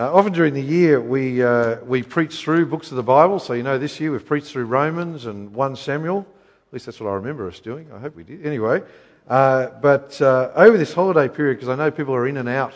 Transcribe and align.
Uh, 0.00 0.10
often 0.14 0.32
during 0.32 0.54
the 0.54 0.62
year, 0.62 0.98
we, 0.98 1.42
uh, 1.42 1.76
we 1.84 2.02
preach 2.02 2.38
through 2.38 2.64
books 2.64 2.90
of 2.90 2.96
the 2.96 3.02
Bible. 3.02 3.38
So, 3.38 3.52
you 3.52 3.62
know, 3.62 3.76
this 3.76 4.00
year 4.00 4.10
we've 4.10 4.24
preached 4.24 4.46
through 4.46 4.64
Romans 4.64 5.26
and 5.26 5.52
1 5.52 5.76
Samuel. 5.76 6.20
At 6.20 6.72
least 6.72 6.86
that's 6.86 7.00
what 7.00 7.10
I 7.10 7.12
remember 7.12 7.46
us 7.46 7.60
doing. 7.60 7.86
I 7.92 7.98
hope 7.98 8.16
we 8.16 8.24
did. 8.24 8.46
Anyway, 8.46 8.82
uh, 9.28 9.66
but 9.82 10.18
uh, 10.22 10.52
over 10.54 10.78
this 10.78 10.94
holiday 10.94 11.28
period, 11.28 11.56
because 11.56 11.68
I 11.68 11.74
know 11.74 11.90
people 11.90 12.14
are 12.14 12.26
in 12.26 12.38
and 12.38 12.48
out 12.48 12.72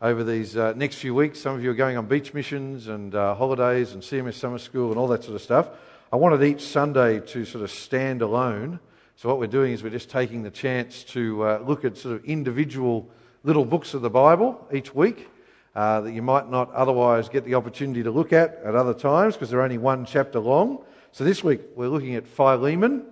over 0.00 0.24
these 0.24 0.56
uh, 0.56 0.72
next 0.74 0.96
few 0.96 1.14
weeks, 1.14 1.38
some 1.38 1.54
of 1.54 1.62
you 1.62 1.70
are 1.70 1.74
going 1.74 1.98
on 1.98 2.06
beach 2.06 2.32
missions 2.32 2.88
and 2.88 3.14
uh, 3.14 3.34
holidays 3.34 3.92
and 3.92 4.02
CMS 4.02 4.36
summer 4.36 4.56
school 4.56 4.88
and 4.88 4.98
all 4.98 5.08
that 5.08 5.22
sort 5.22 5.36
of 5.36 5.42
stuff. 5.42 5.68
I 6.10 6.16
wanted 6.16 6.42
each 6.42 6.62
Sunday 6.62 7.20
to 7.20 7.44
sort 7.44 7.62
of 7.62 7.70
stand 7.72 8.22
alone. 8.22 8.80
So, 9.16 9.28
what 9.28 9.38
we're 9.38 9.48
doing 9.48 9.74
is 9.74 9.82
we're 9.82 9.90
just 9.90 10.08
taking 10.08 10.42
the 10.42 10.50
chance 10.50 11.04
to 11.08 11.58
look 11.66 11.84
at 11.84 11.98
sort 11.98 12.14
of 12.14 12.24
individual 12.24 13.06
little 13.42 13.66
books 13.66 13.92
of 13.92 14.00
the 14.00 14.08
Bible 14.08 14.66
each 14.72 14.94
week 14.94 15.28
uh, 15.74 16.00
that 16.02 16.12
you 16.12 16.22
might 16.22 16.50
not 16.50 16.72
otherwise 16.72 17.28
get 17.28 17.44
the 17.44 17.54
opportunity 17.54 18.02
to 18.02 18.10
look 18.10 18.32
at 18.32 18.60
at 18.64 18.74
other 18.74 18.94
times 18.94 19.34
because 19.34 19.50
they're 19.50 19.62
only 19.62 19.78
one 19.78 20.04
chapter 20.04 20.38
long. 20.38 20.84
So 21.12 21.24
this 21.24 21.42
week 21.42 21.60
we're 21.74 21.88
looking 21.88 22.14
at 22.14 22.26
Philemon. 22.26 23.06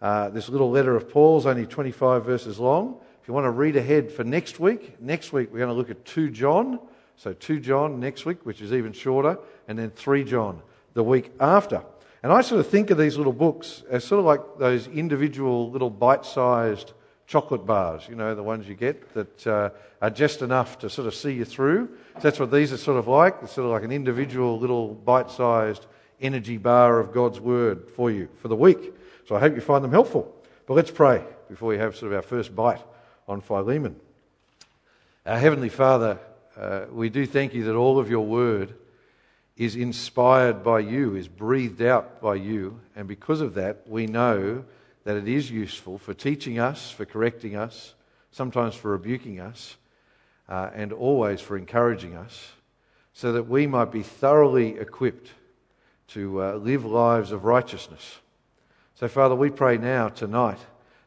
Uh, 0.00 0.30
this 0.30 0.48
little 0.48 0.70
letter 0.70 0.94
of 0.94 1.08
Paul's 1.10 1.46
only 1.46 1.66
25 1.66 2.24
verses 2.24 2.58
long. 2.58 3.00
If 3.22 3.28
you 3.28 3.34
want 3.34 3.44
to 3.44 3.50
read 3.50 3.76
ahead 3.76 4.12
for 4.12 4.24
next 4.24 4.60
week, 4.60 5.00
next 5.00 5.32
week 5.32 5.50
we're 5.52 5.58
going 5.58 5.70
to 5.70 5.74
look 5.74 5.90
at 5.90 6.04
2 6.04 6.30
John. 6.30 6.78
So 7.16 7.32
2 7.32 7.60
John 7.60 7.98
next 7.98 8.26
week, 8.26 8.44
which 8.44 8.60
is 8.60 8.72
even 8.72 8.92
shorter, 8.92 9.38
and 9.68 9.78
then 9.78 9.90
3 9.90 10.24
John 10.24 10.62
the 10.94 11.02
week 11.02 11.32
after. 11.40 11.82
And 12.22 12.32
I 12.32 12.40
sort 12.40 12.60
of 12.60 12.66
think 12.66 12.90
of 12.90 12.98
these 12.98 13.16
little 13.16 13.32
books 13.32 13.84
as 13.90 14.04
sort 14.04 14.18
of 14.18 14.24
like 14.24 14.40
those 14.58 14.86
individual 14.88 15.70
little 15.70 15.90
bite 15.90 16.24
sized 16.24 16.92
chocolate 17.26 17.66
bars, 17.66 18.06
you 18.08 18.14
know, 18.14 18.34
the 18.34 18.42
ones 18.42 18.68
you 18.68 18.74
get 18.74 19.12
that 19.14 19.46
uh, 19.46 19.70
are 20.00 20.10
just 20.10 20.42
enough 20.42 20.78
to 20.78 20.88
sort 20.88 21.08
of 21.08 21.14
see 21.14 21.32
you 21.32 21.44
through. 21.44 21.88
So 22.14 22.20
that's 22.20 22.38
what 22.38 22.50
these 22.50 22.72
are 22.72 22.76
sort 22.76 22.98
of 22.98 23.08
like. 23.08 23.36
It's 23.42 23.52
sort 23.52 23.66
of 23.66 23.72
like 23.72 23.82
an 23.82 23.92
individual 23.92 24.58
little 24.58 24.94
bite 24.94 25.30
sized 25.30 25.86
energy 26.20 26.56
bar 26.56 27.00
of 27.00 27.12
God's 27.12 27.40
Word 27.40 27.90
for 27.90 28.10
you 28.10 28.28
for 28.40 28.48
the 28.48 28.56
week. 28.56 28.94
So 29.26 29.34
I 29.34 29.40
hope 29.40 29.54
you 29.54 29.60
find 29.60 29.82
them 29.82 29.90
helpful. 29.90 30.32
But 30.66 30.74
let's 30.74 30.90
pray 30.90 31.24
before 31.48 31.68
we 31.68 31.78
have 31.78 31.96
sort 31.96 32.12
of 32.12 32.16
our 32.16 32.22
first 32.22 32.54
bite 32.54 32.82
on 33.28 33.40
Philemon. 33.40 33.96
Our 35.24 35.38
Heavenly 35.38 35.68
Father, 35.68 36.18
uh, 36.56 36.86
we 36.92 37.08
do 37.08 37.26
thank 37.26 37.54
you 37.54 37.64
that 37.64 37.74
all 37.74 37.98
of 37.98 38.08
your 38.08 38.24
Word 38.24 38.74
is 39.56 39.74
inspired 39.74 40.62
by 40.62 40.78
you, 40.80 41.16
is 41.16 41.28
breathed 41.28 41.82
out 41.82 42.20
by 42.20 42.34
you, 42.34 42.80
and 42.94 43.08
because 43.08 43.40
of 43.40 43.54
that, 43.54 43.88
we 43.88 44.06
know 44.06 44.64
that 45.06 45.16
it 45.16 45.28
is 45.28 45.52
useful 45.52 45.98
for 45.98 46.12
teaching 46.14 46.58
us, 46.58 46.90
for 46.90 47.04
correcting 47.04 47.54
us, 47.54 47.94
sometimes 48.32 48.74
for 48.74 48.90
rebuking 48.90 49.38
us, 49.38 49.76
uh, 50.48 50.70
and 50.74 50.92
always 50.92 51.40
for 51.40 51.56
encouraging 51.56 52.16
us, 52.16 52.50
so 53.12 53.32
that 53.32 53.44
we 53.44 53.68
might 53.68 53.92
be 53.92 54.02
thoroughly 54.02 54.76
equipped 54.80 55.30
to 56.08 56.42
uh, 56.42 56.54
live 56.54 56.84
lives 56.84 57.30
of 57.30 57.44
righteousness. 57.44 58.18
So, 58.96 59.06
Father, 59.06 59.36
we 59.36 59.48
pray 59.48 59.78
now, 59.78 60.08
tonight, 60.08 60.58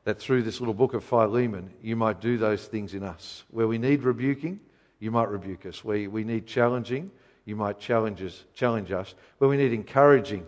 that 0.06 0.18
through 0.18 0.44
this 0.44 0.62
little 0.62 0.74
book 0.74 0.94
of 0.94 1.04
Philemon, 1.04 1.70
you 1.84 1.98
might 1.98 2.22
do 2.22 2.38
those 2.38 2.66
things 2.66 2.94
in 2.94 3.04
us. 3.04 3.44
Where 3.52 3.68
we 3.68 3.78
need 3.78 4.04
rebuking, 4.04 4.62
you 5.02 5.12
might 5.12 5.28
rebuke 5.28 5.66
us. 5.66 5.84
Where 5.84 6.10
we 6.10 6.24
need 6.24 6.48
challenging, 6.48 7.12
you 7.44 7.58
might 7.58 7.82
challenge 7.82 8.22
us. 8.22 8.46
Challenge 8.54 8.94
us. 8.94 9.14
Where 9.40 9.50
we 9.50 9.58
need 9.58 9.74
encouraging, 9.74 10.48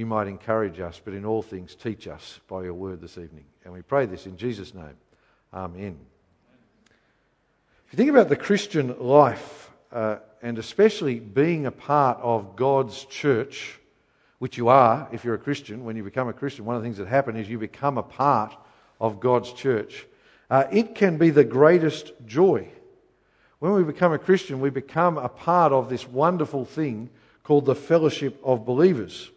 you 0.00 0.06
might 0.06 0.26
encourage 0.26 0.80
us, 0.80 0.98
but 1.04 1.12
in 1.12 1.26
all 1.26 1.42
things 1.42 1.74
teach 1.74 2.08
us 2.08 2.40
by 2.48 2.64
your 2.64 2.72
word 2.72 3.02
this 3.02 3.18
evening. 3.18 3.44
And 3.64 3.74
we 3.74 3.82
pray 3.82 4.06
this 4.06 4.24
in 4.24 4.38
Jesus' 4.38 4.74
name. 4.74 4.96
Amen. 5.52 5.98
If 7.86 7.92
you 7.92 7.96
think 7.98 8.08
about 8.08 8.30
the 8.30 8.36
Christian 8.36 8.98
life, 8.98 9.70
uh, 9.92 10.16
and 10.40 10.58
especially 10.58 11.20
being 11.20 11.66
a 11.66 11.70
part 11.70 12.18
of 12.22 12.56
God's 12.56 13.04
church, 13.04 13.78
which 14.38 14.56
you 14.56 14.68
are 14.68 15.06
if 15.12 15.22
you're 15.22 15.34
a 15.34 15.38
Christian, 15.38 15.84
when 15.84 15.96
you 15.96 16.02
become 16.02 16.28
a 16.28 16.32
Christian, 16.32 16.64
one 16.64 16.76
of 16.76 16.82
the 16.82 16.86
things 16.86 16.96
that 16.96 17.06
happen 17.06 17.36
is 17.36 17.50
you 17.50 17.58
become 17.58 17.98
a 17.98 18.02
part 18.02 18.56
of 19.02 19.20
God's 19.20 19.52
church. 19.52 20.06
Uh, 20.48 20.64
it 20.72 20.94
can 20.94 21.18
be 21.18 21.28
the 21.28 21.44
greatest 21.44 22.12
joy. 22.24 22.66
When 23.58 23.74
we 23.74 23.84
become 23.84 24.14
a 24.14 24.18
Christian, 24.18 24.60
we 24.60 24.70
become 24.70 25.18
a 25.18 25.28
part 25.28 25.74
of 25.74 25.90
this 25.90 26.08
wonderful 26.08 26.64
thing 26.64 27.10
called 27.42 27.66
the 27.66 27.74
fellowship 27.74 28.40
of 28.42 28.64
believers. 28.64 29.30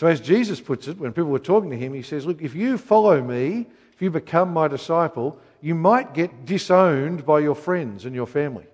So, 0.00 0.06
as 0.06 0.18
Jesus 0.18 0.62
puts 0.62 0.88
it, 0.88 0.98
when 0.98 1.12
people 1.12 1.28
were 1.28 1.38
talking 1.38 1.68
to 1.68 1.76
him, 1.76 1.92
he 1.92 2.00
says, 2.00 2.24
Look, 2.24 2.40
if 2.40 2.54
you 2.54 2.78
follow 2.78 3.22
me, 3.22 3.66
if 3.92 4.00
you 4.00 4.10
become 4.10 4.50
my 4.50 4.66
disciple, 4.66 5.38
you 5.60 5.74
might 5.74 6.14
get 6.14 6.46
disowned 6.46 7.26
by 7.26 7.40
your 7.40 7.54
friends 7.54 8.06
and 8.06 8.14
your 8.14 8.26
family. 8.26 8.64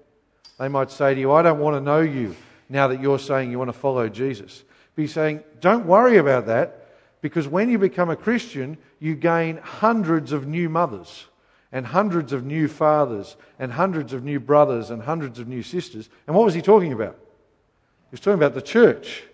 They 0.60 0.69
might 0.69 0.92
say 0.92 1.16
to 1.16 1.20
you, 1.20 1.32
I 1.32 1.42
don't 1.42 1.59
want 1.59 1.75
to 1.75 1.81
know 1.81 2.00
you 2.00 2.36
now 2.69 2.86
that 2.86 3.00
you're 3.00 3.19
saying 3.19 3.50
you 3.50 3.59
want 3.59 3.70
to 3.70 3.76
follow 3.76 4.09
Jesus. 4.09 4.62
But 4.94 5.03
he's 5.03 5.12
saying, 5.15 5.42
Don't 5.60 5.86
worry 5.86 6.19
about 6.19 6.47
that 6.47 6.86
because 7.22 7.48
when 7.48 7.70
you 7.70 7.78
become 7.81 8.09
a 8.09 8.15
Christian, 8.15 8.78
you 9.00 9.16
gain 9.16 9.56
hundreds 9.56 10.31
of 10.31 10.47
new 10.47 10.69
mothers 10.69 11.26
and 11.72 11.86
hundreds 11.86 12.32
of 12.32 12.44
new 12.44 12.69
fathers 12.69 13.36
and 13.59 13.72
hundreds 13.72 14.12
of 14.12 14.22
new 14.22 14.38
brothers 14.38 14.91
and 14.91 15.03
hundreds 15.03 15.41
of 15.41 15.48
new 15.48 15.65
sisters. 15.65 16.09
And 16.28 16.36
what 16.36 16.44
was 16.44 16.54
he 16.54 16.62
talking 16.62 16.92
about? 16.92 17.16
He 17.16 18.12
was 18.12 18.20
talking 18.20 18.38
about 18.38 18.54
the 18.54 18.62
church. 18.62 19.25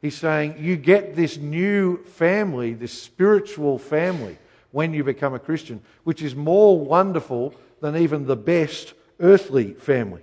He's 0.00 0.16
saying 0.16 0.56
you 0.58 0.76
get 0.76 1.16
this 1.16 1.36
new 1.36 2.04
family, 2.04 2.74
this 2.74 2.92
spiritual 2.92 3.78
family, 3.78 4.38
when 4.70 4.92
you 4.92 5.02
become 5.02 5.34
a 5.34 5.38
Christian, 5.38 5.82
which 6.04 6.22
is 6.22 6.36
more 6.36 6.78
wonderful 6.78 7.54
than 7.80 7.96
even 7.96 8.26
the 8.26 8.36
best 8.36 8.94
earthly 9.18 9.72
family. 9.74 10.22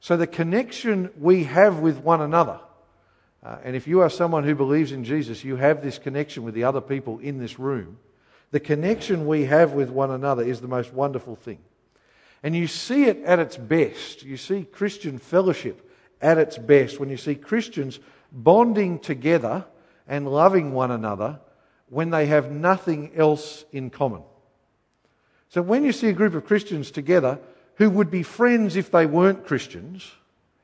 So 0.00 0.16
the 0.16 0.26
connection 0.26 1.10
we 1.18 1.44
have 1.44 1.78
with 1.78 1.98
one 1.98 2.20
another, 2.20 2.60
uh, 3.42 3.58
and 3.64 3.76
if 3.76 3.86
you 3.86 4.00
are 4.00 4.10
someone 4.10 4.44
who 4.44 4.54
believes 4.54 4.92
in 4.92 5.04
Jesus, 5.04 5.44
you 5.44 5.56
have 5.56 5.82
this 5.82 5.98
connection 5.98 6.42
with 6.42 6.54
the 6.54 6.64
other 6.64 6.80
people 6.80 7.18
in 7.20 7.38
this 7.38 7.58
room. 7.58 7.98
The 8.50 8.60
connection 8.60 9.26
we 9.26 9.44
have 9.44 9.72
with 9.72 9.90
one 9.90 10.10
another 10.10 10.42
is 10.42 10.60
the 10.60 10.68
most 10.68 10.92
wonderful 10.92 11.36
thing. 11.36 11.58
And 12.42 12.54
you 12.54 12.66
see 12.66 13.04
it 13.04 13.22
at 13.24 13.38
its 13.38 13.56
best. 13.56 14.22
You 14.22 14.36
see 14.36 14.64
Christian 14.64 15.18
fellowship 15.18 15.90
at 16.20 16.38
its 16.38 16.58
best 16.58 17.00
when 17.00 17.08
you 17.08 17.16
see 17.16 17.34
Christians 17.34 17.98
bonding 18.36 18.98
together 18.98 19.64
and 20.06 20.30
loving 20.30 20.72
one 20.72 20.90
another 20.90 21.40
when 21.88 22.10
they 22.10 22.26
have 22.26 22.50
nothing 22.50 23.10
else 23.16 23.64
in 23.72 23.90
common. 23.90 24.22
So 25.48 25.62
when 25.62 25.84
you 25.84 25.92
see 25.92 26.08
a 26.08 26.12
group 26.12 26.34
of 26.34 26.44
Christians 26.44 26.90
together 26.90 27.38
who 27.76 27.88
would 27.90 28.10
be 28.10 28.22
friends 28.22 28.76
if 28.76 28.90
they 28.90 29.06
weren't 29.06 29.46
Christians, 29.46 30.08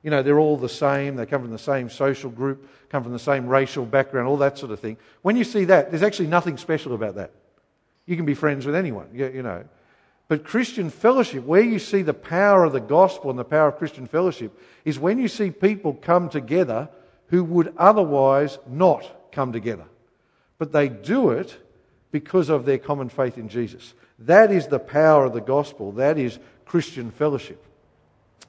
you 0.03 0.11
know, 0.11 0.23
they're 0.23 0.39
all 0.39 0.57
the 0.57 0.69
same, 0.69 1.17
they 1.17 1.27
come 1.27 1.43
from 1.43 1.51
the 1.51 1.59
same 1.59 1.89
social 1.89 2.31
group, 2.31 2.69
come 2.89 3.03
from 3.03 3.13
the 3.13 3.19
same 3.19 3.47
racial 3.47 3.87
background, 3.87 4.29
all 4.29 4.37
that 4.39 4.59
sort 4.59 4.73
of 4.73 4.81
thing. 4.81 4.97
When 5.23 5.37
you 5.37 5.45
see 5.45 5.65
that, 5.67 5.91
there's 5.91 6.03
actually 6.03 6.29
nothing 6.29 6.57
special 6.59 6.95
about 6.95 7.15
that. 7.15 7.31
You 8.05 8.17
can 8.17 8.27
be 8.27 8.35
friends 8.35 8.67
with 8.67 8.75
anyone, 8.75 9.09
you 9.15 9.43
know. 9.43 9.65
But 10.27 10.45
Christian 10.45 10.91
fellowship, 10.91 11.45
where 11.45 11.63
you 11.63 11.79
see 11.79 12.03
the 12.03 12.15
power 12.15 12.65
of 12.65 12.73
the 12.73 12.81
gospel 12.81 13.31
and 13.31 13.39
the 13.39 13.45
power 13.45 13.69
of 13.69 13.77
Christian 13.77 14.07
fellowship, 14.07 14.59
is 14.85 14.99
when 14.99 15.19
you 15.19 15.29
see 15.29 15.51
people 15.51 15.95
come 15.95 16.29
together 16.29 16.89
who 17.33 17.43
would 17.43 17.73
otherwise 17.79 18.59
not 18.69 19.33
come 19.33 19.55
together. 19.55 19.87
But 20.59 20.71
they 20.71 20.91
do 20.91 21.31
it 21.31 21.57
because 22.11 22.51
of 22.51 22.67
their 22.67 22.77
common 22.77 23.09
faith 23.09 23.39
in 23.39 23.49
Jesus. 23.49 23.95
That 24.19 24.53
is 24.53 24.67
the 24.67 24.79
power 24.79 25.25
of 25.25 25.33
the 25.33 25.41
gospel. 25.41 25.93
That 25.93 26.19
is 26.19 26.39
Christian 26.67 27.11
fellowship. 27.11 27.65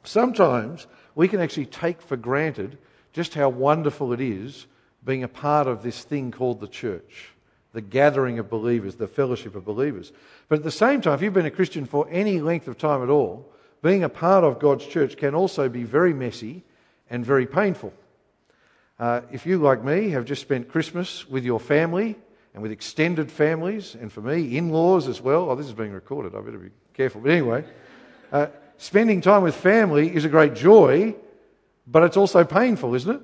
Sometimes 0.03 0.85
we 1.15 1.29
can 1.29 1.39
actually 1.39 1.67
take 1.67 2.01
for 2.01 2.17
granted 2.17 2.77
just 3.13 3.33
how 3.33 3.47
wonderful 3.47 4.11
it 4.11 4.19
is 4.19 4.67
being 5.05 5.23
a 5.23 5.29
part 5.29 5.67
of 5.67 5.81
this 5.81 6.03
thing 6.03 6.31
called 6.31 6.59
the 6.59 6.67
church, 6.67 7.29
the 7.71 7.79
gathering 7.79 8.37
of 8.37 8.49
believers, 8.49 8.95
the 8.95 9.07
fellowship 9.07 9.55
of 9.55 9.63
believers. 9.63 10.11
But 10.49 10.59
at 10.59 10.65
the 10.65 10.71
same 10.71 10.99
time, 10.99 11.13
if 11.13 11.21
you've 11.21 11.33
been 11.33 11.45
a 11.45 11.51
Christian 11.51 11.85
for 11.85 12.05
any 12.09 12.41
length 12.41 12.67
of 12.67 12.77
time 12.77 13.01
at 13.01 13.09
all, 13.09 13.49
being 13.81 14.03
a 14.03 14.09
part 14.09 14.43
of 14.43 14.59
God's 14.59 14.85
church 14.85 15.15
can 15.15 15.33
also 15.33 15.69
be 15.69 15.83
very 15.83 16.13
messy 16.13 16.65
and 17.09 17.25
very 17.25 17.47
painful. 17.47 17.93
Uh, 18.99 19.21
if 19.31 19.45
you, 19.45 19.57
like 19.57 19.83
me, 19.83 20.09
have 20.09 20.25
just 20.25 20.41
spent 20.41 20.69
Christmas 20.69 21.27
with 21.27 21.43
your 21.43 21.59
family 21.59 22.15
and 22.53 22.61
with 22.61 22.71
extended 22.71 23.31
families, 23.31 23.95
and 23.99 24.11
for 24.11 24.21
me, 24.21 24.57
in 24.57 24.69
laws 24.69 25.07
as 25.07 25.19
well, 25.19 25.49
oh, 25.49 25.55
this 25.55 25.65
is 25.65 25.73
being 25.73 25.91
recorded, 25.91 26.35
I 26.35 26.41
better 26.41 26.59
be 26.59 26.69
careful. 26.93 27.21
But 27.21 27.31
anyway, 27.31 27.65
uh, 28.31 28.47
spending 28.77 29.21
time 29.21 29.41
with 29.41 29.55
family 29.55 30.15
is 30.15 30.25
a 30.25 30.29
great 30.29 30.53
joy, 30.53 31.15
but 31.87 32.03
it's 32.03 32.17
also 32.17 32.43
painful, 32.43 32.93
isn't 32.93 33.15
it? 33.15 33.21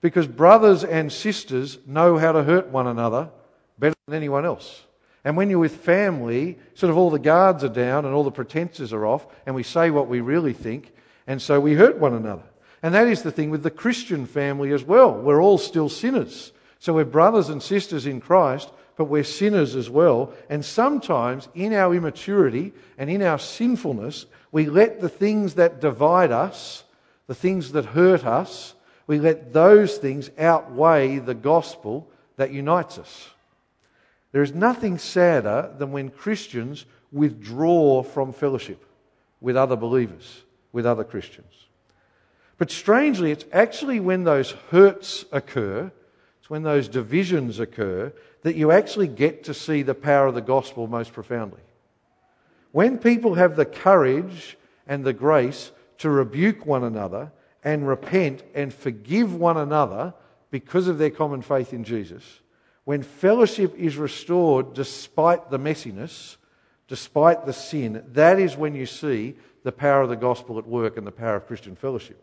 Because 0.00 0.28
brothers 0.28 0.84
and 0.84 1.12
sisters 1.12 1.78
know 1.86 2.16
how 2.16 2.32
to 2.32 2.44
hurt 2.44 2.68
one 2.68 2.86
another 2.86 3.30
better 3.78 3.96
than 4.06 4.14
anyone 4.14 4.46
else. 4.46 4.84
And 5.24 5.36
when 5.36 5.50
you're 5.50 5.58
with 5.58 5.78
family, 5.78 6.56
sort 6.74 6.90
of 6.90 6.96
all 6.96 7.10
the 7.10 7.18
guards 7.18 7.64
are 7.64 7.68
down 7.68 8.04
and 8.04 8.14
all 8.14 8.22
the 8.22 8.30
pretenses 8.30 8.92
are 8.92 9.04
off, 9.04 9.26
and 9.44 9.56
we 9.56 9.64
say 9.64 9.90
what 9.90 10.06
we 10.06 10.20
really 10.20 10.52
think, 10.52 10.94
and 11.26 11.42
so 11.42 11.58
we 11.58 11.74
hurt 11.74 11.98
one 11.98 12.14
another. 12.14 12.44
And 12.82 12.94
that 12.94 13.08
is 13.08 13.22
the 13.22 13.30
thing 13.30 13.50
with 13.50 13.62
the 13.62 13.70
Christian 13.70 14.26
family 14.26 14.72
as 14.72 14.84
well. 14.84 15.12
We're 15.12 15.42
all 15.42 15.58
still 15.58 15.88
sinners. 15.88 16.52
So 16.78 16.94
we're 16.94 17.04
brothers 17.04 17.48
and 17.48 17.62
sisters 17.62 18.06
in 18.06 18.20
Christ, 18.20 18.70
but 18.96 19.06
we're 19.06 19.24
sinners 19.24 19.74
as 19.74 19.90
well. 19.90 20.32
And 20.48 20.64
sometimes 20.64 21.48
in 21.54 21.72
our 21.72 21.94
immaturity 21.94 22.72
and 22.98 23.10
in 23.10 23.22
our 23.22 23.38
sinfulness, 23.38 24.26
we 24.52 24.66
let 24.66 25.00
the 25.00 25.08
things 25.08 25.54
that 25.54 25.80
divide 25.80 26.32
us, 26.32 26.84
the 27.26 27.34
things 27.34 27.72
that 27.72 27.86
hurt 27.86 28.24
us, 28.24 28.74
we 29.06 29.18
let 29.18 29.52
those 29.52 29.98
things 29.98 30.30
outweigh 30.38 31.18
the 31.18 31.34
gospel 31.34 32.08
that 32.36 32.52
unites 32.52 32.98
us. 32.98 33.30
There 34.32 34.42
is 34.42 34.54
nothing 34.54 34.98
sadder 34.98 35.72
than 35.78 35.92
when 35.92 36.10
Christians 36.10 36.84
withdraw 37.12 38.02
from 38.02 38.32
fellowship 38.32 38.84
with 39.40 39.56
other 39.56 39.76
believers, 39.76 40.42
with 40.72 40.86
other 40.86 41.04
Christians. 41.04 41.65
But 42.58 42.70
strangely, 42.70 43.30
it's 43.30 43.44
actually 43.52 44.00
when 44.00 44.24
those 44.24 44.52
hurts 44.70 45.24
occur, 45.30 45.92
it's 46.40 46.48
when 46.48 46.62
those 46.62 46.88
divisions 46.88 47.60
occur, 47.60 48.12
that 48.42 48.56
you 48.56 48.70
actually 48.70 49.08
get 49.08 49.44
to 49.44 49.54
see 49.54 49.82
the 49.82 49.94
power 49.94 50.26
of 50.26 50.34
the 50.34 50.40
gospel 50.40 50.86
most 50.86 51.12
profoundly. 51.12 51.60
When 52.72 52.98
people 52.98 53.34
have 53.34 53.56
the 53.56 53.64
courage 53.64 54.56
and 54.86 55.04
the 55.04 55.12
grace 55.12 55.72
to 55.98 56.10
rebuke 56.10 56.64
one 56.64 56.84
another 56.84 57.32
and 57.64 57.88
repent 57.88 58.42
and 58.54 58.72
forgive 58.72 59.34
one 59.34 59.56
another 59.56 60.14
because 60.50 60.88
of 60.88 60.98
their 60.98 61.10
common 61.10 61.42
faith 61.42 61.72
in 61.72 61.84
Jesus, 61.84 62.40
when 62.84 63.02
fellowship 63.02 63.74
is 63.76 63.96
restored 63.96 64.72
despite 64.72 65.50
the 65.50 65.58
messiness, 65.58 66.36
despite 66.86 67.44
the 67.44 67.52
sin, 67.52 68.04
that 68.12 68.38
is 68.38 68.56
when 68.56 68.74
you 68.74 68.86
see 68.86 69.34
the 69.64 69.72
power 69.72 70.02
of 70.02 70.08
the 70.08 70.16
gospel 70.16 70.58
at 70.58 70.66
work 70.66 70.96
and 70.96 71.06
the 71.06 71.12
power 71.12 71.34
of 71.34 71.46
Christian 71.46 71.74
fellowship. 71.74 72.22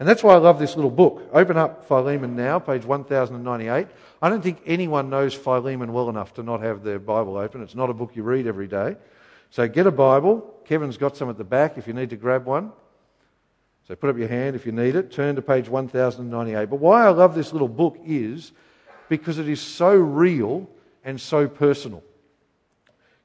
And 0.00 0.08
that's 0.08 0.24
why 0.24 0.32
I 0.32 0.38
love 0.38 0.58
this 0.58 0.76
little 0.76 0.90
book. 0.90 1.28
Open 1.30 1.58
up 1.58 1.84
Philemon 1.84 2.34
now, 2.34 2.58
page 2.58 2.86
1098. 2.86 3.86
I 4.22 4.28
don't 4.30 4.40
think 4.40 4.62
anyone 4.64 5.10
knows 5.10 5.34
Philemon 5.34 5.92
well 5.92 6.08
enough 6.08 6.32
to 6.34 6.42
not 6.42 6.62
have 6.62 6.82
their 6.82 6.98
Bible 6.98 7.36
open. 7.36 7.62
It's 7.62 7.74
not 7.74 7.90
a 7.90 7.92
book 7.92 8.12
you 8.16 8.22
read 8.22 8.46
every 8.46 8.66
day. 8.66 8.96
So 9.50 9.68
get 9.68 9.86
a 9.86 9.90
Bible. 9.90 10.54
Kevin's 10.64 10.96
got 10.96 11.18
some 11.18 11.28
at 11.28 11.36
the 11.36 11.44
back 11.44 11.76
if 11.76 11.86
you 11.86 11.92
need 11.92 12.08
to 12.10 12.16
grab 12.16 12.46
one. 12.46 12.72
So 13.88 13.94
put 13.94 14.08
up 14.08 14.16
your 14.16 14.28
hand 14.28 14.56
if 14.56 14.64
you 14.64 14.72
need 14.72 14.96
it. 14.96 15.12
Turn 15.12 15.36
to 15.36 15.42
page 15.42 15.68
1098. 15.68 16.70
But 16.70 16.76
why 16.76 17.04
I 17.04 17.10
love 17.10 17.34
this 17.34 17.52
little 17.52 17.68
book 17.68 17.98
is 18.02 18.52
because 19.10 19.36
it 19.36 19.50
is 19.50 19.60
so 19.60 19.94
real 19.94 20.66
and 21.04 21.20
so 21.20 21.46
personal. 21.46 22.02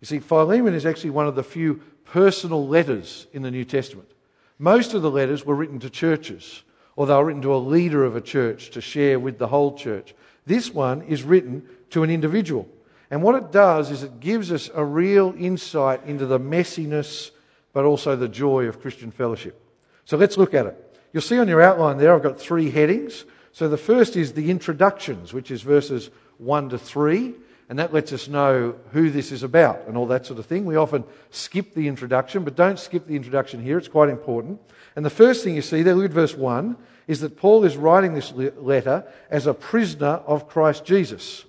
You 0.02 0.08
see, 0.08 0.20
Philemon 0.20 0.74
is 0.74 0.86
actually 0.86 1.12
one 1.12 1.26
of 1.26 1.36
the 1.36 1.44
few 1.44 1.76
personal 2.04 2.68
letters 2.68 3.28
in 3.32 3.44
the 3.44 3.52
New 3.52 3.64
Testament. 3.64 4.10
Most 4.58 4.94
of 4.94 5.02
the 5.02 5.12
letters 5.12 5.46
were 5.46 5.56
written 5.56 5.80
to 5.80 5.90
churches, 5.90 6.64
or 6.96 7.06
they 7.06 7.14
were 7.14 7.26
written 7.26 7.42
to 7.42 7.56
a 7.56 7.58
leader 7.58 8.04
of 8.06 8.16
a 8.16 8.22
church 8.22 8.70
to 8.72 8.82
share 8.82 9.20
with 9.20 9.38
the 9.38 9.48
whole 9.48 9.78
church. 9.78 10.16
This 10.46 10.74
one 10.74 11.02
is 11.04 11.24
written 11.24 11.68
to 11.90 12.04
an 12.04 12.10
individual. 12.10 12.68
And 13.12 13.22
what 13.22 13.36
it 13.36 13.52
does 13.52 13.92
is 13.92 14.04
it 14.04 14.20
gives 14.20 14.52
us 14.52 14.70
a 14.74 14.84
real 14.84 15.34
insight 15.38 16.04
into 16.06 16.26
the 16.26 16.40
messiness, 16.40 17.32
but 17.74 17.86
also 17.86 18.16
the 18.16 18.28
joy 18.28 18.66
of 18.66 18.82
Christian 18.82 19.12
fellowship. 19.12 19.62
So 20.06 20.18
let's 20.18 20.38
look 20.38 20.54
at 20.54 20.66
it. 20.66 21.00
You'll 21.12 21.22
see 21.22 21.38
on 21.38 21.48
your 21.48 21.62
outline 21.62 21.98
there, 21.98 22.14
I've 22.14 22.24
got 22.24 22.40
three 22.40 22.70
headings. 22.70 23.26
So 23.52 23.68
the 23.70 23.78
first 23.78 24.16
is 24.16 24.34
the 24.34 24.50
introductions, 24.50 25.34
which 25.34 25.52
is 25.52 25.62
verses 25.62 26.10
1 26.38 26.70
to 26.70 26.78
3, 26.78 27.34
and 27.70 27.80
that 27.80 27.94
lets 27.94 28.14
us 28.14 28.28
know 28.28 28.76
who 28.92 29.10
this 29.10 29.32
is 29.32 29.44
about 29.44 29.88
and 29.88 29.98
all 29.98 30.06
that 30.08 30.26
sort 30.26 30.40
of 30.40 30.46
thing. 30.46 30.66
We 30.66 30.76
often 30.76 31.04
skip 31.32 31.74
the 31.74 31.88
introduction, 31.88 32.44
but 32.44 32.56
don't 32.56 32.78
skip 32.78 33.08
the 33.08 33.16
introduction 33.16 33.62
here, 33.62 33.78
it's 33.78 33.88
quite 33.88 34.10
important. 34.10 34.60
And 34.96 35.06
the 35.06 35.10
first 35.10 35.44
thing 35.44 35.56
you 35.56 35.62
see 35.62 35.82
there, 35.82 35.96
look 35.96 36.06
at 36.06 36.12
verse 36.12 36.36
1, 36.36 36.78
is 37.08 37.20
that 37.22 37.38
Paul 37.38 37.66
is 37.66 37.78
writing 37.78 38.14
this 38.14 38.32
letter 38.34 39.06
as 39.30 39.48
a 39.48 39.54
prisoner 39.54 40.22
of 40.26 40.48
Christ 40.48 40.86
Jesus. 40.86 41.46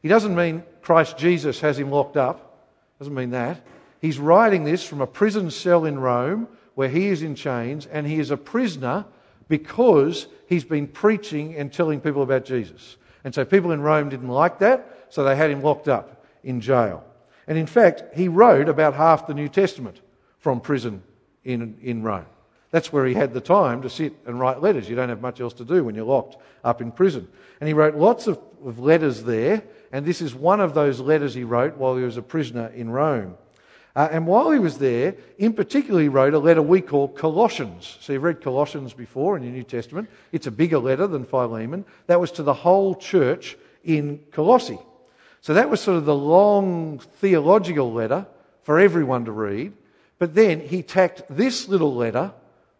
He 0.00 0.08
doesn't 0.08 0.34
mean 0.34 0.62
Christ 0.80 1.18
Jesus 1.18 1.60
has 1.60 1.78
him 1.78 1.90
locked 1.90 2.16
up, 2.16 2.66
doesn't 2.98 3.14
mean 3.14 3.30
that. 3.30 3.60
He's 4.00 4.18
writing 4.18 4.64
this 4.64 4.84
from 4.84 5.00
a 5.00 5.06
prison 5.06 5.50
cell 5.50 5.84
in 5.84 5.98
Rome 5.98 6.48
where 6.74 6.88
he 6.88 7.08
is 7.08 7.22
in 7.22 7.34
chains 7.34 7.86
and 7.86 8.06
he 8.06 8.20
is 8.20 8.30
a 8.30 8.36
prisoner 8.36 9.04
because 9.48 10.28
he's 10.46 10.64
been 10.64 10.86
preaching 10.86 11.56
and 11.56 11.72
telling 11.72 12.00
people 12.00 12.22
about 12.22 12.44
Jesus. 12.44 12.96
And 13.24 13.34
so 13.34 13.44
people 13.44 13.72
in 13.72 13.80
Rome 13.80 14.08
didn't 14.08 14.28
like 14.28 14.58
that, 14.60 15.06
so 15.10 15.24
they 15.24 15.36
had 15.36 15.50
him 15.50 15.62
locked 15.62 15.88
up 15.88 16.24
in 16.42 16.60
jail. 16.60 17.04
And 17.46 17.58
in 17.58 17.66
fact, 17.66 18.02
he 18.14 18.28
wrote 18.28 18.68
about 18.68 18.94
half 18.94 19.26
the 19.26 19.34
New 19.34 19.48
Testament 19.48 20.00
from 20.38 20.60
prison 20.60 21.02
in, 21.44 21.78
in 21.82 22.02
Rome. 22.02 22.26
That's 22.70 22.92
where 22.92 23.06
he 23.06 23.14
had 23.14 23.32
the 23.32 23.40
time 23.40 23.82
to 23.82 23.90
sit 23.90 24.12
and 24.26 24.38
write 24.38 24.60
letters. 24.60 24.88
You 24.88 24.96
don't 24.96 25.08
have 25.08 25.22
much 25.22 25.40
else 25.40 25.54
to 25.54 25.64
do 25.64 25.84
when 25.84 25.94
you're 25.94 26.04
locked 26.04 26.36
up 26.62 26.82
in 26.82 26.92
prison. 26.92 27.26
And 27.60 27.66
he 27.66 27.74
wrote 27.74 27.94
lots 27.94 28.26
of, 28.26 28.38
of 28.64 28.78
letters 28.78 29.22
there, 29.24 29.62
and 29.90 30.04
this 30.04 30.20
is 30.20 30.34
one 30.34 30.60
of 30.60 30.74
those 30.74 31.00
letters 31.00 31.34
he 31.34 31.44
wrote 31.44 31.76
while 31.78 31.96
he 31.96 32.04
was 32.04 32.18
a 32.18 32.22
prisoner 32.22 32.68
in 32.68 32.90
Rome. 32.90 33.38
Uh, 33.96 34.08
and 34.10 34.26
while 34.26 34.50
he 34.50 34.58
was 34.58 34.78
there, 34.78 35.14
in 35.38 35.52
particular, 35.52 36.00
he 36.00 36.08
wrote 36.08 36.34
a 36.34 36.38
letter 36.38 36.62
we 36.62 36.80
call 36.80 37.08
Colossians. 37.08 37.98
So 38.00 38.12
you've 38.12 38.22
read 38.22 38.40
Colossians 38.40 38.92
before 38.92 39.36
in 39.36 39.42
your 39.42 39.52
New 39.52 39.64
Testament. 39.64 40.08
It's 40.30 40.46
a 40.46 40.52
bigger 40.52 40.78
letter 40.78 41.06
than 41.06 41.24
Philemon. 41.24 41.84
That 42.06 42.20
was 42.20 42.30
to 42.32 42.42
the 42.42 42.54
whole 42.54 42.94
church 42.94 43.56
in 43.84 44.20
Colossae. 44.30 44.78
So 45.40 45.54
that 45.54 45.70
was 45.70 45.80
sort 45.80 45.96
of 45.96 46.04
the 46.04 46.14
long 46.14 46.98
theological 46.98 47.92
letter 47.92 48.26
for 48.62 48.78
everyone 48.78 49.24
to 49.24 49.32
read. 49.32 49.72
But 50.18 50.34
then 50.34 50.60
he 50.60 50.82
tacked 50.82 51.22
this 51.30 51.68
little 51.68 51.94
letter, 51.94 52.32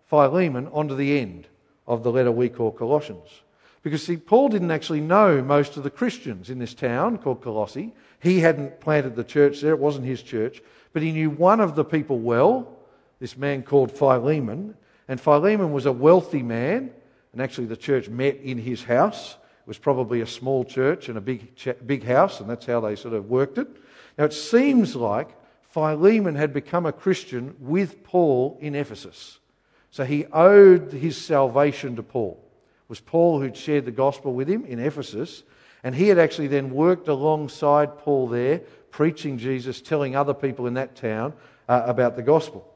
Philemon, 0.06 0.68
onto 0.68 0.94
the 0.94 1.18
end 1.18 1.46
of 1.86 2.02
the 2.02 2.12
letter 2.12 2.30
we 2.30 2.48
call 2.48 2.72
Colossians. 2.72 3.28
Because 3.82 4.04
see, 4.04 4.16
Paul 4.16 4.48
didn't 4.48 4.72
actually 4.72 5.00
know 5.00 5.42
most 5.42 5.76
of 5.76 5.82
the 5.82 5.90
Christians 5.90 6.50
in 6.50 6.58
this 6.58 6.74
town 6.74 7.18
called 7.18 7.42
Colossae. 7.42 7.94
He 8.20 8.40
hadn't 8.40 8.80
planted 8.80 9.14
the 9.14 9.24
church 9.24 9.60
there, 9.60 9.72
it 9.72 9.78
wasn't 9.78 10.06
his 10.06 10.22
church. 10.22 10.60
But 10.92 11.02
he 11.02 11.12
knew 11.12 11.30
one 11.30 11.60
of 11.60 11.74
the 11.74 11.84
people 11.84 12.18
well, 12.18 12.76
this 13.20 13.36
man 13.36 13.62
called 13.62 13.92
Philemon. 13.92 14.74
And 15.08 15.20
Philemon 15.20 15.72
was 15.72 15.86
a 15.86 15.92
wealthy 15.92 16.42
man, 16.42 16.90
and 17.32 17.42
actually 17.42 17.66
the 17.66 17.76
church 17.76 18.08
met 18.08 18.36
in 18.36 18.58
his 18.58 18.84
house. 18.84 19.32
It 19.32 19.68
was 19.68 19.78
probably 19.78 20.20
a 20.20 20.26
small 20.26 20.64
church 20.64 21.08
and 21.08 21.18
a 21.18 21.20
big, 21.20 21.52
big 21.86 22.04
house, 22.04 22.40
and 22.40 22.48
that's 22.48 22.66
how 22.66 22.80
they 22.80 22.96
sort 22.96 23.14
of 23.14 23.28
worked 23.28 23.58
it. 23.58 23.68
Now 24.16 24.24
it 24.24 24.32
seems 24.32 24.96
like 24.96 25.28
Philemon 25.70 26.34
had 26.34 26.52
become 26.52 26.86
a 26.86 26.92
Christian 26.92 27.54
with 27.60 28.02
Paul 28.02 28.58
in 28.60 28.74
Ephesus. 28.74 29.38
So 29.90 30.04
he 30.04 30.26
owed 30.26 30.92
his 30.92 31.16
salvation 31.16 31.96
to 31.96 32.02
Paul. 32.02 32.38
It 32.42 32.88
was 32.88 33.00
Paul 33.00 33.40
who'd 33.40 33.56
shared 33.56 33.84
the 33.84 33.90
gospel 33.90 34.34
with 34.34 34.48
him 34.48 34.64
in 34.64 34.78
Ephesus, 34.78 35.42
and 35.82 35.94
he 35.94 36.08
had 36.08 36.18
actually 36.18 36.48
then 36.48 36.70
worked 36.70 37.08
alongside 37.08 37.98
Paul 37.98 38.28
there, 38.28 38.62
preaching 38.90 39.38
Jesus, 39.38 39.80
telling 39.80 40.16
other 40.16 40.34
people 40.34 40.66
in 40.66 40.74
that 40.74 40.96
town 40.96 41.32
uh, 41.68 41.82
about 41.86 42.16
the 42.16 42.22
gospel. 42.22 42.72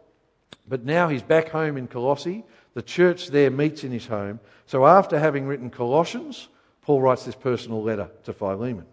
But 0.69 0.85
now 0.85 1.09
he's 1.09 1.23
back 1.23 1.49
home 1.49 1.77
in 1.77 1.89
Colossae. 1.89 2.45
The 2.75 2.83
church 2.83 3.29
there 3.29 3.51
meets 3.51 3.85
in 3.85 3.91
his 3.91 4.07
home. 4.07 4.41
So 4.67 4.87
after 4.87 5.19
having 5.19 5.47
written 5.47 5.71
Colossians, 5.71 6.49
Paul 6.83 7.01
writes 7.01 7.25
this 7.25 7.35
personal 7.35 7.83
letter 7.83 8.11
to 8.25 8.33
Philemon. 8.33 8.87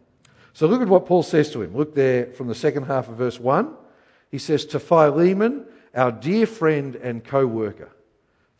So 0.54 0.68
look 0.68 0.82
at 0.82 0.88
what 0.88 1.06
Paul 1.06 1.24
says 1.24 1.52
to 1.52 1.62
him. 1.62 1.76
Look 1.76 1.96
there 1.96 2.28
from 2.34 2.48
the 2.48 2.56
second 2.56 2.84
half 2.84 3.08
of 3.08 3.16
verse 3.16 3.40
1. 3.40 3.74
He 4.32 4.38
says, 4.38 4.66
To 4.66 4.80
Philemon, 4.80 5.66
our 5.96 6.12
dear 6.12 6.46
friend 6.46 6.96
and 6.96 7.24
co 7.24 7.46
worker, 7.46 7.90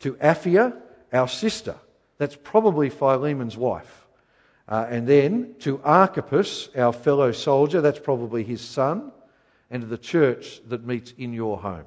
to 0.00 0.14
Apphia, 0.14 0.76
our 1.12 1.28
sister. 1.28 1.76
That's 2.18 2.36
probably 2.36 2.90
Philemon's 2.90 3.56
wife. 3.56 3.99
Uh, 4.70 4.86
and 4.88 5.06
then 5.06 5.54
to 5.58 5.80
Archippus, 5.82 6.68
our 6.76 6.92
fellow 6.92 7.32
soldier, 7.32 7.80
that's 7.80 7.98
probably 7.98 8.44
his 8.44 8.60
son, 8.60 9.10
and 9.68 9.82
to 9.82 9.86
the 9.86 9.98
church 9.98 10.60
that 10.68 10.86
meets 10.86 11.12
in 11.18 11.32
your 11.32 11.58
home. 11.58 11.84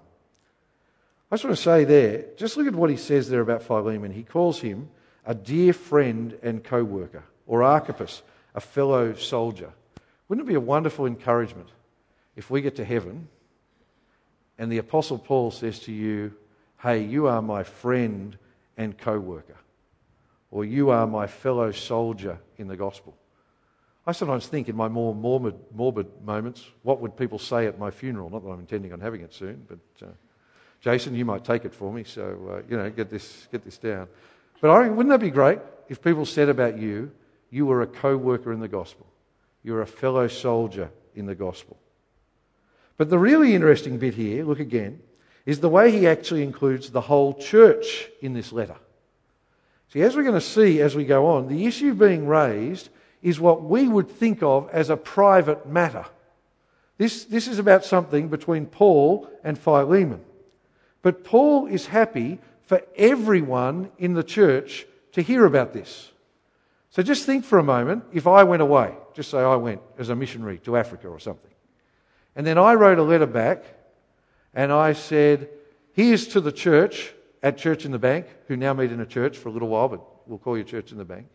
I 1.31 1.35
just 1.35 1.45
want 1.45 1.55
to 1.55 1.63
say 1.63 1.85
there, 1.85 2.25
just 2.37 2.57
look 2.57 2.67
at 2.67 2.75
what 2.75 2.89
he 2.89 2.97
says 2.97 3.29
there 3.29 3.41
about 3.41 3.63
Philemon. 3.63 4.11
He 4.11 4.23
calls 4.23 4.59
him 4.59 4.89
a 5.25 5.33
dear 5.33 5.71
friend 5.71 6.37
and 6.43 6.63
co 6.63 6.83
worker, 6.83 7.23
or 7.47 7.63
Archippus, 7.63 8.21
a 8.53 8.59
fellow 8.59 9.13
soldier. 9.13 9.71
Wouldn't 10.27 10.45
it 10.45 10.49
be 10.49 10.55
a 10.55 10.59
wonderful 10.59 11.05
encouragement 11.05 11.69
if 12.35 12.49
we 12.49 12.61
get 12.61 12.75
to 12.75 12.85
heaven 12.85 13.29
and 14.57 14.71
the 14.71 14.77
Apostle 14.77 15.17
Paul 15.17 15.51
says 15.51 15.79
to 15.79 15.91
you, 15.91 16.33
Hey, 16.81 17.03
you 17.03 17.27
are 17.27 17.41
my 17.41 17.63
friend 17.63 18.37
and 18.77 18.97
co 18.97 19.19
worker? 19.19 19.57
Or 20.53 20.63
you 20.63 20.91
are 20.91 21.07
my 21.07 21.25
fellow 21.25 21.71
soldier 21.71 22.37
in 22.59 22.67
the 22.67 22.77
gospel. 22.77 23.17
I 24.05 24.11
sometimes 24.11 24.45
think 24.45 24.69
in 24.69 24.75
my 24.75 24.87
more 24.87 25.15
morbid, 25.15 25.55
morbid 25.73 26.05
moments, 26.23 26.63
what 26.83 27.01
would 27.01 27.17
people 27.17 27.39
say 27.39 27.65
at 27.65 27.79
my 27.79 27.89
funeral? 27.89 28.29
Not 28.29 28.43
that 28.43 28.49
I'm 28.51 28.59
intending 28.59 28.93
on 28.93 28.99
having 28.99 29.21
it 29.21 29.33
soon, 29.33 29.65
but 29.67 30.05
uh, 30.05 30.11
Jason, 30.79 31.15
you 31.15 31.25
might 31.25 31.43
take 31.43 31.65
it 31.65 31.73
for 31.73 31.91
me, 31.91 32.03
so 32.03 32.37
uh, 32.51 32.61
you 32.69 32.77
know, 32.77 32.87
get 32.91 33.09
this, 33.09 33.47
get 33.51 33.65
this 33.65 33.79
down. 33.79 34.07
But 34.61 34.69
I, 34.69 34.89
wouldn't 34.89 35.09
that 35.09 35.21
be 35.21 35.31
great 35.31 35.57
if 35.89 36.03
people 36.03 36.25
said 36.25 36.49
about 36.49 36.77
you, 36.77 37.11
you 37.49 37.65
were 37.65 37.81
a 37.81 37.87
co-worker 37.87 38.53
in 38.53 38.59
the 38.59 38.67
gospel, 38.67 39.07
you're 39.63 39.81
a 39.81 39.87
fellow 39.87 40.27
soldier 40.27 40.91
in 41.15 41.25
the 41.25 41.35
gospel. 41.35 41.77
But 42.97 43.09
the 43.09 43.17
really 43.17 43.55
interesting 43.55 43.97
bit 43.97 44.13
here, 44.13 44.45
look 44.45 44.59
again, 44.59 45.01
is 45.47 45.61
the 45.61 45.69
way 45.69 45.89
he 45.91 46.05
actually 46.05 46.43
includes 46.43 46.91
the 46.91 47.01
whole 47.01 47.33
church 47.33 48.07
in 48.21 48.33
this 48.33 48.51
letter. 48.51 48.75
See, 49.93 50.01
as 50.01 50.15
we're 50.15 50.23
going 50.23 50.33
to 50.33 50.41
see 50.41 50.81
as 50.81 50.95
we 50.95 51.05
go 51.05 51.27
on, 51.27 51.47
the 51.47 51.67
issue 51.67 51.93
being 51.93 52.25
raised 52.25 52.89
is 53.21 53.39
what 53.39 53.61
we 53.61 53.87
would 53.87 54.09
think 54.09 54.41
of 54.41 54.67
as 54.71 54.89
a 54.89 54.97
private 54.97 55.67
matter. 55.67 56.03
This, 56.97 57.25
this 57.25 57.47
is 57.47 57.59
about 57.59 57.85
something 57.85 58.27
between 58.27 58.65
Paul 58.65 59.29
and 59.43 59.55
Philemon. 59.55 60.21
But 61.03 61.23
Paul 61.23 61.67
is 61.67 61.85
happy 61.85 62.39
for 62.63 62.81
everyone 62.95 63.91
in 63.99 64.15
the 64.15 64.23
church 64.23 64.87
to 65.11 65.21
hear 65.21 65.45
about 65.45 65.73
this. 65.73 66.11
So 66.89 67.03
just 67.03 67.27
think 67.27 67.45
for 67.45 67.59
a 67.59 67.63
moment 67.63 68.03
if 68.11 68.25
I 68.25 68.45
went 68.45 68.63
away, 68.63 68.95
just 69.13 69.29
say 69.29 69.37
I 69.37 69.57
went 69.57 69.81
as 69.99 70.09
a 70.09 70.15
missionary 70.15 70.57
to 70.59 70.75
Africa 70.75 71.07
or 71.07 71.19
something, 71.19 71.51
and 72.35 72.47
then 72.47 72.57
I 72.57 72.73
wrote 72.73 72.97
a 72.97 73.03
letter 73.03 73.27
back 73.27 73.63
and 74.55 74.71
I 74.71 74.93
said, 74.93 75.49
Here's 75.91 76.25
to 76.29 76.41
the 76.41 76.51
church 76.51 77.13
at 77.43 77.57
Church 77.57 77.85
in 77.85 77.91
the 77.91 77.99
Bank, 77.99 78.25
who 78.47 78.55
now 78.55 78.73
meet 78.73 78.91
in 78.91 79.01
a 79.01 79.05
church 79.05 79.37
for 79.37 79.49
a 79.49 79.51
little 79.51 79.67
while, 79.67 79.89
but 79.89 80.01
we'll 80.27 80.39
call 80.39 80.57
you 80.57 80.63
Church 80.63 80.91
in 80.91 80.97
the 80.97 81.05
Bank. 81.05 81.27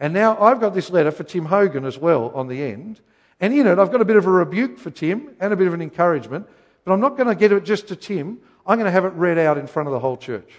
And 0.00 0.14
now 0.14 0.40
I've 0.40 0.60
got 0.60 0.72
this 0.72 0.88
letter 0.88 1.10
for 1.10 1.24
Tim 1.24 1.46
Hogan 1.46 1.84
as 1.84 1.98
well 1.98 2.30
on 2.34 2.46
the 2.46 2.62
end. 2.62 3.00
And 3.40 3.52
in 3.52 3.66
it, 3.66 3.78
I've 3.78 3.90
got 3.90 4.00
a 4.00 4.04
bit 4.04 4.16
of 4.16 4.26
a 4.26 4.30
rebuke 4.30 4.78
for 4.78 4.90
Tim 4.90 5.34
and 5.40 5.52
a 5.52 5.56
bit 5.56 5.66
of 5.66 5.74
an 5.74 5.82
encouragement, 5.82 6.46
but 6.84 6.92
I'm 6.92 7.00
not 7.00 7.16
going 7.16 7.28
to 7.28 7.34
get 7.34 7.52
it 7.52 7.64
just 7.64 7.88
to 7.88 7.96
Tim. 7.96 8.38
I'm 8.66 8.78
going 8.78 8.86
to 8.86 8.92
have 8.92 9.04
it 9.04 9.12
read 9.14 9.38
out 9.38 9.58
in 9.58 9.66
front 9.66 9.88
of 9.88 9.92
the 9.92 9.98
whole 9.98 10.16
church. 10.16 10.50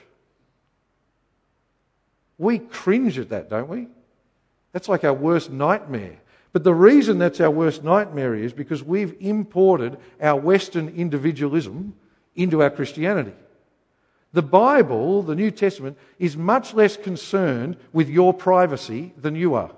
We 2.37 2.59
cringe 2.59 3.17
at 3.17 3.29
that, 3.29 3.49
don't 3.49 3.69
we? 3.69 3.87
That's 4.73 4.89
like 4.89 5.03
our 5.03 5.13
worst 5.13 5.49
nightmare. 5.49 6.19
But 6.51 6.63
the 6.63 6.73
reason 6.73 7.19
that's 7.19 7.39
our 7.39 7.51
worst 7.51 7.83
nightmare 7.83 8.35
is 8.35 8.53
because 8.53 8.83
we've 8.83 9.15
imported 9.19 9.97
our 10.21 10.39
Western 10.39 10.89
individualism 10.89 11.95
into 12.35 12.61
our 12.61 12.69
Christianity. 12.69 13.33
The 14.31 14.41
Bible, 14.41 15.23
the 15.23 15.35
New 15.35 15.51
Testament, 15.51 15.97
is 16.19 16.37
much 16.37 16.73
less 16.73 16.95
concerned 16.95 17.77
with 17.91 18.09
your 18.09 18.33
privacy 18.33 19.13
than 19.17 19.35
you 19.35 19.55
are. 19.55 19.71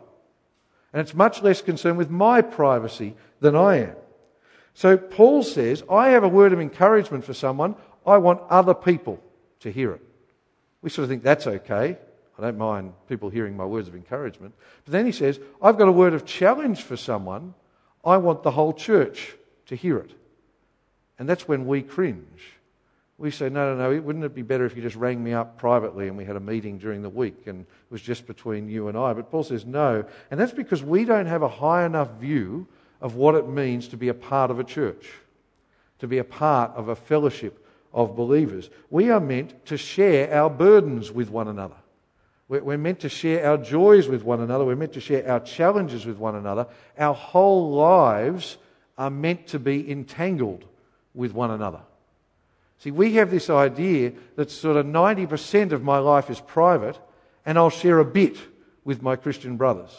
And 0.91 1.01
it's 1.01 1.13
much 1.13 1.41
less 1.41 1.61
concerned 1.61 1.97
with 1.97 2.09
my 2.09 2.41
privacy 2.41 3.15
than 3.39 3.55
I 3.55 3.77
am. 3.77 3.95
So 4.73 4.97
Paul 4.97 5.43
says, 5.43 5.83
I 5.89 6.09
have 6.09 6.23
a 6.23 6.29
word 6.29 6.53
of 6.53 6.59
encouragement 6.59 7.23
for 7.23 7.33
someone. 7.33 7.75
I 8.05 8.17
want 8.17 8.41
other 8.49 8.73
people 8.73 9.21
to 9.61 9.71
hear 9.71 9.91
it. 9.93 10.01
We 10.81 10.89
sort 10.89 11.03
of 11.03 11.09
think 11.09 11.23
that's 11.23 11.47
okay. 11.47 11.97
I 12.37 12.41
don't 12.41 12.57
mind 12.57 12.93
people 13.07 13.29
hearing 13.29 13.55
my 13.55 13.65
words 13.65 13.87
of 13.87 13.95
encouragement. 13.95 14.53
But 14.85 14.91
then 14.91 15.05
he 15.05 15.11
says, 15.11 15.39
I've 15.61 15.77
got 15.77 15.87
a 15.87 15.93
word 15.93 16.13
of 16.13 16.25
challenge 16.25 16.81
for 16.81 16.97
someone. 16.97 17.53
I 18.03 18.17
want 18.17 18.43
the 18.43 18.51
whole 18.51 18.73
church 18.73 19.35
to 19.67 19.75
hear 19.75 19.97
it. 19.97 20.11
And 21.19 21.29
that's 21.29 21.47
when 21.47 21.67
we 21.67 21.83
cringe. 21.83 22.57
We 23.21 23.29
say, 23.29 23.49
no, 23.49 23.75
no, 23.75 23.91
no, 23.91 24.01
wouldn't 24.01 24.25
it 24.25 24.33
be 24.33 24.41
better 24.41 24.65
if 24.65 24.75
you 24.75 24.81
just 24.81 24.95
rang 24.95 25.23
me 25.23 25.31
up 25.31 25.55
privately 25.55 26.07
and 26.07 26.17
we 26.17 26.25
had 26.25 26.35
a 26.35 26.39
meeting 26.39 26.79
during 26.79 27.03
the 27.03 27.09
week 27.09 27.45
and 27.45 27.61
it 27.61 27.91
was 27.91 28.01
just 28.01 28.25
between 28.25 28.67
you 28.67 28.87
and 28.87 28.97
I? 28.97 29.13
But 29.13 29.29
Paul 29.29 29.43
says 29.43 29.63
no. 29.63 30.03
And 30.31 30.39
that's 30.39 30.53
because 30.53 30.81
we 30.81 31.05
don't 31.05 31.27
have 31.27 31.43
a 31.43 31.47
high 31.47 31.85
enough 31.85 32.09
view 32.13 32.67
of 32.99 33.13
what 33.13 33.35
it 33.35 33.47
means 33.47 33.89
to 33.89 33.97
be 33.97 34.07
a 34.07 34.15
part 34.15 34.49
of 34.49 34.57
a 34.57 34.63
church, 34.63 35.07
to 35.99 36.07
be 36.07 36.17
a 36.17 36.23
part 36.23 36.71
of 36.71 36.87
a 36.87 36.95
fellowship 36.95 37.63
of 37.93 38.15
believers. 38.15 38.71
We 38.89 39.11
are 39.11 39.19
meant 39.19 39.67
to 39.67 39.77
share 39.77 40.33
our 40.33 40.49
burdens 40.49 41.11
with 41.11 41.29
one 41.29 41.47
another. 41.47 41.75
We're 42.47 42.79
meant 42.79 43.01
to 43.01 43.09
share 43.09 43.45
our 43.45 43.57
joys 43.57 44.07
with 44.07 44.23
one 44.23 44.41
another. 44.41 44.65
We're 44.65 44.75
meant 44.75 44.93
to 44.93 44.99
share 44.99 45.29
our 45.29 45.41
challenges 45.41 46.07
with 46.07 46.17
one 46.17 46.33
another. 46.33 46.65
Our 46.97 47.13
whole 47.13 47.71
lives 47.71 48.57
are 48.97 49.11
meant 49.11 49.45
to 49.49 49.59
be 49.59 49.91
entangled 49.91 50.65
with 51.13 51.33
one 51.33 51.51
another. 51.51 51.81
See, 52.81 52.89
we 52.89 53.13
have 53.13 53.29
this 53.29 53.51
idea 53.51 54.11
that 54.37 54.49
sort 54.49 54.75
of 54.75 54.87
90% 54.87 55.71
of 55.71 55.83
my 55.83 55.99
life 55.99 56.31
is 56.31 56.39
private 56.39 56.97
and 57.45 57.59
I'll 57.59 57.69
share 57.69 57.99
a 57.99 58.05
bit 58.05 58.37
with 58.83 59.03
my 59.03 59.15
Christian 59.15 59.55
brothers. 59.55 59.95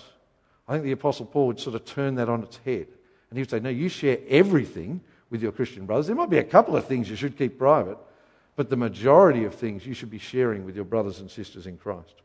I 0.66 0.72
think 0.72 0.84
the 0.84 0.90
Apostle 0.90 1.26
Paul 1.26 1.46
would 1.46 1.60
sort 1.60 1.76
of 1.76 1.84
turn 1.84 2.16
that 2.16 2.28
on 2.28 2.42
its 2.42 2.56
head. 2.64 2.88
And 3.30 3.36
he 3.36 3.42
would 3.42 3.50
say, 3.50 3.60
No, 3.60 3.68
you 3.68 3.88
share 3.88 4.18
everything 4.28 5.00
with 5.30 5.44
your 5.44 5.52
Christian 5.52 5.86
brothers. 5.86 6.08
There 6.08 6.16
might 6.16 6.28
be 6.28 6.38
a 6.38 6.44
couple 6.44 6.76
of 6.76 6.86
things 6.86 7.08
you 7.08 7.14
should 7.14 7.38
keep 7.38 7.56
private, 7.56 7.98
but 8.56 8.68
the 8.68 8.76
majority 8.76 9.44
of 9.44 9.54
things 9.54 9.86
you 9.86 9.94
should 9.94 10.10
be 10.10 10.18
sharing 10.18 10.64
with 10.64 10.74
your 10.74 10.84
brothers 10.84 11.20
and 11.20 11.30
sisters 11.30 11.68
in 11.68 11.78
Christ. 11.78 12.16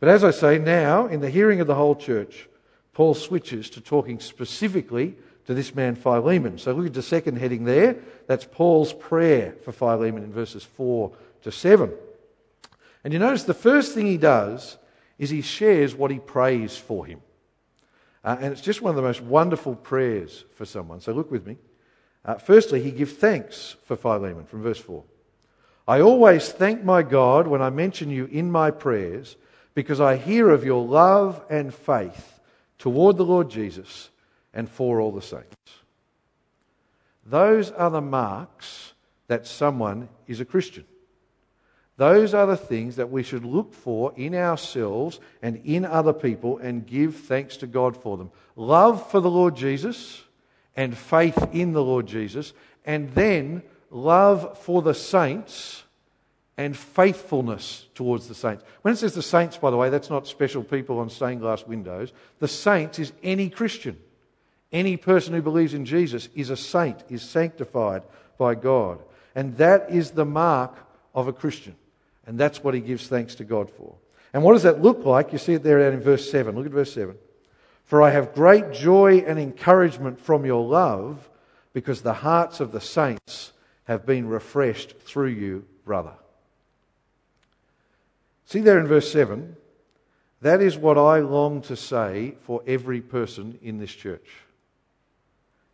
But 0.00 0.10
as 0.10 0.22
I 0.22 0.32
say, 0.32 0.58
now, 0.58 1.06
in 1.06 1.22
the 1.22 1.30
hearing 1.30 1.60
of 1.60 1.66
the 1.66 1.76
whole 1.76 1.96
church, 1.96 2.46
Paul 2.92 3.14
switches 3.14 3.70
to 3.70 3.80
talking 3.80 4.20
specifically 4.20 5.16
to 5.46 5.54
this 5.54 5.74
man 5.74 5.94
Philemon. 5.94 6.58
So 6.58 6.72
look 6.72 6.86
at 6.86 6.94
the 6.94 7.02
second 7.02 7.36
heading 7.36 7.64
there. 7.64 7.96
That's 8.26 8.44
Paul's 8.44 8.92
prayer 8.92 9.54
for 9.64 9.72
Philemon 9.72 10.24
in 10.24 10.32
verses 10.32 10.64
4 10.64 11.12
to 11.42 11.52
7. 11.52 11.92
And 13.02 13.12
you 13.12 13.18
notice 13.18 13.44
the 13.44 13.54
first 13.54 13.94
thing 13.94 14.06
he 14.06 14.16
does 14.16 14.78
is 15.18 15.30
he 15.30 15.42
shares 15.42 15.94
what 15.94 16.10
he 16.10 16.18
prays 16.18 16.76
for 16.76 17.04
him. 17.04 17.20
Uh, 18.24 18.36
and 18.40 18.52
it's 18.52 18.62
just 18.62 18.80
one 18.80 18.90
of 18.90 18.96
the 18.96 19.02
most 19.02 19.20
wonderful 19.20 19.74
prayers 19.74 20.44
for 20.54 20.64
someone. 20.64 21.00
So 21.00 21.12
look 21.12 21.30
with 21.30 21.46
me. 21.46 21.58
Uh, 22.24 22.36
firstly, 22.36 22.82
he 22.82 22.90
gives 22.90 23.12
thanks 23.12 23.76
for 23.84 23.96
Philemon 23.96 24.46
from 24.46 24.62
verse 24.62 24.78
4. 24.78 25.04
I 25.86 26.00
always 26.00 26.50
thank 26.50 26.82
my 26.82 27.02
God 27.02 27.46
when 27.46 27.60
I 27.60 27.68
mention 27.68 28.08
you 28.08 28.24
in 28.24 28.50
my 28.50 28.70
prayers 28.70 29.36
because 29.74 30.00
I 30.00 30.16
hear 30.16 30.48
of 30.48 30.64
your 30.64 30.82
love 30.82 31.44
and 31.50 31.74
faith 31.74 32.40
toward 32.78 33.18
the 33.18 33.24
Lord 33.24 33.50
Jesus 33.50 34.08
and 34.54 34.68
for 34.68 35.00
all 35.00 35.12
the 35.12 35.20
saints. 35.22 35.54
Those 37.26 37.70
are 37.70 37.90
the 37.90 38.00
marks 38.00 38.92
that 39.26 39.46
someone 39.46 40.08
is 40.26 40.40
a 40.40 40.44
Christian. 40.44 40.84
Those 41.96 42.34
are 42.34 42.46
the 42.46 42.56
things 42.56 42.96
that 42.96 43.10
we 43.10 43.22
should 43.22 43.44
look 43.44 43.72
for 43.72 44.12
in 44.16 44.34
ourselves 44.34 45.20
and 45.42 45.60
in 45.64 45.84
other 45.84 46.12
people 46.12 46.58
and 46.58 46.86
give 46.86 47.16
thanks 47.16 47.56
to 47.58 47.66
God 47.66 47.96
for 47.96 48.16
them. 48.16 48.30
Love 48.56 49.10
for 49.10 49.20
the 49.20 49.30
Lord 49.30 49.54
Jesus 49.54 50.22
and 50.76 50.96
faith 50.96 51.38
in 51.52 51.72
the 51.72 51.84
Lord 51.84 52.06
Jesus, 52.06 52.52
and 52.84 53.12
then 53.12 53.62
love 53.90 54.58
for 54.58 54.82
the 54.82 54.94
saints 54.94 55.84
and 56.56 56.76
faithfulness 56.76 57.86
towards 57.94 58.26
the 58.26 58.34
saints. 58.34 58.64
When 58.82 58.92
it 58.92 58.96
says 58.96 59.14
the 59.14 59.22
saints, 59.22 59.56
by 59.56 59.70
the 59.70 59.76
way, 59.76 59.88
that's 59.88 60.10
not 60.10 60.26
special 60.26 60.64
people 60.64 60.98
on 60.98 61.10
stained 61.10 61.40
glass 61.40 61.64
windows. 61.64 62.12
The 62.40 62.48
saints 62.48 62.98
is 62.98 63.12
any 63.22 63.50
Christian. 63.50 63.98
Any 64.74 64.96
person 64.96 65.32
who 65.32 65.40
believes 65.40 65.72
in 65.72 65.84
Jesus 65.84 66.28
is 66.34 66.50
a 66.50 66.56
saint, 66.56 67.04
is 67.08 67.22
sanctified 67.22 68.02
by 68.36 68.56
God. 68.56 68.98
And 69.36 69.56
that 69.56 69.88
is 69.88 70.10
the 70.10 70.24
mark 70.24 70.74
of 71.14 71.28
a 71.28 71.32
Christian. 71.32 71.76
And 72.26 72.38
that's 72.38 72.64
what 72.64 72.74
he 72.74 72.80
gives 72.80 73.06
thanks 73.06 73.36
to 73.36 73.44
God 73.44 73.70
for. 73.70 73.94
And 74.32 74.42
what 74.42 74.54
does 74.54 74.64
that 74.64 74.82
look 74.82 75.04
like? 75.04 75.32
You 75.32 75.38
see 75.38 75.54
it 75.54 75.62
there 75.62 75.92
in 75.92 76.00
verse 76.00 76.28
7. 76.28 76.56
Look 76.56 76.66
at 76.66 76.72
verse 76.72 76.92
7. 76.92 77.14
For 77.84 78.02
I 78.02 78.10
have 78.10 78.34
great 78.34 78.72
joy 78.72 79.18
and 79.18 79.38
encouragement 79.38 80.18
from 80.18 80.44
your 80.44 80.66
love, 80.66 81.28
because 81.72 82.02
the 82.02 82.14
hearts 82.14 82.58
of 82.58 82.72
the 82.72 82.80
saints 82.80 83.52
have 83.84 84.04
been 84.04 84.26
refreshed 84.26 84.98
through 84.98 85.28
you, 85.28 85.64
brother. 85.84 86.14
See 88.46 88.60
there 88.60 88.80
in 88.80 88.88
verse 88.88 89.12
7, 89.12 89.56
that 90.40 90.60
is 90.60 90.76
what 90.76 90.98
I 90.98 91.20
long 91.20 91.62
to 91.62 91.76
say 91.76 92.34
for 92.42 92.60
every 92.66 93.00
person 93.00 93.58
in 93.62 93.78
this 93.78 93.92
church. 93.92 94.28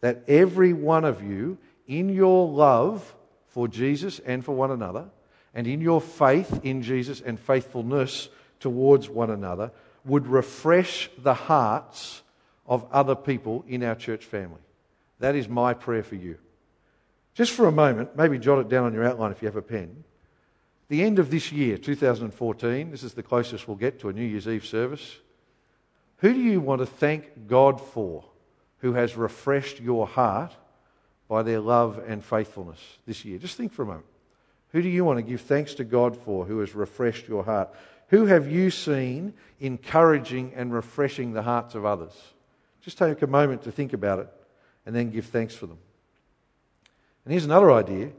That 0.01 0.25
every 0.29 0.73
one 0.73 1.05
of 1.05 1.23
you, 1.23 1.59
in 1.87 2.09
your 2.09 2.49
love 2.49 3.15
for 3.49 3.69
Jesus 3.69 4.19
and 4.21 4.45
for 4.45 4.55
one 4.55 4.71
another, 4.71 5.09
and 5.55 5.67
in 5.67 5.81
your 5.81 6.01
faith 6.01 6.61
in 6.63 6.83
Jesus 6.83 7.21
and 7.21 7.39
faithfulness 7.39 8.29
towards 8.61 9.09
one 9.09 9.31
another, 9.31 9.73
would 10.05 10.27
refresh 10.27 11.11
the 11.19 11.35
hearts 11.35 12.23
of 12.67 12.87
other 12.93 13.15
people 13.15 13.65
in 13.69 13.83
our 13.83 13.95
church 13.95 14.25
family. 14.25 14.61
That 15.19 15.35
is 15.35 15.49
my 15.49 15.75
prayer 15.75 16.03
for 16.03 16.15
you. 16.15 16.39
Just 17.35 17.53
for 17.53 17.67
a 17.67 17.73
moment, 17.73 18.17
maybe 18.17 18.39
jot 18.39 18.59
it 18.59 18.69
down 18.69 18.85
on 18.85 18.95
your 18.95 19.05
outline 19.05 19.33
if 19.33 19.43
you 19.43 19.47
have 19.47 19.57
a 19.57 19.63
pen 19.63 20.05
the 20.91 21.05
end 21.05 21.21
of 21.21 21.31
this 21.31 21.53
year, 21.53 21.79
2014, 21.79 22.91
this 22.91 23.05
is 23.05 23.15
the 23.15 23.23
closest 23.23 23.69
we'll 23.69 23.77
get 23.77 24.01
to 24.01 24.09
a 24.09 24.13
New 24.13 24.25
Year's 24.25 24.49
Eve 24.49 24.67
service. 24.67 25.19
Who 26.17 26.35
do 26.35 26.41
you 26.41 26.61
want 26.61 26.81
to 26.81 26.87
thank 26.87 27.47
God 27.47 27.81
for 27.81 28.25
who 28.81 28.95
has 28.95 29.17
refreshed 29.17 29.81
your 29.81 30.07
heart 30.07 30.53
by 31.29 31.43
their 31.43 31.61
love 31.61 32.03
and 32.07 32.25
faithfulness 32.25 32.81
this 33.07 33.25
year? 33.25 33.39
Just 33.39 33.57
think 33.57 33.73
for 33.73 33.83
a 33.83 33.87
moment. 33.87 34.07
Who 34.73 34.83
do 34.83 34.89
you 34.89 35.05
want 35.05 35.19
to 35.19 35.23
give 35.23 35.41
thanks 35.41 35.75
to 35.75 35.85
God 35.85 36.17
for 36.17 36.45
who 36.45 36.61
has 36.61 36.75
refreshed 36.75 37.29
your 37.29 37.45
heart? 37.45 37.71
Who 38.09 38.27
have 38.27 38.51
you 38.51 38.71
seen 38.71 39.35
encouraging 39.61 40.53
and 40.55 40.73
refreshing 40.73 41.33
the 41.33 41.43
hearts 41.43 41.75
of 41.75 41.85
others? 41.85 42.13
Just 42.83 42.99
take 42.99 43.23
a 43.23 43.27
moment 43.27 43.63
to 43.63 43.73
think 43.73 43.93
about 43.93 44.21
it 44.21 44.29
and 44.87 44.95
then 44.95 45.11
give 45.11 45.27
thanks 45.27 45.55
for 45.55 45.67
them. 45.67 45.79
And 47.25 47.33
here's 47.33 47.45
another 47.45 47.73
idea 47.73 48.11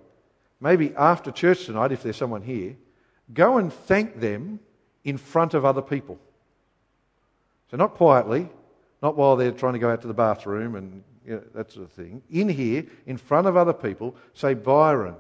maybe 0.60 0.94
after 0.96 1.32
church 1.32 1.66
tonight, 1.66 1.92
if 1.92 2.04
there's 2.04 2.18
someone 2.18 2.44
here, 2.44 2.76
go 3.34 3.58
and 3.58 3.74
thank 3.74 4.20
them 4.20 4.60
in 5.04 5.18
front 5.18 5.54
of 5.54 5.66
other 5.66 5.82
people. 5.82 6.20
So, 7.72 7.78
not 7.78 7.96
quietly, 7.96 8.50
not 9.02 9.18
while 9.18 9.36
they're 9.36 9.52
trying 9.52 9.74
to 9.74 9.80
go 9.80 9.90
out 9.90 10.02
to 10.02 10.08
the 10.08 10.14
bathroom 10.14 10.76
and 10.76 11.04
you 11.26 11.36
know, 11.36 11.42
that 11.54 11.72
sort 11.72 11.86
of 11.86 11.92
thing. 11.92 12.22
In 12.30 12.50
here, 12.50 12.86
in 13.06 13.18
front 13.18 13.48
of 13.48 13.58
other 13.58 13.74
people, 13.74 14.16
say, 14.34 14.54
Byron. 14.54 15.16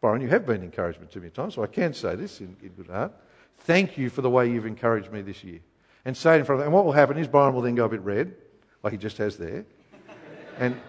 Byron, 0.00 0.20
you 0.22 0.28
have 0.28 0.46
been 0.46 0.62
encouragement 0.62 1.10
to 1.12 1.20
me 1.20 1.26
at 1.28 1.34
times, 1.34 1.54
so 1.54 1.62
I 1.62 1.66
can 1.66 1.92
say 1.92 2.14
this 2.14 2.40
in, 2.40 2.56
in 2.62 2.70
good 2.70 2.88
heart. 2.88 3.12
Thank 3.60 3.98
you 3.98 4.10
for 4.10 4.22
the 4.22 4.30
way 4.30 4.50
you've 4.50 4.66
encouraged 4.66 5.12
me 5.12 5.22
this 5.22 5.42
year. 5.42 5.60
And 6.04 6.16
say 6.16 6.36
it 6.36 6.40
in 6.40 6.44
front 6.44 6.60
of 6.60 6.64
them. 6.64 6.68
And 6.68 6.74
what 6.74 6.84
will 6.84 6.92
happen 6.92 7.18
is 7.18 7.26
Byron 7.26 7.54
will 7.54 7.62
then 7.62 7.74
go 7.74 7.84
a 7.84 7.88
bit 7.88 8.00
red, 8.00 8.34
like 8.82 8.92
he 8.92 8.98
just 8.98 9.18
has 9.18 9.36
there. 9.36 9.64
and, 10.58 10.80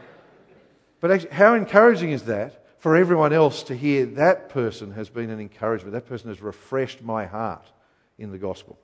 but 1.02 1.12
actually, 1.12 1.32
how 1.32 1.56
encouraging 1.56 2.12
is 2.12 2.24
that 2.24 2.66
for 2.78 2.96
everyone 2.96 3.34
else 3.34 3.64
to 3.64 3.76
hear 3.76 4.06
that 4.06 4.50
person 4.50 4.92
has 4.92 5.10
been 5.10 5.30
an 5.30 5.40
encouragement. 5.40 5.94
That 5.94 6.08
person 6.08 6.30
has 6.30 6.42
refreshed 6.42 7.02
my 7.02 7.26
heart 7.26 7.66
in 8.18 8.32
the 8.32 8.38
gospel. 8.38 8.80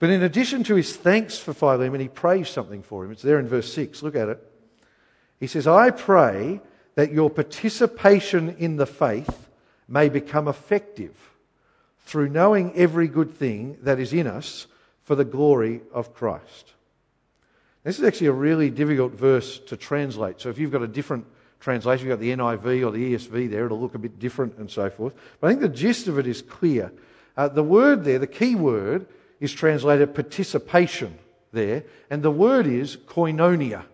But 0.00 0.08
in 0.08 0.22
addition 0.22 0.64
to 0.64 0.74
his 0.74 0.96
thanks 0.96 1.38
for 1.38 1.52
Philemon, 1.52 2.00
he 2.00 2.08
prays 2.08 2.48
something 2.48 2.82
for 2.82 3.04
him. 3.04 3.12
It's 3.12 3.22
there 3.22 3.38
in 3.38 3.46
verse 3.46 3.72
6. 3.72 4.02
Look 4.02 4.16
at 4.16 4.30
it. 4.30 4.42
He 5.38 5.46
says, 5.46 5.66
I 5.66 5.90
pray 5.90 6.60
that 6.94 7.12
your 7.12 7.30
participation 7.30 8.56
in 8.58 8.76
the 8.76 8.86
faith 8.86 9.48
may 9.86 10.08
become 10.08 10.48
effective 10.48 11.14
through 12.06 12.30
knowing 12.30 12.74
every 12.74 13.08
good 13.08 13.34
thing 13.34 13.76
that 13.82 14.00
is 14.00 14.12
in 14.14 14.26
us 14.26 14.66
for 15.04 15.14
the 15.14 15.24
glory 15.24 15.82
of 15.92 16.14
Christ. 16.14 16.72
This 17.84 17.98
is 17.98 18.04
actually 18.04 18.28
a 18.28 18.32
really 18.32 18.70
difficult 18.70 19.12
verse 19.12 19.58
to 19.60 19.76
translate. 19.76 20.40
So 20.40 20.48
if 20.48 20.58
you've 20.58 20.72
got 20.72 20.82
a 20.82 20.88
different 20.88 21.26
translation, 21.60 22.06
you've 22.06 22.18
got 22.18 22.20
the 22.20 22.32
NIV 22.32 22.86
or 22.86 22.90
the 22.90 23.14
ESV 23.14 23.50
there, 23.50 23.66
it'll 23.66 23.80
look 23.80 23.94
a 23.94 23.98
bit 23.98 24.18
different 24.18 24.56
and 24.56 24.70
so 24.70 24.88
forth. 24.88 25.12
But 25.40 25.48
I 25.48 25.50
think 25.50 25.60
the 25.60 25.68
gist 25.68 26.08
of 26.08 26.18
it 26.18 26.26
is 26.26 26.40
clear. 26.40 26.90
Uh, 27.36 27.48
the 27.48 27.62
word 27.62 28.04
there, 28.04 28.18
the 28.18 28.26
key 28.26 28.54
word, 28.54 29.06
is 29.40 29.52
translated 29.52 30.14
participation 30.14 31.18
there, 31.52 31.84
and 32.10 32.22
the 32.22 32.30
word 32.30 32.66
is 32.66 32.96
koinonia 32.96 33.84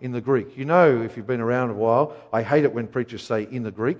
in 0.00 0.12
the 0.12 0.20
Greek. 0.20 0.56
You 0.56 0.64
know, 0.64 1.02
if 1.02 1.16
you've 1.16 1.26
been 1.26 1.40
around 1.40 1.70
a 1.70 1.74
while, 1.74 2.16
I 2.32 2.42
hate 2.42 2.64
it 2.64 2.72
when 2.72 2.86
preachers 2.86 3.22
say 3.22 3.46
in 3.50 3.62
the 3.62 3.70
Greek. 3.70 3.98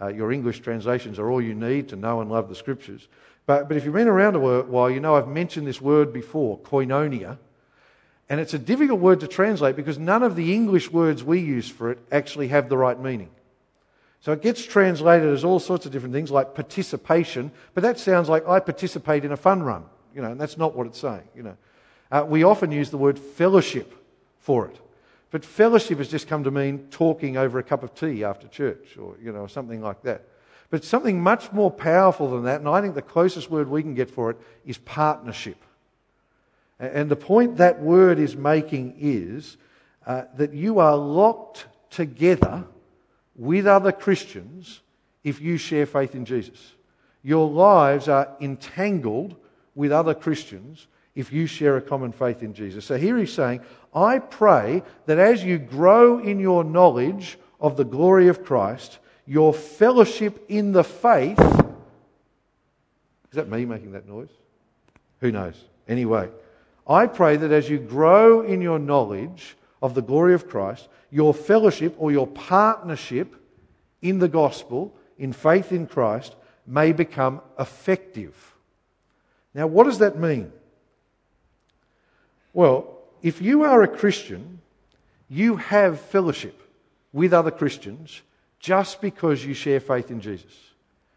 Uh, 0.00 0.08
your 0.08 0.32
English 0.32 0.60
translations 0.60 1.18
are 1.18 1.30
all 1.30 1.40
you 1.40 1.54
need 1.54 1.88
to 1.88 1.96
know 1.96 2.20
and 2.20 2.30
love 2.30 2.48
the 2.48 2.54
scriptures. 2.54 3.08
But, 3.46 3.68
but 3.68 3.76
if 3.76 3.84
you've 3.84 3.94
been 3.94 4.08
around 4.08 4.36
a 4.36 4.40
while, 4.40 4.90
you 4.90 5.00
know 5.00 5.16
I've 5.16 5.28
mentioned 5.28 5.66
this 5.66 5.80
word 5.80 6.12
before, 6.12 6.58
koinonia. 6.58 7.38
And 8.28 8.40
it's 8.40 8.54
a 8.54 8.58
difficult 8.58 9.00
word 9.00 9.20
to 9.20 9.28
translate 9.28 9.76
because 9.76 9.98
none 9.98 10.22
of 10.22 10.36
the 10.36 10.54
English 10.54 10.90
words 10.90 11.22
we 11.22 11.40
use 11.40 11.68
for 11.68 11.90
it 11.90 11.98
actually 12.10 12.48
have 12.48 12.68
the 12.68 12.78
right 12.78 12.98
meaning. 12.98 13.30
So 14.20 14.32
it 14.32 14.40
gets 14.40 14.64
translated 14.64 15.28
as 15.28 15.44
all 15.44 15.58
sorts 15.58 15.84
of 15.84 15.92
different 15.92 16.14
things 16.14 16.30
like 16.30 16.54
participation, 16.54 17.50
but 17.74 17.82
that 17.82 17.98
sounds 17.98 18.28
like 18.28 18.46
I 18.46 18.60
participate 18.60 19.24
in 19.24 19.32
a 19.32 19.36
fun 19.36 19.64
run, 19.64 19.84
you 20.14 20.22
know, 20.22 20.32
and 20.32 20.40
that's 20.40 20.56
not 20.56 20.74
what 20.74 20.86
it's 20.86 20.98
saying, 20.98 21.28
you 21.34 21.42
know. 21.42 21.56
Uh, 22.10 22.24
we 22.28 22.44
often 22.44 22.70
use 22.70 22.90
the 22.90 22.98
word 22.98 23.18
fellowship 23.18 23.94
for 24.38 24.66
it. 24.66 24.78
But 25.30 25.44
fellowship 25.44 25.98
has 25.98 26.08
just 26.08 26.28
come 26.28 26.44
to 26.44 26.50
mean 26.50 26.88
talking 26.90 27.38
over 27.38 27.58
a 27.58 27.62
cup 27.62 27.82
of 27.82 27.94
tea 27.94 28.22
after 28.22 28.48
church 28.48 28.98
or, 28.98 29.16
you 29.22 29.32
know, 29.32 29.46
something 29.46 29.80
like 29.80 30.02
that. 30.02 30.26
But 30.68 30.84
something 30.84 31.20
much 31.20 31.52
more 31.52 31.70
powerful 31.70 32.30
than 32.30 32.44
that, 32.44 32.60
and 32.60 32.68
I 32.68 32.80
think 32.82 32.94
the 32.94 33.02
closest 33.02 33.50
word 33.50 33.68
we 33.68 33.82
can 33.82 33.94
get 33.94 34.10
for 34.10 34.30
it 34.30 34.36
is 34.66 34.78
partnership. 34.78 35.56
And 36.78 37.10
the 37.10 37.16
point 37.16 37.58
that 37.58 37.80
word 37.80 38.18
is 38.18 38.36
making 38.36 38.96
is 38.98 39.56
uh, 40.06 40.24
that 40.36 40.52
you 40.52 40.80
are 40.80 40.96
locked 40.96 41.66
together 41.90 42.64
with 43.36 43.66
other 43.66 43.92
Christians 43.92 44.80
if 45.24 45.40
you 45.40 45.56
share 45.56 45.86
faith 45.86 46.14
in 46.14 46.24
Jesus. 46.24 46.72
Your 47.22 47.48
lives 47.48 48.08
are 48.08 48.34
entangled 48.40 49.36
with 49.74 49.92
other 49.92 50.14
Christians 50.14 50.86
if 51.14 51.32
you 51.32 51.46
share 51.46 51.76
a 51.76 51.82
common 51.82 52.12
faith 52.12 52.42
in 52.42 52.54
Jesus. 52.54 52.84
So 52.84 52.96
here 52.96 53.18
he's 53.18 53.32
saying, 53.32 53.60
I 53.94 54.18
pray 54.18 54.82
that 55.06 55.18
as 55.18 55.44
you 55.44 55.58
grow 55.58 56.18
in 56.18 56.38
your 56.40 56.64
knowledge 56.64 57.38
of 57.60 57.76
the 57.76 57.84
glory 57.84 58.28
of 58.28 58.44
Christ, 58.44 58.98
your 59.26 59.52
fellowship 59.52 60.44
in 60.48 60.72
the 60.72 60.84
faith. 60.84 61.38
Is 61.38 63.36
that 63.36 63.48
me 63.48 63.64
making 63.64 63.92
that 63.92 64.08
noise? 64.08 64.30
Who 65.20 65.30
knows? 65.30 65.54
Anyway, 65.86 66.28
I 66.86 67.06
pray 67.06 67.36
that 67.36 67.52
as 67.52 67.68
you 67.68 67.78
grow 67.78 68.40
in 68.40 68.60
your 68.60 68.78
knowledge 68.78 69.56
of 69.80 69.94
the 69.94 70.02
glory 70.02 70.34
of 70.34 70.48
Christ, 70.48 70.88
your 71.10 71.32
fellowship 71.34 71.94
or 71.98 72.10
your 72.10 72.26
partnership 72.26 73.36
in 74.00 74.18
the 74.18 74.28
gospel, 74.28 74.94
in 75.18 75.32
faith 75.32 75.72
in 75.72 75.86
Christ, 75.86 76.34
may 76.66 76.92
become 76.92 77.40
effective. 77.58 78.51
Now, 79.54 79.66
what 79.66 79.84
does 79.84 79.98
that 79.98 80.18
mean? 80.18 80.52
Well, 82.52 82.98
if 83.22 83.40
you 83.40 83.64
are 83.64 83.82
a 83.82 83.88
Christian, 83.88 84.60
you 85.28 85.56
have 85.56 86.00
fellowship 86.00 86.60
with 87.12 87.32
other 87.32 87.50
Christians 87.50 88.22
just 88.58 89.00
because 89.00 89.44
you 89.44 89.54
share 89.54 89.80
faith 89.80 90.10
in 90.10 90.20
Jesus. 90.20 90.52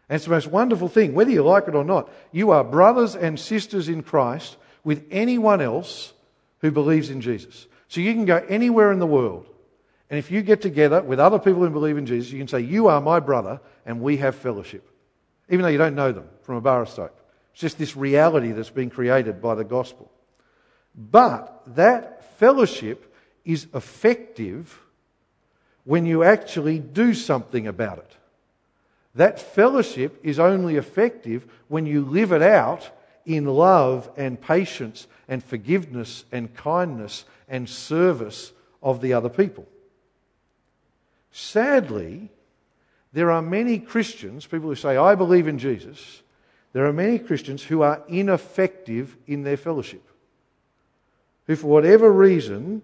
And 0.08 0.16
it's 0.16 0.24
the 0.24 0.30
most 0.30 0.46
wonderful 0.46 0.88
thing, 0.88 1.14
whether 1.14 1.30
you 1.30 1.42
like 1.42 1.68
it 1.68 1.74
or 1.74 1.84
not. 1.84 2.10
You 2.32 2.50
are 2.50 2.62
brothers 2.62 3.16
and 3.16 3.38
sisters 3.38 3.88
in 3.88 4.02
Christ 4.02 4.56
with 4.84 5.04
anyone 5.10 5.60
else 5.60 6.12
who 6.60 6.70
believes 6.70 7.10
in 7.10 7.20
Jesus. 7.20 7.66
So 7.88 8.00
you 8.00 8.14
can 8.14 8.24
go 8.24 8.44
anywhere 8.48 8.92
in 8.92 8.98
the 8.98 9.06
world, 9.06 9.46
and 10.08 10.18
if 10.18 10.30
you 10.30 10.42
get 10.42 10.62
together 10.62 11.02
with 11.02 11.18
other 11.18 11.38
people 11.38 11.62
who 11.62 11.70
believe 11.70 11.98
in 11.98 12.06
Jesus, 12.06 12.32
you 12.32 12.38
can 12.38 12.48
say, 12.48 12.60
You 12.60 12.88
are 12.88 13.00
my 13.00 13.20
brother, 13.20 13.60
and 13.84 14.00
we 14.00 14.18
have 14.18 14.36
fellowship. 14.36 14.88
Even 15.48 15.62
though 15.62 15.68
you 15.68 15.78
don't 15.78 15.94
know 15.94 16.12
them 16.12 16.28
from 16.42 16.56
a 16.56 16.60
bar 16.60 16.82
of 16.82 16.88
soap. 16.88 17.18
It's 17.56 17.62
just 17.62 17.78
this 17.78 17.96
reality 17.96 18.52
that's 18.52 18.68
been 18.68 18.90
created 18.90 19.40
by 19.40 19.54
the 19.54 19.64
gospel. 19.64 20.10
But 20.94 21.62
that 21.68 22.36
fellowship 22.38 23.14
is 23.46 23.66
effective 23.72 24.78
when 25.84 26.04
you 26.04 26.22
actually 26.22 26.78
do 26.78 27.14
something 27.14 27.66
about 27.66 27.96
it. 27.96 28.16
That 29.14 29.40
fellowship 29.40 30.20
is 30.22 30.38
only 30.38 30.76
effective 30.76 31.46
when 31.68 31.86
you 31.86 32.04
live 32.04 32.30
it 32.30 32.42
out 32.42 32.90
in 33.24 33.46
love 33.46 34.10
and 34.18 34.38
patience 34.38 35.06
and 35.26 35.42
forgiveness 35.42 36.26
and 36.30 36.54
kindness 36.54 37.24
and 37.48 37.66
service 37.70 38.52
of 38.82 39.00
the 39.00 39.14
other 39.14 39.30
people. 39.30 39.66
Sadly, 41.32 42.28
there 43.14 43.30
are 43.30 43.40
many 43.40 43.78
Christians, 43.78 44.44
people 44.44 44.68
who 44.68 44.74
say, 44.74 44.98
I 44.98 45.14
believe 45.14 45.48
in 45.48 45.58
Jesus, 45.58 46.20
there 46.76 46.84
are 46.84 46.92
many 46.92 47.18
Christians 47.18 47.62
who 47.62 47.80
are 47.80 48.02
ineffective 48.06 49.16
in 49.26 49.44
their 49.44 49.56
fellowship, 49.56 50.06
who, 51.46 51.56
for 51.56 51.68
whatever 51.68 52.12
reason, 52.12 52.82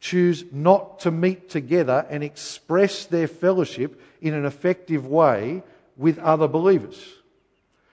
choose 0.00 0.46
not 0.52 1.00
to 1.00 1.10
meet 1.10 1.50
together 1.50 2.06
and 2.08 2.24
express 2.24 3.04
their 3.04 3.28
fellowship 3.28 4.00
in 4.22 4.32
an 4.32 4.46
effective 4.46 5.06
way 5.06 5.62
with 5.98 6.18
other 6.20 6.48
believers. 6.48 6.98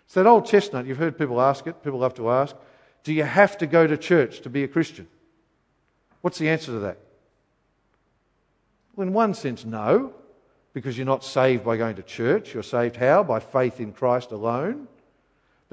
It's 0.06 0.14
that 0.14 0.28
old 0.28 0.46
chestnut. 0.46 0.86
You've 0.86 0.98
heard 0.98 1.18
people 1.18 1.42
ask 1.42 1.68
it. 1.68 1.84
People 1.84 2.00
love 2.00 2.14
to 2.14 2.30
ask 2.30 2.56
Do 3.04 3.12
you 3.12 3.24
have 3.24 3.58
to 3.58 3.68
go 3.68 3.86
to 3.86 3.98
church 3.98 4.40
to 4.44 4.50
be 4.50 4.64
a 4.64 4.70
Christian? 4.70 5.10
What's 6.22 6.38
the 6.38 6.48
answer 6.48 6.68
to 6.68 6.80
that? 6.80 7.00
Well, 8.96 9.06
in 9.06 9.14
one 9.14 9.34
sense, 9.34 9.66
no, 9.66 10.14
because 10.72 10.98
you're 10.98 11.06
not 11.06 11.26
saved 11.26 11.66
by 11.66 11.76
going 11.76 11.98
to 11.98 12.02
church. 12.02 12.54
You're 12.54 12.64
saved 12.64 12.96
how? 12.96 13.24
By 13.24 13.42
faith 13.42 13.82
in 13.82 13.92
Christ 13.92 14.32
alone. 14.32 14.88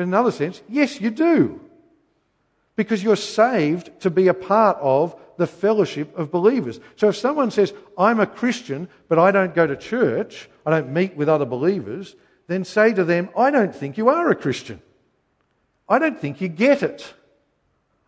But 0.01 0.05
in 0.05 0.15
another 0.15 0.31
sense, 0.31 0.63
yes, 0.67 0.99
you 0.99 1.11
do. 1.11 1.61
Because 2.75 3.03
you're 3.03 3.17
saved 3.17 4.01
to 4.01 4.09
be 4.09 4.29
a 4.29 4.33
part 4.33 4.79
of 4.81 5.15
the 5.37 5.47
fellowship 5.47 6.17
of 6.17 6.31
believers. 6.31 6.81
So 6.97 7.11
if 7.11 7.17
someone 7.17 7.51
says, 7.51 7.75
I'm 7.99 8.19
a 8.19 8.27
Christian, 8.27 8.89
but 9.09 9.19
I 9.19 9.31
don't 9.31 9.55
go 9.55 9.67
to 9.67 9.77
church, 9.77 10.49
I 10.65 10.71
don't 10.71 10.95
meet 10.95 11.19
with 11.19 11.29
other 11.29 11.45
believers, 11.45 12.17
then 12.47 12.65
say 12.65 12.95
to 12.95 13.05
them, 13.05 13.29
I 13.37 13.51
don't 13.51 13.75
think 13.75 13.99
you 13.99 14.09
are 14.09 14.31
a 14.31 14.35
Christian. 14.35 14.81
I 15.87 15.99
don't 15.99 16.19
think 16.19 16.41
you 16.41 16.49
get 16.49 16.83
it. 16.83 17.13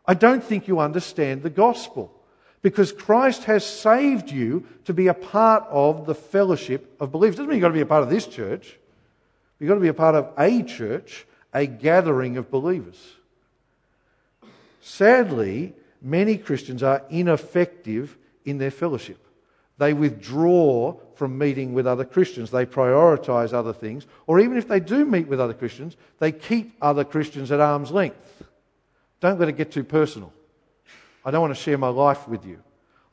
I 0.07 0.15
don't 0.15 0.43
think 0.43 0.69
you 0.69 0.81
understand 0.81 1.43
the 1.43 1.51
gospel. 1.51 2.11
Because 2.63 2.91
Christ 2.91 3.45
has 3.45 3.67
saved 3.67 4.31
you 4.31 4.67
to 4.87 4.95
be 4.95 5.09
a 5.09 5.13
part 5.13 5.65
of 5.69 6.07
the 6.07 6.15
fellowship 6.15 6.97
of 7.01 7.13
believers. 7.13 7.37
Doesn't 7.37 7.51
mean 7.51 7.59
you've 7.59 7.65
got 7.65 7.69
to 7.69 7.75
be 7.75 7.81
a 7.83 7.85
part 7.85 8.03
of 8.03 8.09
this 8.09 8.27
church. 8.27 8.79
You've 9.61 9.69
got 9.69 9.75
to 9.75 9.81
be 9.81 9.89
a 9.89 9.93
part 9.93 10.15
of 10.15 10.33
a 10.39 10.63
church, 10.63 11.27
a 11.53 11.67
gathering 11.67 12.37
of 12.37 12.51
believers. 12.51 12.99
Sadly, 14.81 15.75
many 16.01 16.37
Christians 16.37 16.83
are 16.83 17.03
ineffective 17.11 18.17
in 18.45 18.59
their 18.59 18.71
fellowship. 18.71 19.19
They 19.79 19.95
withdraw 19.95 20.97
from 21.15 21.39
meeting 21.39 21.73
with 21.73 21.87
other 21.87 22.05
Christians. 22.05 22.51
They 22.51 22.67
prioritize 22.67 23.53
other 23.53 23.73
things. 23.73 24.07
Or 24.27 24.41
even 24.41 24.57
if 24.57 24.69
they 24.69 24.81
do 24.81 25.05
meet 25.05 25.29
with 25.29 25.41
other 25.41 25.55
Christians, 25.55 25.97
they 26.19 26.33
keep 26.33 26.75
other 26.81 27.05
Christians 27.05 27.51
at 27.53 27.61
arm's 27.61 27.91
length. 27.91 28.43
Don't 29.21 29.39
let 29.39 29.49
it 29.49 29.57
get 29.57 29.71
too 29.73 29.85
personal. 29.85 30.33
I 31.25 31.31
don't 31.31 31.41
want 31.41 31.55
to 31.55 31.63
share 31.63 31.79
my 31.79 31.89
life 31.89 32.27
with 32.27 32.45
you. 32.45 32.59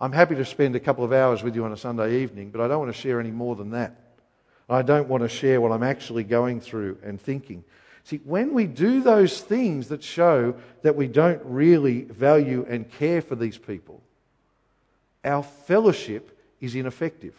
I'm 0.02 0.12
happy 0.12 0.36
to 0.36 0.46
spend 0.46 0.76
a 0.76 0.80
couple 0.80 1.04
of 1.04 1.12
hours 1.12 1.44
with 1.44 1.56
you 1.56 1.66
on 1.66 1.74
a 1.74 1.78
Sunday 1.78 2.22
evening, 2.22 2.50
but 2.50 2.62
I 2.62 2.68
don't 2.68 2.80
want 2.80 2.94
to 2.94 3.00
share 3.00 3.20
any 3.20 3.32
more 3.32 3.56
than 3.56 3.72
that. 3.72 3.96
I 4.70 4.82
don't 4.82 5.08
want 5.08 5.24
to 5.24 5.30
share 5.30 5.60
what 5.60 5.72
I'm 5.72 5.84
actually 5.84 6.24
going 6.24 6.62
through 6.62 7.00
and 7.04 7.20
thinking. 7.20 7.64
See, 8.10 8.22
when 8.24 8.56
we 8.56 8.66
do 8.66 9.04
those 9.04 9.40
things 9.40 9.90
that 9.90 10.04
show 10.04 10.56
that 10.82 10.96
we 10.96 11.06
don't 11.06 11.44
really 11.46 12.06
value 12.06 12.66
and 12.68 12.92
care 12.92 13.22
for 13.22 13.36
these 13.36 13.60
people, 13.60 14.02
our 15.24 15.44
fellowship 15.44 16.36
is 16.60 16.74
ineffective. 16.74 17.36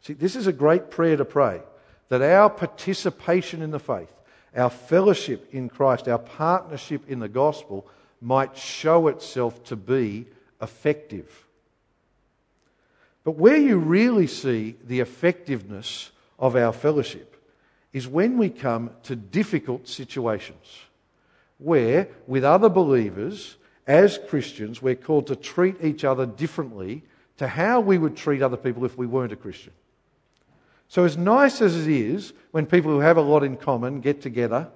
See, 0.00 0.14
this 0.14 0.34
is 0.34 0.46
a 0.46 0.52
great 0.52 0.90
prayer 0.90 1.18
to 1.18 1.26
pray 1.26 1.60
that 2.08 2.22
our 2.22 2.48
participation 2.48 3.60
in 3.60 3.70
the 3.70 3.78
faith, 3.78 4.10
our 4.56 4.70
fellowship 4.70 5.46
in 5.52 5.68
Christ, 5.68 6.08
our 6.08 6.18
partnership 6.18 7.02
in 7.06 7.18
the 7.18 7.28
gospel 7.28 7.86
might 8.22 8.56
show 8.56 9.08
itself 9.08 9.62
to 9.64 9.76
be 9.76 10.24
effective. 10.62 11.46
But 13.24 13.32
where 13.32 13.58
you 13.58 13.76
really 13.76 14.26
see 14.26 14.76
the 14.82 15.00
effectiveness 15.00 16.12
of 16.38 16.56
our 16.56 16.72
fellowship 16.72 17.30
is 17.92 18.06
when 18.06 18.38
we 18.38 18.48
come 18.48 18.90
to 19.04 19.16
difficult 19.16 19.88
situations 19.88 20.78
where, 21.58 22.08
with 22.26 22.44
other 22.44 22.68
believers, 22.68 23.56
as 23.86 24.18
Christians, 24.28 24.80
we're 24.80 24.94
called 24.94 25.26
to 25.26 25.36
treat 25.36 25.76
each 25.82 26.04
other 26.04 26.24
differently 26.24 27.02
to 27.38 27.48
how 27.48 27.80
we 27.80 27.98
would 27.98 28.16
treat 28.16 28.42
other 28.42 28.56
people 28.56 28.84
if 28.84 28.96
we 28.96 29.06
weren't 29.06 29.32
a 29.32 29.36
Christian. 29.36 29.72
So, 30.88 31.04
as 31.04 31.16
nice 31.16 31.60
as 31.60 31.86
it 31.86 31.90
is 31.90 32.32
when 32.50 32.66
people 32.66 32.90
who 32.90 33.00
have 33.00 33.16
a 33.16 33.22
lot 33.22 33.42
in 33.42 33.56
common 33.56 34.00
get 34.00 34.20
together 34.20 34.68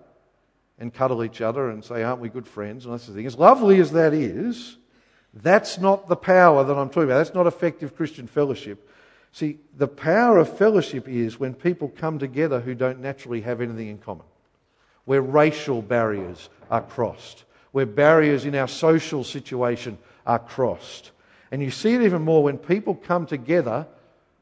and 0.79 0.93
cuddle 0.93 1.25
each 1.25 1.41
other 1.41 1.71
and 1.71 1.85
say, 1.85 2.03
Aren't 2.03 2.21
we 2.21 2.29
good 2.29 2.47
friends? 2.47 2.85
And 2.85 2.95
that's 2.95 3.07
the 3.07 3.15
thing. 3.15 3.27
As 3.27 3.37
lovely 3.37 3.81
as 3.81 3.93
that 3.93 4.13
is, 4.13 4.77
that's 5.33 5.79
not 5.79 6.09
the 6.09 6.17
power 6.17 6.65
that 6.65 6.77
I'm 6.77 6.89
talking 6.89 7.05
about. 7.05 7.19
That's 7.19 7.35
not 7.35 7.47
effective 7.47 7.97
Christian 7.97 8.27
fellowship. 8.27 8.89
See, 9.35 9.59
the 9.77 9.89
power 9.89 10.39
of 10.39 10.57
fellowship 10.57 11.09
is 11.09 11.41
when 11.41 11.55
people 11.55 11.89
come 11.89 12.21
together 12.21 12.61
who 12.61 12.73
don't 12.73 13.01
naturally 13.01 13.41
have 13.41 13.61
anything 13.61 13.89
in 13.89 13.99
common, 13.99 14.27
where 15.07 15.23
racial 15.23 15.83
barriers 15.83 16.49
are 16.71 16.83
crossed, 16.83 17.43
where 17.73 17.85
barriers 17.85 18.45
in 18.45 18.55
our 18.55 18.69
social 18.69 19.25
situation 19.25 19.99
are 20.25 20.39
crossed. 20.39 21.11
And 21.51 21.61
you 21.61 21.73
see 21.73 21.95
it 21.95 22.03
even 22.03 22.23
more 22.23 22.45
when 22.45 22.59
people 22.59 22.95
come 22.95 23.27
together 23.27 23.89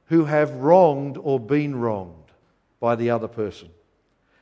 who 0.09 0.27
have 0.27 0.51
wronged 0.57 1.17
or 1.17 1.41
been 1.41 1.75
wronged 1.75 2.31
by 2.79 2.95
the 2.95 3.09
other 3.09 3.29
person. 3.29 3.71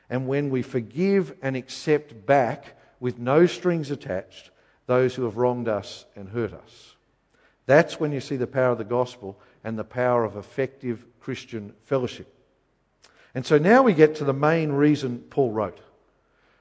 And 0.09 0.27
when 0.27 0.49
we 0.49 0.63
forgive 0.63 1.33
and 1.41 1.55
accept 1.55 2.25
back 2.25 2.77
with 2.99 3.17
no 3.17 3.45
strings 3.45 3.89
attached 3.89 4.51
those 4.85 5.15
who 5.15 5.23
have 5.23 5.37
wronged 5.37 5.69
us 5.69 6.03
and 6.13 6.27
hurt 6.27 6.51
us. 6.51 6.95
That's 7.67 8.01
when 8.01 8.11
you 8.11 8.19
see 8.19 8.35
the 8.35 8.47
power 8.47 8.71
of 8.71 8.79
the 8.79 8.83
gospel 8.83 9.39
and 9.63 9.77
the 9.77 9.83
power 9.83 10.23
of 10.23 10.35
effective 10.35 11.05
Christian 11.19 11.73
fellowship. 11.85 12.33
And 13.33 13.45
so 13.45 13.57
now 13.57 13.83
we 13.83 13.93
get 13.93 14.15
to 14.15 14.25
the 14.25 14.33
main 14.33 14.71
reason 14.71 15.19
Paul 15.29 15.51
wrote. 15.51 15.79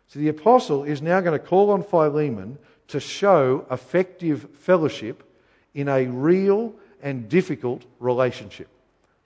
So 0.09 0.19
the 0.19 0.29
apostle 0.29 0.85
is 0.85 1.03
now 1.03 1.21
going 1.21 1.39
to 1.39 1.45
call 1.45 1.71
on 1.71 1.83
Philemon 1.83 2.59
to 2.89 3.01
show 3.01 3.67
effective 3.71 4.49
fellowship 4.55 5.23
in 5.75 5.89
a 5.89 6.07
real 6.07 6.75
and 7.03 7.29
difficult 7.29 7.85
relationship. 7.99 8.69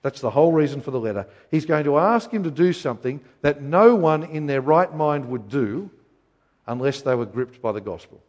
That's 0.03 0.21
the 0.21 0.31
whole 0.31 0.53
reason 0.53 0.83
for 0.83 0.91
the 0.91 1.01
letter. 1.01 1.27
He's 1.51 1.65
going 1.65 1.85
to 1.85 1.97
ask 1.99 2.31
him 2.31 2.45
to 2.45 2.51
do 2.51 2.75
something 2.75 3.21
that 3.41 3.63
no 3.63 3.95
one 3.95 4.25
in 4.25 4.47
their 4.47 4.61
right 4.61 4.95
mind 4.95 5.31
would 5.31 5.49
do 5.49 5.91
unless 6.67 7.01
they 7.01 7.15
were 7.15 7.25
gripped 7.25 7.63
by 7.63 7.73
the 7.73 7.81
gospel. 7.81 8.23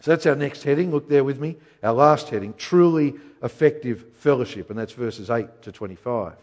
So 0.00 0.10
that's 0.10 0.26
our 0.26 0.36
next 0.36 0.62
heading. 0.62 0.90
Look 0.90 1.08
there 1.08 1.24
with 1.24 1.40
me. 1.40 1.56
Our 1.82 1.92
last 1.92 2.28
heading 2.28 2.54
truly 2.54 3.14
effective 3.42 4.04
fellowship, 4.14 4.70
and 4.70 4.78
that's 4.78 4.92
verses 4.92 5.30
8 5.30 5.62
to 5.62 5.72
25. 5.72 6.34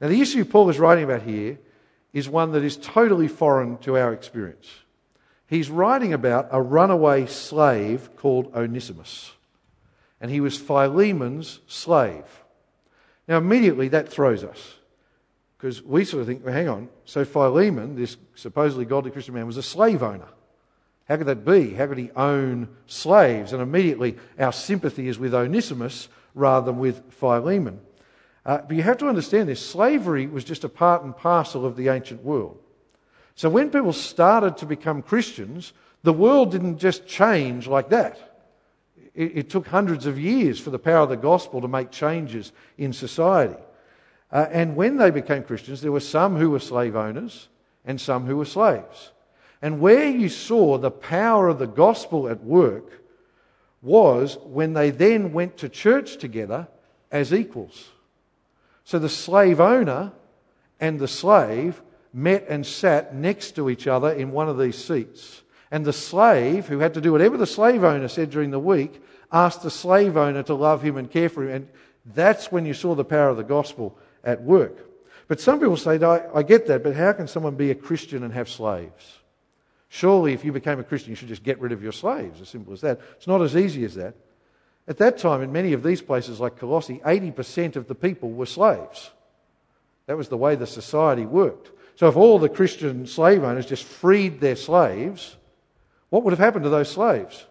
Now, 0.00 0.08
the 0.08 0.20
issue 0.20 0.44
Paul 0.44 0.70
is 0.70 0.78
writing 0.78 1.04
about 1.04 1.22
here 1.22 1.58
is 2.12 2.28
one 2.28 2.52
that 2.52 2.64
is 2.64 2.76
totally 2.76 3.28
foreign 3.28 3.76
to 3.78 3.96
our 3.96 4.12
experience. 4.12 4.68
He's 5.46 5.68
writing 5.68 6.12
about 6.12 6.48
a 6.50 6.62
runaway 6.62 7.26
slave 7.26 8.16
called 8.16 8.54
Onesimus, 8.54 9.32
and 10.20 10.30
he 10.30 10.40
was 10.40 10.56
Philemon's 10.56 11.60
slave. 11.66 12.24
Now, 13.28 13.38
immediately 13.38 13.88
that 13.88 14.08
throws 14.08 14.42
us 14.42 14.74
because 15.56 15.82
we 15.82 16.04
sort 16.04 16.22
of 16.22 16.26
think, 16.26 16.44
well, 16.44 16.54
hang 16.54 16.68
on, 16.68 16.88
so 17.04 17.24
Philemon, 17.24 17.94
this 17.94 18.16
supposedly 18.34 18.86
godly 18.86 19.10
Christian 19.10 19.34
man, 19.34 19.46
was 19.46 19.58
a 19.58 19.62
slave 19.62 20.02
owner. 20.02 20.28
How 21.10 21.16
could 21.16 21.26
that 21.26 21.44
be? 21.44 21.74
How 21.74 21.88
could 21.88 21.98
he 21.98 22.12
own 22.14 22.68
slaves? 22.86 23.52
And 23.52 23.60
immediately 23.60 24.16
our 24.38 24.52
sympathy 24.52 25.08
is 25.08 25.18
with 25.18 25.34
Onesimus 25.34 26.08
rather 26.36 26.66
than 26.66 26.78
with 26.78 27.12
Philemon. 27.12 27.80
Uh, 28.46 28.58
but 28.58 28.76
you 28.76 28.84
have 28.84 28.98
to 28.98 29.08
understand 29.08 29.48
this 29.48 29.64
slavery 29.64 30.28
was 30.28 30.44
just 30.44 30.62
a 30.62 30.68
part 30.68 31.02
and 31.02 31.16
parcel 31.16 31.66
of 31.66 31.74
the 31.74 31.88
ancient 31.88 32.22
world. 32.22 32.60
So 33.34 33.50
when 33.50 33.70
people 33.70 33.92
started 33.92 34.56
to 34.58 34.66
become 34.66 35.02
Christians, 35.02 35.72
the 36.04 36.12
world 36.12 36.52
didn't 36.52 36.78
just 36.78 37.08
change 37.08 37.66
like 37.66 37.88
that. 37.88 38.16
It, 39.12 39.38
it 39.38 39.50
took 39.50 39.66
hundreds 39.66 40.06
of 40.06 40.16
years 40.16 40.60
for 40.60 40.70
the 40.70 40.78
power 40.78 41.00
of 41.00 41.08
the 41.08 41.16
gospel 41.16 41.60
to 41.60 41.66
make 41.68 41.90
changes 41.90 42.52
in 42.78 42.92
society. 42.92 43.60
Uh, 44.30 44.46
and 44.52 44.76
when 44.76 44.96
they 44.96 45.10
became 45.10 45.42
Christians, 45.42 45.80
there 45.80 45.90
were 45.90 45.98
some 45.98 46.36
who 46.36 46.50
were 46.50 46.60
slave 46.60 46.94
owners 46.94 47.48
and 47.84 48.00
some 48.00 48.26
who 48.26 48.36
were 48.36 48.44
slaves. 48.44 49.10
And 49.62 49.80
where 49.80 50.08
you 50.08 50.28
saw 50.28 50.78
the 50.78 50.90
power 50.90 51.48
of 51.48 51.58
the 51.58 51.66
gospel 51.66 52.28
at 52.28 52.42
work 52.42 53.02
was 53.82 54.38
when 54.44 54.72
they 54.72 54.90
then 54.90 55.32
went 55.32 55.58
to 55.58 55.68
church 55.68 56.16
together 56.16 56.68
as 57.10 57.32
equals. 57.32 57.90
So 58.84 58.98
the 58.98 59.08
slave 59.08 59.60
owner 59.60 60.12
and 60.80 60.98
the 60.98 61.08
slave 61.08 61.80
met 62.12 62.46
and 62.48 62.66
sat 62.66 63.14
next 63.14 63.52
to 63.52 63.70
each 63.70 63.86
other 63.86 64.10
in 64.10 64.32
one 64.32 64.48
of 64.48 64.58
these 64.58 64.82
seats. 64.82 65.42
And 65.70 65.84
the 65.84 65.92
slave, 65.92 66.66
who 66.66 66.80
had 66.80 66.94
to 66.94 67.00
do 67.00 67.12
whatever 67.12 67.36
the 67.36 67.46
slave 67.46 67.84
owner 67.84 68.08
said 68.08 68.30
during 68.30 68.50
the 68.50 68.58
week, 68.58 69.00
asked 69.30 69.62
the 69.62 69.70
slave 69.70 70.16
owner 70.16 70.42
to 70.42 70.54
love 70.54 70.82
him 70.82 70.96
and 70.96 71.10
care 71.10 71.28
for 71.28 71.44
him. 71.44 71.54
And 71.54 71.68
that's 72.14 72.50
when 72.50 72.66
you 72.66 72.74
saw 72.74 72.94
the 72.94 73.04
power 73.04 73.28
of 73.28 73.36
the 73.36 73.44
gospel 73.44 73.96
at 74.24 74.42
work. 74.42 74.86
But 75.28 75.40
some 75.40 75.60
people 75.60 75.76
say, 75.76 76.02
I, 76.02 76.42
get 76.42 76.66
that, 76.66 76.82
but 76.82 76.96
how 76.96 77.12
can 77.12 77.28
someone 77.28 77.54
be 77.54 77.70
a 77.70 77.74
Christian 77.76 78.24
and 78.24 78.34
have 78.34 78.48
slaves? 78.48 79.19
Surely, 79.92 80.32
if 80.32 80.44
you 80.44 80.52
became 80.52 80.78
a 80.78 80.84
Christian, 80.84 81.10
you 81.10 81.16
should 81.16 81.28
just 81.28 81.42
get 81.42 81.60
rid 81.60 81.72
of 81.72 81.82
your 81.82 81.92
slaves. 81.92 82.40
As 82.40 82.48
simple 82.48 82.72
as 82.72 82.80
that. 82.80 83.00
It's 83.16 83.26
not 83.26 83.42
as 83.42 83.56
easy 83.56 83.84
as 83.84 83.96
that. 83.96 84.14
At 84.86 84.98
that 84.98 85.18
time, 85.18 85.42
in 85.42 85.50
many 85.50 85.72
of 85.72 85.82
these 85.82 86.00
places 86.00 86.38
like 86.38 86.56
Colossae, 86.56 87.00
80% 87.04 87.74
of 87.74 87.88
the 87.88 87.94
people 87.96 88.30
were 88.30 88.46
slaves. 88.46 89.10
That 90.06 90.16
was 90.16 90.28
the 90.28 90.36
way 90.36 90.54
the 90.54 90.66
society 90.66 91.26
worked. 91.26 91.72
So, 91.96 92.08
if 92.08 92.16
all 92.16 92.38
the 92.38 92.48
Christian 92.48 93.04
slave 93.04 93.42
owners 93.42 93.66
just 93.66 93.82
freed 93.82 94.40
their 94.40 94.56
slaves, 94.56 95.36
what 96.08 96.22
would 96.22 96.32
have 96.32 96.38
happened 96.38 96.64
to 96.64 96.70
those 96.70 96.90
slaves? 96.90 97.46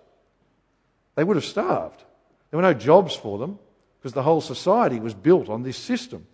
They 1.15 1.25
would 1.25 1.35
have 1.35 1.45
starved. 1.45 2.03
There 2.49 2.57
were 2.57 2.63
no 2.63 2.73
jobs 2.73 3.15
for 3.15 3.37
them 3.37 3.59
because 3.99 4.13
the 4.13 4.23
whole 4.23 4.41
society 4.41 5.01
was 5.01 5.13
built 5.13 5.49
on 5.49 5.63
this 5.63 5.77
system. 5.77 6.25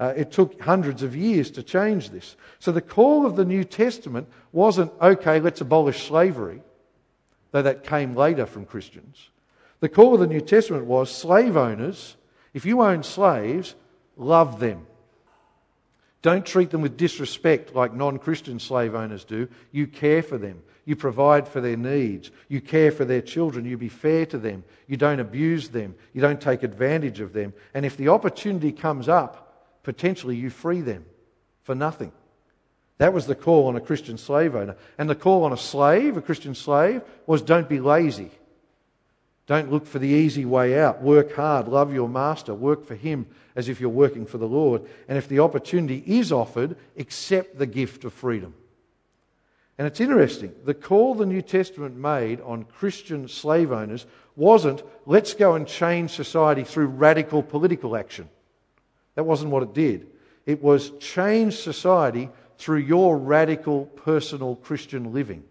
Uh, 0.00 0.14
it 0.16 0.32
took 0.32 0.58
hundreds 0.62 1.02
of 1.02 1.14
years 1.14 1.50
to 1.50 1.62
change 1.62 2.08
this. 2.08 2.34
So 2.58 2.72
the 2.72 2.80
call 2.80 3.26
of 3.26 3.36
the 3.36 3.44
New 3.44 3.64
Testament 3.64 4.28
wasn't, 4.50 4.90
okay, 5.00 5.40
let's 5.40 5.60
abolish 5.60 6.06
slavery, 6.06 6.62
though 7.52 7.60
that 7.60 7.84
came 7.84 8.16
later 8.16 8.46
from 8.46 8.64
Christians. 8.64 9.28
The 9.80 9.90
call 9.90 10.14
of 10.14 10.20
the 10.20 10.26
New 10.26 10.40
Testament 10.40 10.86
was 10.86 11.14
slave 11.14 11.54
owners, 11.54 12.16
if 12.54 12.64
you 12.64 12.80
own 12.80 13.02
slaves, 13.02 13.74
love 14.16 14.58
them. 14.58 14.86
Don't 16.22 16.44
treat 16.44 16.70
them 16.70 16.80
with 16.80 16.96
disrespect 16.96 17.74
like 17.74 17.94
non 17.94 18.18
Christian 18.18 18.58
slave 18.58 18.94
owners 18.94 19.24
do. 19.24 19.48
You 19.70 19.86
care 19.86 20.22
for 20.22 20.38
them. 20.38 20.62
You 20.86 20.96
provide 20.96 21.46
for 21.46 21.60
their 21.60 21.76
needs. 21.76 22.30
You 22.48 22.60
care 22.60 22.90
for 22.90 23.04
their 23.04 23.22
children. 23.22 23.64
You 23.64 23.76
be 23.76 23.88
fair 23.88 24.26
to 24.26 24.38
them. 24.38 24.64
You 24.86 24.96
don't 24.96 25.20
abuse 25.20 25.68
them. 25.68 25.94
You 26.14 26.20
don't 26.20 26.40
take 26.40 26.62
advantage 26.62 27.20
of 27.20 27.32
them. 27.32 27.52
And 27.74 27.86
if 27.86 27.96
the 27.96 28.08
opportunity 28.08 28.72
comes 28.72 29.08
up, 29.08 29.49
potentially 29.82 30.36
you 30.36 30.50
free 30.50 30.80
them 30.80 31.04
for 31.62 31.74
nothing. 31.74 32.12
That 32.98 33.14
was 33.14 33.26
the 33.26 33.34
call 33.34 33.68
on 33.68 33.76
a 33.76 33.80
Christian 33.80 34.18
slave 34.18 34.54
owner. 34.54 34.76
And 34.98 35.08
the 35.08 35.14
call 35.14 35.44
on 35.44 35.52
a 35.52 35.56
slave, 35.56 36.16
a 36.16 36.22
Christian 36.22 36.54
slave, 36.54 37.02
was 37.26 37.40
don't 37.40 37.68
be 37.68 37.80
lazy. 37.80 38.30
Don't 39.46 39.70
look 39.72 39.86
for 39.86 39.98
the 39.98 40.06
easy 40.06 40.44
way 40.44 40.78
out. 40.78 41.02
Work 41.02 41.34
hard. 41.34 41.66
Love 41.66 41.92
your 41.94 42.08
master. 42.08 42.54
Work 42.54 42.86
for 42.86 42.94
him 42.94 43.26
as 43.56 43.68
if 43.68 43.80
you're 43.80 43.88
working 43.88 44.26
for 44.26 44.38
the 44.38 44.46
Lord. 44.46 44.82
And 45.08 45.16
if 45.16 45.28
the 45.28 45.40
opportunity 45.40 46.04
is 46.06 46.30
offered, 46.30 46.76
accept 46.98 47.58
the 47.58 47.66
gift 47.66 48.04
of 48.04 48.12
freedom. 48.12 48.54
And 49.78 49.86
it's 49.86 50.00
interesting. 50.00 50.54
The 50.66 50.74
call 50.74 51.14
the 51.14 51.24
New 51.24 51.40
Testament 51.40 51.96
made 51.96 52.42
on 52.42 52.64
Christian 52.64 53.26
slave 53.28 53.72
owners 53.72 54.04
wasn't, 54.36 54.82
let's 55.06 55.32
go 55.32 55.54
and 55.54 55.66
change 55.66 56.10
society 56.10 56.64
through 56.64 56.88
radical 56.88 57.42
political 57.42 57.96
action. 57.96 58.28
That 59.20 59.24
wasn't 59.24 59.50
what 59.50 59.62
it 59.62 59.74
did. 59.74 60.06
It 60.46 60.62
was 60.62 60.92
change 60.98 61.56
society 61.56 62.30
through 62.56 62.78
your 62.78 63.18
radical 63.18 63.84
personal 63.84 64.56
Christian 64.56 65.12
living. 65.12 65.44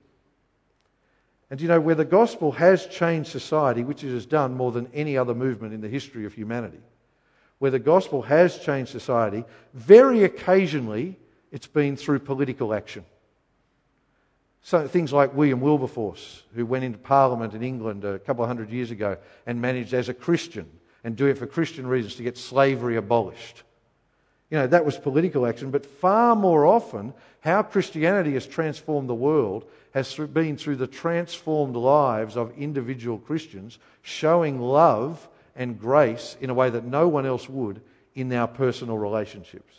And 1.52 1.62
you 1.62 1.68
know, 1.68 1.80
where 1.80 1.94
the 1.94 2.04
gospel 2.04 2.52
has 2.54 2.88
changed 2.88 3.30
society, 3.30 3.84
which 3.84 4.04
it 4.04 4.12
has 4.12 4.26
done 4.26 4.56
more 4.56 4.72
than 4.72 4.90
any 4.92 5.20
other 5.20 5.36
movement 5.36 5.76
in 5.76 5.82
the 5.82 5.88
history 5.88 6.26
of 6.26 6.34
humanity, 6.34 6.80
where 7.60 7.70
the 7.70 7.78
gospel 7.78 8.24
has 8.24 8.58
changed 8.58 8.90
society, 8.90 9.46
very 9.76 10.24
occasionally 10.24 11.16
it's 11.52 11.68
been 11.68 11.96
through 11.96 12.22
political 12.22 12.74
action. 12.74 13.06
So 14.64 14.88
things 14.88 15.14
like 15.14 15.36
William 15.36 15.62
Wilberforce, 15.62 16.42
who 16.56 16.66
went 16.66 16.86
into 16.86 16.98
Parliament 16.98 17.54
in 17.54 17.62
England 17.62 18.04
a 18.04 18.18
couple 18.18 18.44
of 18.44 18.48
hundred 18.48 18.72
years 18.72 18.90
ago 18.90 19.18
and 19.46 19.62
managed 19.62 19.94
as 19.94 20.10
a 20.10 20.14
Christian 20.16 20.68
and 21.04 21.16
do 21.16 21.28
it 21.28 21.38
for 21.38 21.46
Christian 21.46 21.88
reasons 21.88 22.16
to 22.16 22.24
get 22.24 22.38
slavery 22.38 22.96
abolished. 22.98 23.64
You 24.50 24.58
know, 24.58 24.68
that 24.68 24.86
was 24.86 24.98
political 24.98 25.46
action, 25.46 25.72
but 25.72 25.86
far 25.86 26.36
more 26.36 26.66
often, 26.66 27.14
how 27.42 27.62
Christianity 27.62 28.34
has 28.34 28.48
transformed 28.48 29.08
the 29.08 29.16
world 29.16 29.66
has 29.94 30.14
been 30.16 30.58
through 30.58 30.76
the 30.78 30.88
transformed 30.88 31.76
lives 31.76 32.36
of 32.36 32.58
individual 32.58 33.18
Christians 33.18 33.80
showing 34.02 34.60
love 34.60 35.28
and 35.56 35.80
grace 35.80 36.36
in 36.42 36.50
a 36.50 36.54
way 36.54 36.70
that 36.70 36.86
no 36.86 37.08
one 37.08 37.26
else 37.26 37.48
would 37.48 37.82
in 38.16 38.32
our 38.34 38.48
personal 38.48 38.98
relationships. 38.98 39.74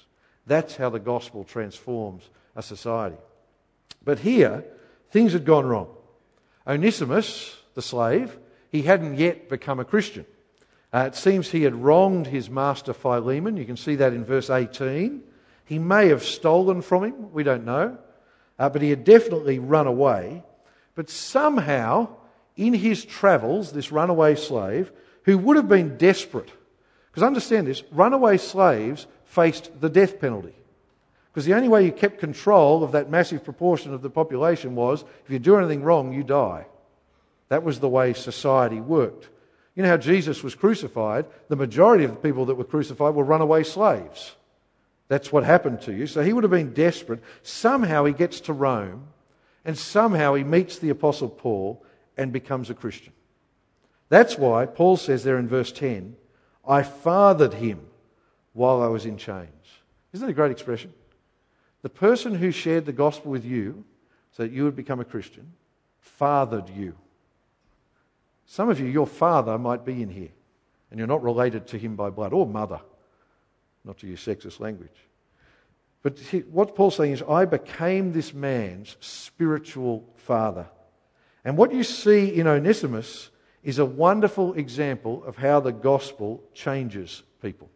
That's 0.47 0.77
how 0.77 0.91
the 0.91 0.99
gospel 0.99 1.45
transforms 1.45 2.29
a 2.57 2.63
society. 2.63 3.17
But 4.05 4.21
here, 4.21 4.65
things 5.11 5.33
had 5.33 5.45
gone 5.45 5.67
wrong. 5.67 5.89
Onesimus, 6.67 7.57
the 7.75 7.83
slave, 7.83 8.39
he 8.71 8.83
hadn't 8.83 9.19
yet 9.19 9.49
become 9.49 9.81
a 9.81 9.85
Christian. 9.85 10.25
Uh, 10.93 11.05
it 11.07 11.15
seems 11.15 11.51
he 11.51 11.63
had 11.63 11.75
wronged 11.75 12.27
his 12.27 12.51
master 12.51 12.93
Philemon. 12.93 13.57
You 13.57 13.65
can 13.65 13.77
see 13.77 13.95
that 13.97 14.13
in 14.13 14.25
verse 14.25 14.51
18. 14.51 15.23
He 15.65 15.79
may 15.79 16.09
have 16.09 16.25
stolen 16.25 16.83
from 16.83 17.05
him, 17.05 17.33
we 17.33 17.45
don't 17.45 17.65
know, 17.65 17.97
uh, 18.59 18.69
but 18.69 18.83
he 18.83 18.91
had 18.91 19.05
definitely 19.05 19.61
run 19.61 19.87
away. 19.87 20.43
But 20.97 21.09
somehow, 21.09 22.09
in 22.57 22.75
his 22.75 23.05
travels, 23.05 23.73
this 23.73 23.93
runaway 23.93 24.35
slave, 24.35 24.91
who 25.25 25.39
would 25.39 25.57
have 25.57 25.69
been 25.69 25.97
desperate, 25.97 26.51
because 27.11 27.23
understand 27.23 27.69
this, 27.69 27.85
runaway 27.93 28.37
slaves 28.37 29.07
faced 29.25 29.81
the 29.81 29.89
death 29.89 30.21
penalty. 30.21 30.55
Because 31.33 31.47
the 31.47 31.55
only 31.55 31.69
way 31.69 31.85
you 31.85 31.93
kept 31.93 32.19
control 32.19 32.83
of 32.83 32.93
that 32.93 33.09
massive 33.09 33.45
proportion 33.45 33.95
of 33.95 34.03
the 34.03 34.11
population 34.11 34.75
was 34.75 35.05
if 35.25 35.31
you 35.31 35.39
do 35.39 35.57
anything 35.57 35.85
wrong, 35.85 36.13
you 36.13 36.25
die. 36.25 36.67
That 37.49 37.63
was 37.63 37.79
the 37.79 37.89
way 37.89 38.13
society 38.13 38.81
worked. 38.81 39.29
You 39.81 39.85
know 39.85 39.93
how 39.93 39.97
Jesus 39.97 40.43
was 40.43 40.55
crucified? 40.55 41.25
The 41.49 41.57
majority 41.57 42.05
of 42.05 42.11
the 42.11 42.19
people 42.19 42.45
that 42.45 42.57
were 42.57 42.65
crucified 42.65 43.15
were 43.15 43.25
runaway 43.25 43.63
slaves. 43.63 44.37
That's 45.09 45.33
what 45.33 45.43
happened 45.43 45.81
to 45.81 45.95
you. 45.95 46.07
So 46.07 46.23
he 46.23 46.35
would 46.35 46.45
have 46.45 46.51
been 46.51 46.75
desperate. 46.75 47.23
Somehow 47.43 48.05
he 48.05 48.13
gets 48.13 48.41
to 48.43 48.53
Rome 48.53 49.07
and 49.65 49.79
somehow 49.79 50.35
he 50.35 50.45
meets 50.45 50.79
the 50.79 50.91
Apostle 50.91 51.31
Paul 51.31 51.83
and 52.19 52.31
becomes 52.31 52.69
a 52.69 52.75
Christian. 52.75 53.15
That's 54.11 54.37
why 54.37 54.67
Paul 54.67 54.99
says 54.99 55.25
there 55.25 55.39
in 55.39 55.49
verse 55.49 55.73
10, 55.73 56.15
I 56.69 56.83
fathered 56.83 57.55
him 57.55 57.81
while 58.53 58.83
I 58.83 58.89
was 58.89 59.07
in 59.07 59.17
chains. 59.17 59.49
Isn't 60.13 60.27
that 60.27 60.33
a 60.33 60.35
great 60.35 60.53
expression? 60.53 60.93
The 61.81 61.89
person 61.89 62.35
who 62.35 62.51
shared 62.51 62.85
the 62.85 62.93
gospel 62.93 63.31
with 63.31 63.47
you 63.47 63.83
so 64.33 64.43
that 64.43 64.53
you 64.53 64.65
would 64.65 64.77
become 64.77 65.01
a 65.01 65.07
Christian 65.07 65.55
fathered 66.01 66.69
you. 66.69 66.97
Some 68.51 68.69
of 68.69 68.81
you, 68.81 68.87
your 68.87 69.07
father 69.07 69.57
might 69.59 69.85
be 69.85 70.03
in 70.03 70.09
here, 70.09 70.33
and 70.91 70.99
you're 70.99 71.07
not 71.07 71.23
related 71.23 71.69
to 71.69 71.79
him 71.79 71.95
by 71.95 72.11
blood, 72.11 72.33
or 72.33 72.45
mother, 72.45 72.81
not 73.85 73.99
to 73.99 74.09
use 74.09 74.27
sexist 74.27 74.59
language. 74.59 75.07
But 76.03 76.19
what 76.51 76.75
Paul's 76.75 76.97
saying 76.97 77.13
is, 77.13 77.23
I 77.23 77.45
became 77.45 78.13
this 78.13 78.35
man's 78.35 78.97
spiritual 78.99 80.05
father. 80.17 80.67
And 81.45 81.57
what 81.57 81.73
you 81.73 81.85
see 81.85 82.27
in 82.27 82.49
Onesimus 82.49 83.31
is 83.63 83.79
a 83.79 83.87
wonderful 83.87 84.55
example 84.55 85.23
of 85.23 85.37
how 85.37 85.61
the 85.61 85.71
gospel 85.71 86.43
changes 86.53 87.23
people. 87.41 87.71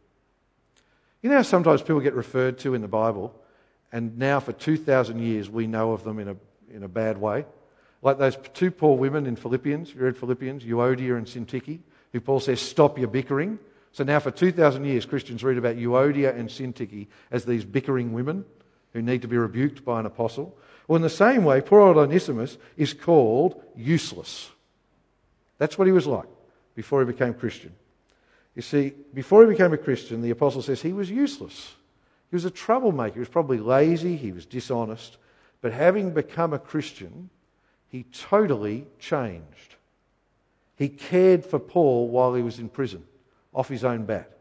You 1.23 1.31
know 1.31 1.43
sometimes 1.43 1.83
people 1.83 2.01
get 2.01 2.15
referred 2.15 2.59
to 2.59 2.75
in 2.75 2.83
the 2.83 2.89
Bible, 2.89 3.33
and 3.93 4.19
now 4.19 4.41
for 4.41 4.53
2,000 4.53 5.21
years 5.21 5.49
we 5.49 5.69
know 5.69 5.93
of 5.93 6.03
them 6.03 6.19
in 6.19 6.31
a, 6.31 6.37
in 6.69 6.83
a 6.83 6.89
bad 6.89 7.17
way? 7.17 7.45
Like 8.05 8.19
those 8.19 8.37
two 8.53 8.71
poor 8.71 8.97
women 8.99 9.27
in 9.27 9.35
Philippians, 9.35 9.95
you 9.95 10.03
read 10.03 10.17
Philippians, 10.17 10.63
Euodia 10.63 11.17
and 11.17 11.27
Syntyche, 11.27 11.81
who 12.13 12.21
Paul 12.21 12.39
says, 12.39 12.61
Stop 12.61 12.99
your 12.99 13.09
bickering. 13.09 13.59
So 13.93 14.05
now 14.05 14.21
for 14.21 14.31
2,000 14.31 14.85
years, 14.85 15.07
Christians 15.07 15.43
read 15.43 15.57
about 15.57 15.77
Euodia 15.77 16.37
and 16.37 16.51
Syntyche 16.51 17.07
as 17.31 17.47
these 17.47 17.65
bickering 17.65 18.13
women 18.13 18.45
who 18.93 19.01
need 19.01 19.23
to 19.23 19.29
be 19.29 19.39
rebuked 19.39 19.85
by 19.85 20.01
an 20.01 20.07
apostle. 20.07 20.55
Well, 20.87 20.97
in 20.97 21.03
the 21.03 21.09
same 21.09 21.45
way, 21.45 21.63
poor 21.63 21.81
old 21.81 21.97
Onesimus 21.97 22.59
is 22.77 22.93
called 22.93 23.63
useless. 23.75 24.51
That's 25.57 25.79
what 25.79 25.87
he 25.87 25.93
was 25.93 26.07
like 26.07 26.29
before 26.75 27.01
he 27.01 27.07
became 27.07 27.33
Christian. 27.33 27.73
You 28.55 28.63
see, 28.63 28.93
before 29.15 29.45
he 29.45 29.51
became 29.51 29.73
a 29.73 29.79
Christian, 29.79 30.21
the 30.21 30.31
apostle 30.31 30.61
says 30.61 30.83
he 30.83 30.93
was 30.93 31.11
useless. 31.11 31.75
He 32.31 32.37
was 32.37 32.45
a 32.45 32.51
troublemaker. 32.51 33.15
He 33.15 33.21
was 33.21 33.29
probably 33.29 33.59
lazy. 33.59 34.17
He 34.17 34.33
was 34.33 34.45
dishonest. 34.45 35.17
But 35.63 35.73
having 35.73 36.13
become 36.13 36.53
a 36.53 36.59
Christian, 36.59 37.31
he 37.95 38.03
totally 38.13 38.89
changed. 38.99 39.77
He 40.75 40.89
cared 40.89 41.45
for 41.45 41.61
Paul 41.61 42.09
while 42.09 42.35
he 42.35 42.43
was 42.43 42.59
in 42.59 42.69
prison, 42.69 43.05
off 43.55 43.69
his 43.69 43.85
own 43.85 44.05
bat. 44.05 44.37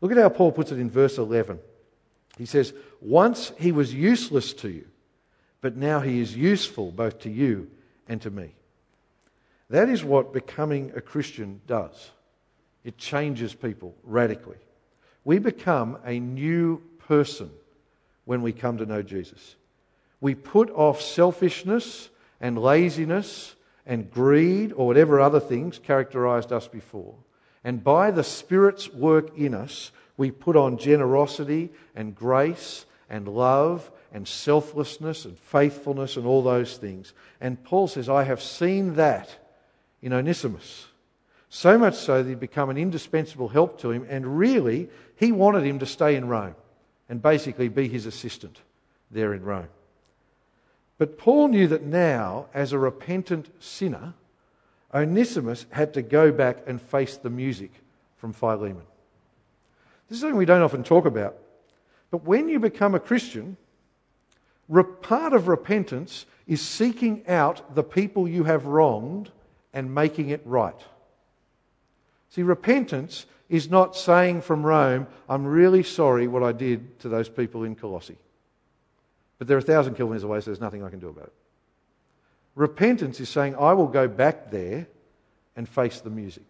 Look 0.00 0.12
at 0.12 0.18
how 0.18 0.28
Paul 0.28 0.52
puts 0.52 0.70
it 0.70 0.78
in 0.78 0.88
verse 0.88 1.18
11. 1.18 1.58
He 2.38 2.46
says, 2.46 2.72
Once 3.00 3.50
he 3.58 3.72
was 3.72 3.92
useless 3.92 4.52
to 4.52 4.68
you, 4.68 4.86
but 5.60 5.76
now 5.76 5.98
he 5.98 6.20
is 6.20 6.36
useful 6.36 6.92
both 6.92 7.18
to 7.22 7.30
you 7.30 7.68
and 8.08 8.22
to 8.22 8.30
me. 8.30 8.54
That 9.70 9.88
is 9.88 10.04
what 10.04 10.32
becoming 10.32 10.92
a 10.94 11.00
Christian 11.00 11.62
does. 11.66 12.12
It 12.84 12.96
changes 12.96 13.54
people 13.54 13.96
radically. 14.04 14.58
We 15.24 15.40
become 15.40 15.98
a 16.04 16.20
new 16.20 16.80
person 17.08 17.50
when 18.24 18.40
we 18.40 18.52
come 18.52 18.78
to 18.78 18.86
know 18.86 19.02
Jesus. 19.02 19.56
We 20.20 20.36
put 20.36 20.70
off 20.70 21.02
selfishness 21.02 22.10
and 22.40 22.58
laziness 22.58 23.54
and 23.86 24.10
greed 24.10 24.72
or 24.72 24.86
whatever 24.86 25.20
other 25.20 25.40
things 25.40 25.78
characterized 25.78 26.52
us 26.52 26.68
before. 26.68 27.14
And 27.62 27.82
by 27.82 28.10
the 28.10 28.24
Spirit's 28.24 28.92
work 28.92 29.36
in 29.36 29.54
us, 29.54 29.90
we 30.16 30.30
put 30.30 30.56
on 30.56 30.78
generosity 30.78 31.70
and 31.94 32.14
grace 32.14 32.86
and 33.10 33.26
love 33.26 33.90
and 34.12 34.28
selflessness 34.28 35.24
and 35.24 35.38
faithfulness 35.38 36.16
and 36.16 36.26
all 36.26 36.42
those 36.42 36.76
things. 36.76 37.12
And 37.40 37.62
Paul 37.64 37.88
says, 37.88 38.08
I 38.08 38.24
have 38.24 38.42
seen 38.42 38.94
that 38.94 39.36
in 40.02 40.12
Onesimus. 40.12 40.86
So 41.48 41.78
much 41.78 41.94
so 41.94 42.22
that 42.22 42.28
he'd 42.28 42.40
become 42.40 42.70
an 42.70 42.76
indispensable 42.76 43.48
help 43.48 43.80
to 43.80 43.90
him, 43.90 44.06
and 44.08 44.38
really, 44.38 44.88
he 45.16 45.32
wanted 45.32 45.64
him 45.64 45.78
to 45.78 45.86
stay 45.86 46.16
in 46.16 46.28
Rome 46.28 46.56
and 47.08 47.22
basically 47.22 47.68
be 47.68 47.88
his 47.88 48.06
assistant 48.06 48.60
there 49.10 49.34
in 49.34 49.42
Rome. 49.42 49.68
But 50.98 51.18
Paul 51.18 51.48
knew 51.48 51.66
that 51.68 51.82
now, 51.82 52.46
as 52.54 52.72
a 52.72 52.78
repentant 52.78 53.50
sinner, 53.62 54.14
Onesimus 54.92 55.66
had 55.70 55.94
to 55.94 56.02
go 56.02 56.30
back 56.30 56.58
and 56.66 56.80
face 56.80 57.16
the 57.16 57.30
music 57.30 57.72
from 58.16 58.32
Philemon. 58.32 58.84
This 60.08 60.16
is 60.16 60.20
something 60.20 60.38
we 60.38 60.44
don't 60.44 60.62
often 60.62 60.84
talk 60.84 61.04
about. 61.04 61.36
But 62.10 62.24
when 62.24 62.48
you 62.48 62.60
become 62.60 62.94
a 62.94 63.00
Christian, 63.00 63.56
part 65.02 65.32
of 65.32 65.48
repentance 65.48 66.26
is 66.46 66.60
seeking 66.60 67.26
out 67.26 67.74
the 67.74 67.82
people 67.82 68.28
you 68.28 68.44
have 68.44 68.66
wronged 68.66 69.30
and 69.72 69.94
making 69.94 70.28
it 70.28 70.42
right. 70.44 70.80
See, 72.30 72.42
repentance 72.42 73.26
is 73.48 73.68
not 73.68 73.96
saying 73.96 74.42
from 74.42 74.64
Rome, 74.64 75.06
I'm 75.28 75.44
really 75.44 75.82
sorry 75.82 76.28
what 76.28 76.42
I 76.42 76.52
did 76.52 76.98
to 77.00 77.08
those 77.08 77.28
people 77.28 77.64
in 77.64 77.74
Colossae. 77.74 78.16
But 79.38 79.48
they're 79.48 79.58
a 79.58 79.62
thousand 79.62 79.94
kilometres 79.94 80.24
away, 80.24 80.40
so 80.40 80.46
there's 80.46 80.60
nothing 80.60 80.84
I 80.84 80.90
can 80.90 81.00
do 81.00 81.08
about 81.08 81.26
it. 81.26 81.32
Repentance 82.54 83.18
is 83.20 83.28
saying, 83.28 83.56
I 83.56 83.72
will 83.72 83.88
go 83.88 84.06
back 84.06 84.50
there 84.50 84.86
and 85.56 85.68
face 85.68 86.00
the 86.00 86.10
music. 86.10 86.46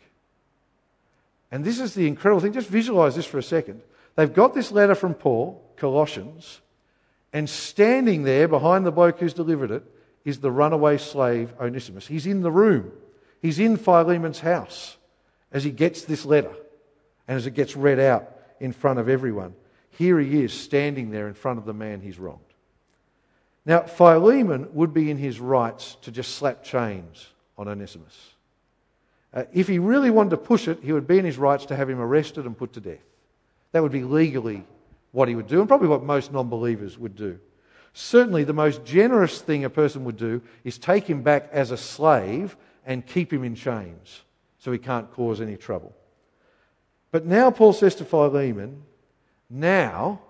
And 1.51 1.65
this 1.65 1.81
is 1.81 1.95
the 1.95 2.07
incredible 2.07 2.41
thing. 2.41 2.53
Just 2.53 2.69
visualize 2.69 3.17
this 3.17 3.27
for 3.27 3.39
a 3.39 3.43
second. 3.43 3.81
They've 4.17 4.33
got 4.33 4.55
this 4.55 4.71
letter 4.71 4.95
from 4.95 5.15
Paul, 5.15 5.63
Colossians, 5.77 6.61
and 7.33 7.49
standing 7.49 8.23
there 8.23 8.49
behind 8.49 8.87
the 8.87 8.93
bloke 8.93 9.19
who's 9.19 9.35
delivered 9.35 9.71
it 9.71 9.85
is 10.25 10.39
the 10.39 10.51
runaway 10.51 10.99
slave 10.99 11.53
Onesimus. 11.61 12.07
He's 12.07 12.27
in 12.27 12.43
the 12.43 12.51
room, 12.51 12.93
he's 13.43 13.59
in 13.59 13.77
Philemon's 13.77 14.41
house 14.41 14.97
as 15.53 15.65
he 15.65 15.71
gets 15.71 16.05
this 16.05 16.25
letter 16.25 16.53
and 17.27 17.37
as 17.37 17.47
it 17.47 17.53
gets 17.53 17.77
read 17.77 17.99
out 17.99 18.31
in 18.61 18.73
front 18.73 18.99
of 18.99 19.09
everyone. 19.09 19.55
Here 19.91 20.19
he 20.19 20.43
is 20.43 20.53
standing 20.53 21.11
there 21.11 21.29
in 21.29 21.35
front 21.35 21.59
of 21.59 21.65
the 21.65 21.75
man 21.75 22.01
he's 22.01 22.19
wronged. 22.19 22.41
Now, 23.67 23.83
Philemon 23.83 24.69
would 24.75 24.93
be 24.93 25.11
in 25.11 25.17
his 25.17 25.41
rights 25.41 25.97
to 26.03 26.11
just 26.11 26.37
slap 26.37 26.63
chains 26.63 27.29
on 27.57 27.69
Onesimus. 27.69 28.35
Uh, 29.33 29.45
if 29.53 29.67
he 29.67 29.79
really 29.79 30.11
wanted 30.11 30.31
to 30.31 30.37
push 30.37 30.69
it, 30.69 30.81
he 30.83 30.93
would 30.93 31.07
be 31.07 31.19
in 31.19 31.25
his 31.25 31.39
rights 31.39 31.67
to 31.67 31.77
have 31.77 31.89
him 31.89 31.99
arrested 31.99 32.47
and 32.47 32.57
put 32.57 32.73
to 32.75 32.81
death. 32.81 33.05
That 33.73 33.83
would 33.83 33.93
be 33.93 34.05
legally 34.05 34.65
what 35.13 35.29
he 35.29 35.35
would 35.35 35.47
do, 35.47 35.61
and 35.61 35.69
probably 35.69 35.89
what 35.89 36.03
most 36.03 36.33
non 36.33 36.49
believers 36.49 36.99
would 36.99 37.17
do. 37.17 37.39
Certainly, 37.95 38.45
the 38.45 38.53
most 38.53 38.85
generous 38.85 39.41
thing 39.41 39.65
a 39.65 39.71
person 39.71 40.05
would 40.05 40.17
do 40.17 40.43
is 40.65 40.79
take 40.79 41.09
him 41.09 41.23
back 41.23 41.49
as 41.53 41.71
a 41.71 41.77
slave 41.77 42.57
and 42.85 43.07
keep 43.07 43.33
him 43.33 43.45
in 43.45 43.55
chains 43.55 44.23
so 44.59 44.73
he 44.73 44.79
can't 44.79 45.11
cause 45.13 45.41
any 45.41 45.57
trouble. 45.57 45.95
But 47.11 47.27
now 47.27 47.51
Paul 47.51 47.73
says 47.73 47.95
to 47.97 48.05
Philemon, 48.05 48.83
now 49.49 50.21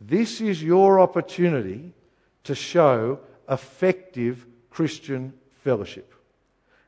this 0.00 0.40
is 0.40 0.62
your 0.62 1.00
opportunity 1.00 1.92
to 2.44 2.54
show 2.54 3.20
effective 3.48 4.46
Christian 4.70 5.32
fellowship. 5.62 6.14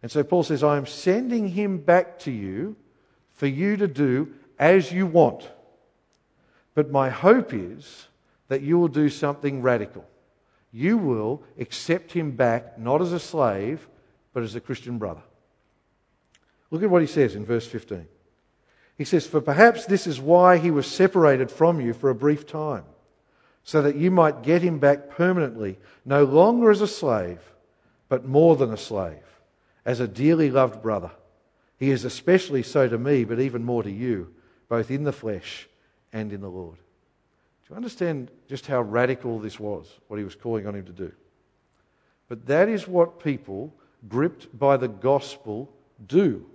And 0.03 0.11
so 0.11 0.23
Paul 0.23 0.43
says, 0.43 0.63
I 0.63 0.77
am 0.77 0.87
sending 0.87 1.49
him 1.49 1.79
back 1.79 2.19
to 2.21 2.31
you 2.31 2.77
for 3.35 3.47
you 3.47 3.77
to 3.77 3.87
do 3.87 4.33
as 4.59 4.93
you 4.93 5.07
want. 5.07 5.49
But 6.75 6.91
my 6.91 7.11
hope 7.11 7.53
is 7.53 8.09
that 8.49 8.63
you 8.63 8.79
will 8.79 8.89
do 8.89 9.09
something 9.09 9.63
radical. 9.63 10.05
You 10.73 10.99
will 10.99 11.43
accept 11.59 12.13
him 12.13 12.33
back 12.33 12.79
not 12.79 13.03
as 13.03 13.13
a 13.13 13.21
slave, 13.21 13.89
but 14.33 14.43
as 14.43 14.55
a 14.55 14.61
Christian 14.61 14.99
brother. 14.99 15.23
Look 16.71 16.83
at 16.83 16.91
what 16.91 17.03
he 17.03 17.09
says 17.09 17.35
in 17.35 17.45
verse 17.45 17.67
15. 17.67 18.07
He 18.97 19.05
says, 19.05 19.27
For 19.27 19.41
perhaps 19.41 19.87
this 19.87 20.07
is 20.07 20.21
why 20.21 20.59
he 20.59 20.71
was 20.71 20.87
separated 20.87 21.51
from 21.51 21.81
you 21.81 21.93
for 21.93 22.11
a 22.11 22.15
brief 22.15 22.47
time, 22.47 22.85
so 23.65 23.83
that 23.83 23.97
you 23.97 24.11
might 24.11 24.43
get 24.43 24.63
him 24.63 24.79
back 24.79 25.11
permanently, 25.11 25.79
no 26.05 26.25
longer 26.25 26.71
as 26.71 26.81
a 26.81 26.89
slave, 26.89 27.41
but 28.09 28.27
more 28.27 28.57
than 28.57 28.73
a 28.73 28.77
slave, 28.77 29.23
as 29.85 30.01
a 30.01 30.09
dearly 30.09 30.51
loved 30.51 30.83
brother. 30.83 31.11
He 31.77 31.91
is 31.91 32.05
especially 32.05 32.63
so 32.63 32.89
to 32.89 32.99
me, 32.99 33.25
but 33.25 33.41
even 33.41 33.65
more 33.65 33.83
to 33.83 33.91
you, 33.91 34.35
both 34.69 34.91
in 34.91 35.05
the 35.05 35.13
flesh 35.13 35.69
and 36.13 36.33
in 36.33 36.41
the 36.41 36.49
Lord. 36.49 36.77
Do 36.77 37.75
you 37.75 37.77
understand 37.77 38.31
just 38.49 38.67
how 38.67 38.83
radical 38.83 39.39
this 39.39 39.61
was, 39.61 39.87
what 40.09 40.17
he 40.17 40.25
was 40.25 40.35
calling 40.35 40.67
on 40.67 40.75
him 40.75 40.85
to 40.87 40.93
do? 40.93 41.13
But 42.29 42.47
that 42.47 42.69
is 42.69 42.87
what 42.87 43.23
people 43.23 43.75
gripped 44.09 44.57
by 44.59 44.77
the 44.77 44.89
gospel 44.89 45.73
do. 46.07 46.47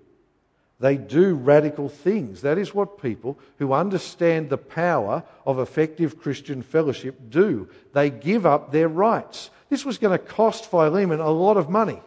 They 0.79 0.97
do 0.97 1.35
radical 1.35 1.87
things. 1.87 2.41
That 2.41 2.57
is 2.57 2.73
what 2.73 3.01
people 3.01 3.39
who 3.59 3.71
understand 3.71 4.49
the 4.49 4.57
power 4.57 5.23
of 5.45 5.59
effective 5.59 6.19
Christian 6.19 6.61
fellowship 6.61 7.29
do. 7.29 7.69
They 7.93 8.09
give 8.09 8.45
up 8.45 8.71
their 8.71 8.89
rights. 8.89 9.51
This 9.69 9.85
was 9.85 9.97
going 9.97 10.17
to 10.17 10.23
cost 10.23 10.69
Philemon 10.69 11.21
a 11.21 11.29
lot 11.29 11.55
of 11.57 11.69
money. 11.69 12.01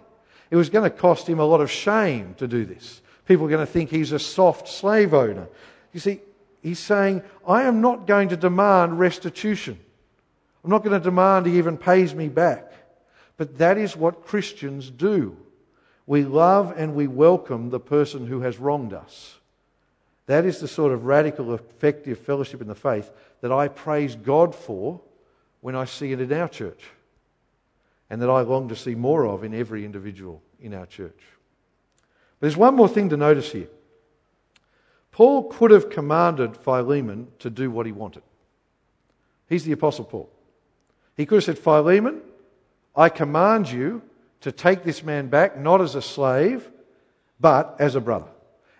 It 0.51 0.57
was 0.57 0.69
going 0.69 0.89
to 0.89 0.97
cost 0.97 1.27
him 1.29 1.39
a 1.39 1.45
lot 1.45 1.61
of 1.61 1.71
shame 1.71 2.35
to 2.39 2.47
do 2.47 2.65
this. 2.65 3.01
People 3.27 3.47
are 3.47 3.51
going 3.51 3.67
to 3.67 3.73
think 3.73 3.91
he's 3.91 4.13
a 4.13 4.19
soft 4.19 4.69
slave 4.69 5.15
owner. 5.15 5.49
You 5.93 6.01
see, 6.01 6.21
he's 6.63 6.79
saying, 6.79 7.23
I 7.47 7.63
am 7.63 7.81
not 7.81 8.07
going 8.07 8.29
to 8.31 8.37
demand 8.37 8.99
restitution. 8.99 9.79
I'm 10.63 10.71
not 10.71 10.85
going 10.85 10.99
to 10.99 11.05
demand 11.05 11.47
he 11.47 11.59
even 11.59 11.79
pays 11.79 12.15
me 12.15 12.29
back. 12.29 12.73
But 13.39 13.59
that 13.59 13.79
is 13.79 13.97
what 13.97 14.27
Christians 14.27 14.91
do. 14.91 15.37
We 16.09 16.25
love 16.25 16.73
and 16.75 16.95
we 16.95 17.07
welcome 17.07 17.69
the 17.69 17.79
person 17.79 18.27
who 18.27 18.41
has 18.41 18.59
wronged 18.59 18.95
us. 18.95 19.37
That 20.25 20.47
is 20.47 20.59
the 20.59 20.67
sort 20.67 20.93
of 20.93 21.05
radical, 21.05 21.53
effective 21.53 22.19
fellowship 22.19 22.63
in 22.63 22.67
the 22.67 22.75
faith 22.75 23.11
that 23.43 23.53
I 23.53 23.69
praise 23.69 24.17
God 24.17 24.55
for 24.55 25.03
when 25.61 25.77
I 25.77 25.85
see 25.85 26.13
it 26.13 26.21
in 26.23 26.33
our 26.33 26.49
church, 26.49 26.83
and 28.09 28.23
that 28.23 28.31
I 28.31 28.41
long 28.41 28.71
to 28.71 28.77
see 28.77 28.95
more 28.95 29.27
of 29.27 29.45
in 29.45 29.53
every 29.53 29.85
individual 29.85 30.41
in 30.59 30.73
our 30.73 30.87
church. 30.87 31.21
But 32.41 32.47
There's 32.47 32.57
one 32.57 32.75
more 32.75 32.89
thing 32.89 33.11
to 33.11 33.19
notice 33.19 33.53
here. 33.53 33.69
Paul 35.13 35.51
could 35.51 35.71
have 35.73 35.91
commanded 35.91 36.57
Philemon 36.57 37.29
to 37.41 37.51
do 37.51 37.71
what 37.71 37.85
he 37.85 37.93
wanted. 37.93 38.23
He's 39.47 39.65
the 39.65 39.73
Apostle 39.73 40.07
Paul. 40.07 40.31
He 41.19 41.27
could 41.27 41.37
have 41.37 41.45
said, 41.45 41.59
Philemon, 41.59 42.23
I 42.97 43.11
command 43.11 43.71
you 43.71 44.01
to 44.41 44.53
take 44.53 44.85
this 44.85 45.03
man 45.03 45.29
back, 45.29 45.59
not 45.59 45.81
as 45.81 45.95
a 45.95 46.03
slave, 46.03 46.71
but 47.41 47.77
as 47.79 47.95
a 47.95 48.01
brother. 48.01 48.29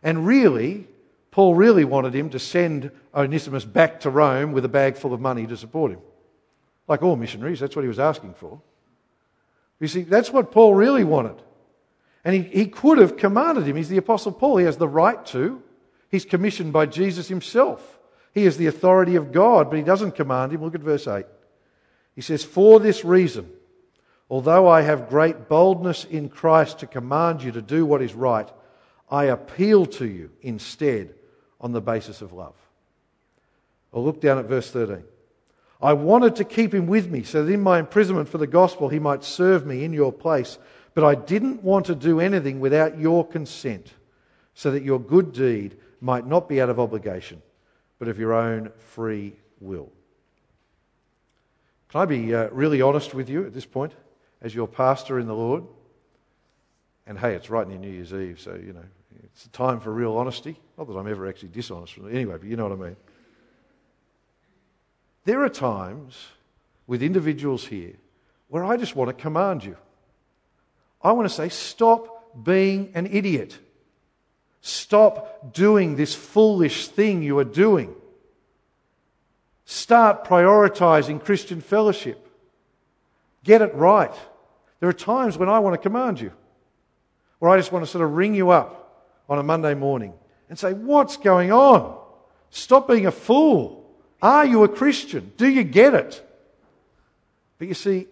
And 0.03 0.27
really, 0.27 0.87
Paul 1.31 1.55
really 1.55 1.85
wanted 1.85 2.15
him 2.15 2.31
to 2.31 2.39
send 2.39 2.91
Onesimus 3.15 3.65
back 3.65 4.01
to 4.01 4.11
Rome 4.11 4.53
with 4.53 4.65
a 4.65 4.69
bag 4.69 4.97
full 4.97 5.13
of 5.13 5.21
money 5.21 5.47
to 5.47 5.57
support 5.57 5.93
him. 5.93 6.01
Like 6.87 7.03
all 7.03 7.17
missionaries, 7.17 7.61
that's 7.61 7.77
what 7.77 7.83
he 7.83 7.89
was 7.89 7.99
asking 7.99 8.35
for. 8.35 8.61
You 9.81 9.89
see, 9.89 10.03
that's 10.03 10.31
what 10.31 10.51
Paul 10.51 10.75
really 10.75 11.05
wanted. 11.05 11.43
And 12.25 12.35
he, 12.35 12.43
he 12.43 12.67
could 12.67 12.99
have 12.99 13.17
commanded 13.17 13.67
him. 13.67 13.77
He's 13.77 13.89
the 13.89 13.99
Apostle 13.99 14.33
Paul. 14.33 14.57
He 14.57 14.65
has 14.65 14.77
the 14.77 14.89
right 14.89 15.25
to. 15.27 15.63
He's 16.11 16.25
commissioned 16.25 16.73
by 16.73 16.87
Jesus 16.87 17.29
himself. 17.29 17.99
He 18.33 18.45
is 18.45 18.57
the 18.57 18.67
authority 18.67 19.17
of 19.17 19.33
God, 19.33 19.71
but 19.71 19.77
he 19.77 19.83
doesn't 19.83 20.13
command 20.13 20.53
him. 20.53 20.63
Look 20.63 20.75
at 20.75 20.81
verse 20.81 21.07
8. 21.07 21.27
He 22.15 22.21
says, 22.21 22.45
For 22.45 22.81
this 22.81 23.05
reason, 23.05 23.51
Although 24.31 24.69
I 24.69 24.83
have 24.83 25.09
great 25.09 25.49
boldness 25.49 26.05
in 26.05 26.29
Christ 26.29 26.81
to 26.81 26.87
command 26.87 27.43
you 27.43 27.53
to 27.53 27.63
do 27.63 27.87
what 27.87 28.03
is 28.03 28.15
right, 28.15 28.49
I 29.11 29.25
appeal 29.25 29.87
to 29.87 30.07
you 30.07 30.31
instead 30.43 31.15
on 31.61 31.73
the 31.73 31.81
basis 31.81 32.21
of 32.21 32.33
love. 32.33 32.55
I'll 33.93 34.05
look 34.05 34.21
down 34.21 34.39
at 34.39 34.45
verse 34.45 34.71
13. 34.71 35.03
I 35.81 35.93
wanted 35.95 36.37
to 36.37 36.45
keep 36.45 36.75
him 36.75 36.87
with 36.87 37.09
me 37.09 37.23
so 37.23 37.45
that 37.45 37.53
in 37.53 37.63
my 37.63 37.79
imprisonment 37.79 38.29
for 38.29 38.39
the 38.39 38.47
gospel 38.47 38.89
he 38.89 38.99
might 38.99 39.25
serve 39.25 39.65
me 39.65 39.85
in 39.85 39.93
your 39.93 40.13
place, 40.13 40.59
but 40.95 41.05
I 41.05 41.15
didn't 41.15 41.63
want 41.63 41.87
to 41.87 41.95
do 41.95 42.21
anything 42.21 42.61
without 42.61 42.99
your 42.99 43.27
consent, 43.27 43.95
so 44.55 44.73
that 44.73 44.83
your 44.83 44.99
good 44.99 45.33
deed 45.33 45.77
might 46.01 46.27
not 46.27 46.49
be 46.49 46.61
out 46.61 46.69
of 46.69 46.81
obligation, 46.81 47.41
but 47.99 48.09
of 48.09 48.19
your 48.19 48.35
own 48.35 48.73
free 48.79 49.37
will. 49.61 49.91
Can 51.91 52.01
I 52.03 52.05
be 52.05 52.35
uh, 52.35 52.49
really 52.51 52.83
honest 52.83 53.15
with 53.15 53.31
you 53.31 53.47
at 53.47 53.55
this 53.55 53.65
point? 53.65 53.95
As 54.41 54.55
your 54.55 54.69
pastor 54.69 55.19
in 55.19 55.27
the 55.27 55.35
Lord. 55.35 55.65
And 57.07 57.19
hey, 57.19 57.35
it's 57.35 57.51
right 57.51 57.67
near 57.67 57.79
New 57.79 57.91
Year's 57.91 58.13
Eve, 58.13 58.39
so, 58.41 58.55
you 58.55 58.73
know, 58.73 58.85
it's 59.25 59.47
a 59.47 59.51
time 59.51 59.81
for 59.81 59.93
real 59.93 60.17
honesty. 60.17 60.59
Not 60.77 60.89
that 60.89 60.95
I'm 60.95 61.09
ever 61.09 61.29
actually 61.29 61.51
dishonest. 61.51 61.97
Anyway, 61.99 62.37
but 62.39 62.45
you 62.45 62.57
know 62.57 62.69
what 62.69 62.79
I 62.79 62.83
mean. 62.83 62.97
There 65.25 65.43
are 65.43 65.49
times 65.49 66.27
with 66.87 67.03
individuals 67.03 67.67
here 67.67 67.95
where 68.49 68.65
I 68.65 68.77
just 68.77 68.97
want 68.97 69.09
to 69.09 69.15
command 69.23 69.65
you. 69.65 69.77
I 71.03 71.13
want 71.13 71.29
to 71.29 71.35
say, 71.35 71.49
stop 71.49 72.45
being 72.45 72.91
an 72.95 73.07
idiot. 73.07 73.59
Stop 74.61 75.53
doing 75.53 75.97
this 75.97 76.15
foolish 76.15 76.89
thing 76.89 77.23
you 77.23 77.39
are 77.39 77.45
doing. 77.45 77.95
Start 79.65 80.25
prioritizing 80.25 81.23
Christian 81.25 81.61
fellowship. 81.61 82.28
Get 83.45 83.63
it 83.63 83.75
right. 83.75 84.15
There 84.81 84.89
are 84.89 84.95
times 84.95 85.39
when 85.39 85.49
I 85.49 85.59
want 85.59 85.75
to 85.75 85.79
command 85.79 86.21
you, 86.21 86.33
or 87.41 87.49
I 87.49 87.57
just 87.57 87.73
want 87.73 87.85
to 87.85 87.91
sort 87.91 88.05
of 88.05 88.13
ring 88.13 88.35
you 88.35 88.51
up 88.51 89.07
on 89.29 89.39
a 89.39 89.43
Monday 89.43 89.75
morning 89.75 90.13
and 90.49 90.59
say, 90.59 90.73
What's 90.73 91.17
going 91.17 91.53
on? 91.53 91.99
Stop 92.51 92.89
being 92.89 93.07
a 93.07 93.13
fool. 93.13 93.85
Are 94.21 94.45
you 94.45 94.65
a 94.65 94.69
Christian? 94.69 95.33
Do 95.37 95.49
you 95.49 95.63
get 95.63 95.95
it? 95.95 96.25
But 97.59 97.69
you 97.69 97.75
see, 97.75 98.07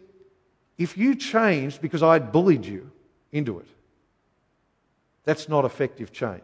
if 0.79 0.97
you 0.97 1.15
changed 1.15 1.81
because 1.81 2.03
I'd 2.03 2.33
bullied 2.33 2.65
you 2.65 2.91
into 3.33 3.59
it, 3.59 3.67
that's 5.25 5.49
not 5.49 5.65
effective 5.65 6.13
change. 6.13 6.43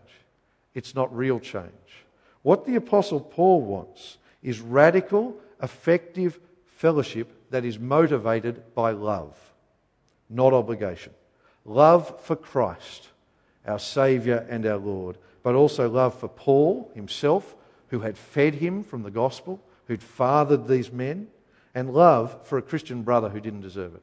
It's 0.75 0.95
not 0.95 1.15
real 1.15 1.39
change. 1.39 1.71
What 2.43 2.67
the 2.67 2.77
Apostle 2.77 3.21
Paul 3.21 3.61
wants 3.61 4.19
is 4.43 4.61
radical, 4.61 5.37
effective 5.63 6.41
fellowship 6.77 7.31
that 7.53 7.65
is 7.65 7.79
motivated 7.79 8.75
by 8.75 8.91
love, 8.91 9.37
not 10.29 10.53
obligation. 10.53 11.13
Love 11.65 12.21
for 12.25 12.35
Christ, 12.35 13.09
our 13.67 13.79
Saviour 13.79 14.45
and 14.49 14.67
our 14.67 14.79
Lord, 14.79 15.17
but 15.43 15.55
also 15.55 15.89
love 15.89 16.19
for 16.19 16.29
Paul 16.29 16.91
himself, 16.95 17.55
who 17.89 18.01
had 18.01 18.19
fed 18.19 18.55
him 18.55 18.83
from 18.83 19.03
the 19.03 19.11
gospel, 19.11 19.61
who'd 19.87 20.03
fathered 20.03 20.67
these 20.67 20.91
men, 20.91 21.29
and 21.75 21.95
love 21.95 22.47
for 22.47 22.59
a 22.59 22.63
Christian 22.63 23.03
brother 23.03 23.29
who 23.29 23.41
didn't 23.41 23.61
deserve 23.61 23.95
it. 23.95 24.03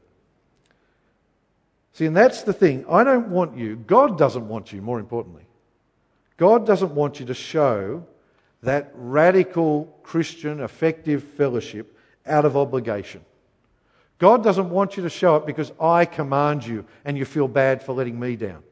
See, 1.94 2.06
and 2.06 2.16
that's 2.16 2.44
the 2.44 2.54
thing. 2.54 2.86
I 2.90 3.04
don't 3.04 3.30
want 3.30 3.58
you, 3.58 3.76
God 3.76 4.18
doesn't 4.18 4.48
want 4.48 4.72
you, 4.72 4.82
more 4.82 5.00
importantly. 5.00 5.44
God 6.38 6.66
doesn't 6.66 6.96
want 6.96 7.20
you 7.20 7.26
to 7.26 7.34
show 7.34 8.06
that 8.64 8.92
radical 8.94 9.86
Christian 10.04 10.62
effective 10.62 11.24
fellowship 11.24 11.98
out 12.26 12.46
of 12.46 12.56
obligation. 12.56 13.22
God 14.20 14.44
doesn't 14.44 14.70
want 14.70 14.98
you 14.98 15.04
to 15.04 15.10
show 15.10 15.38
it 15.38 15.46
because 15.46 15.72
I 15.82 16.06
command 16.06 16.66
you 16.66 16.86
and 17.06 17.18
you 17.18 17.26
feel 17.26 17.48
bad 17.48 17.82
for 17.82 17.94
letting 17.94 18.20
me 18.20 18.36
down. 18.36 18.64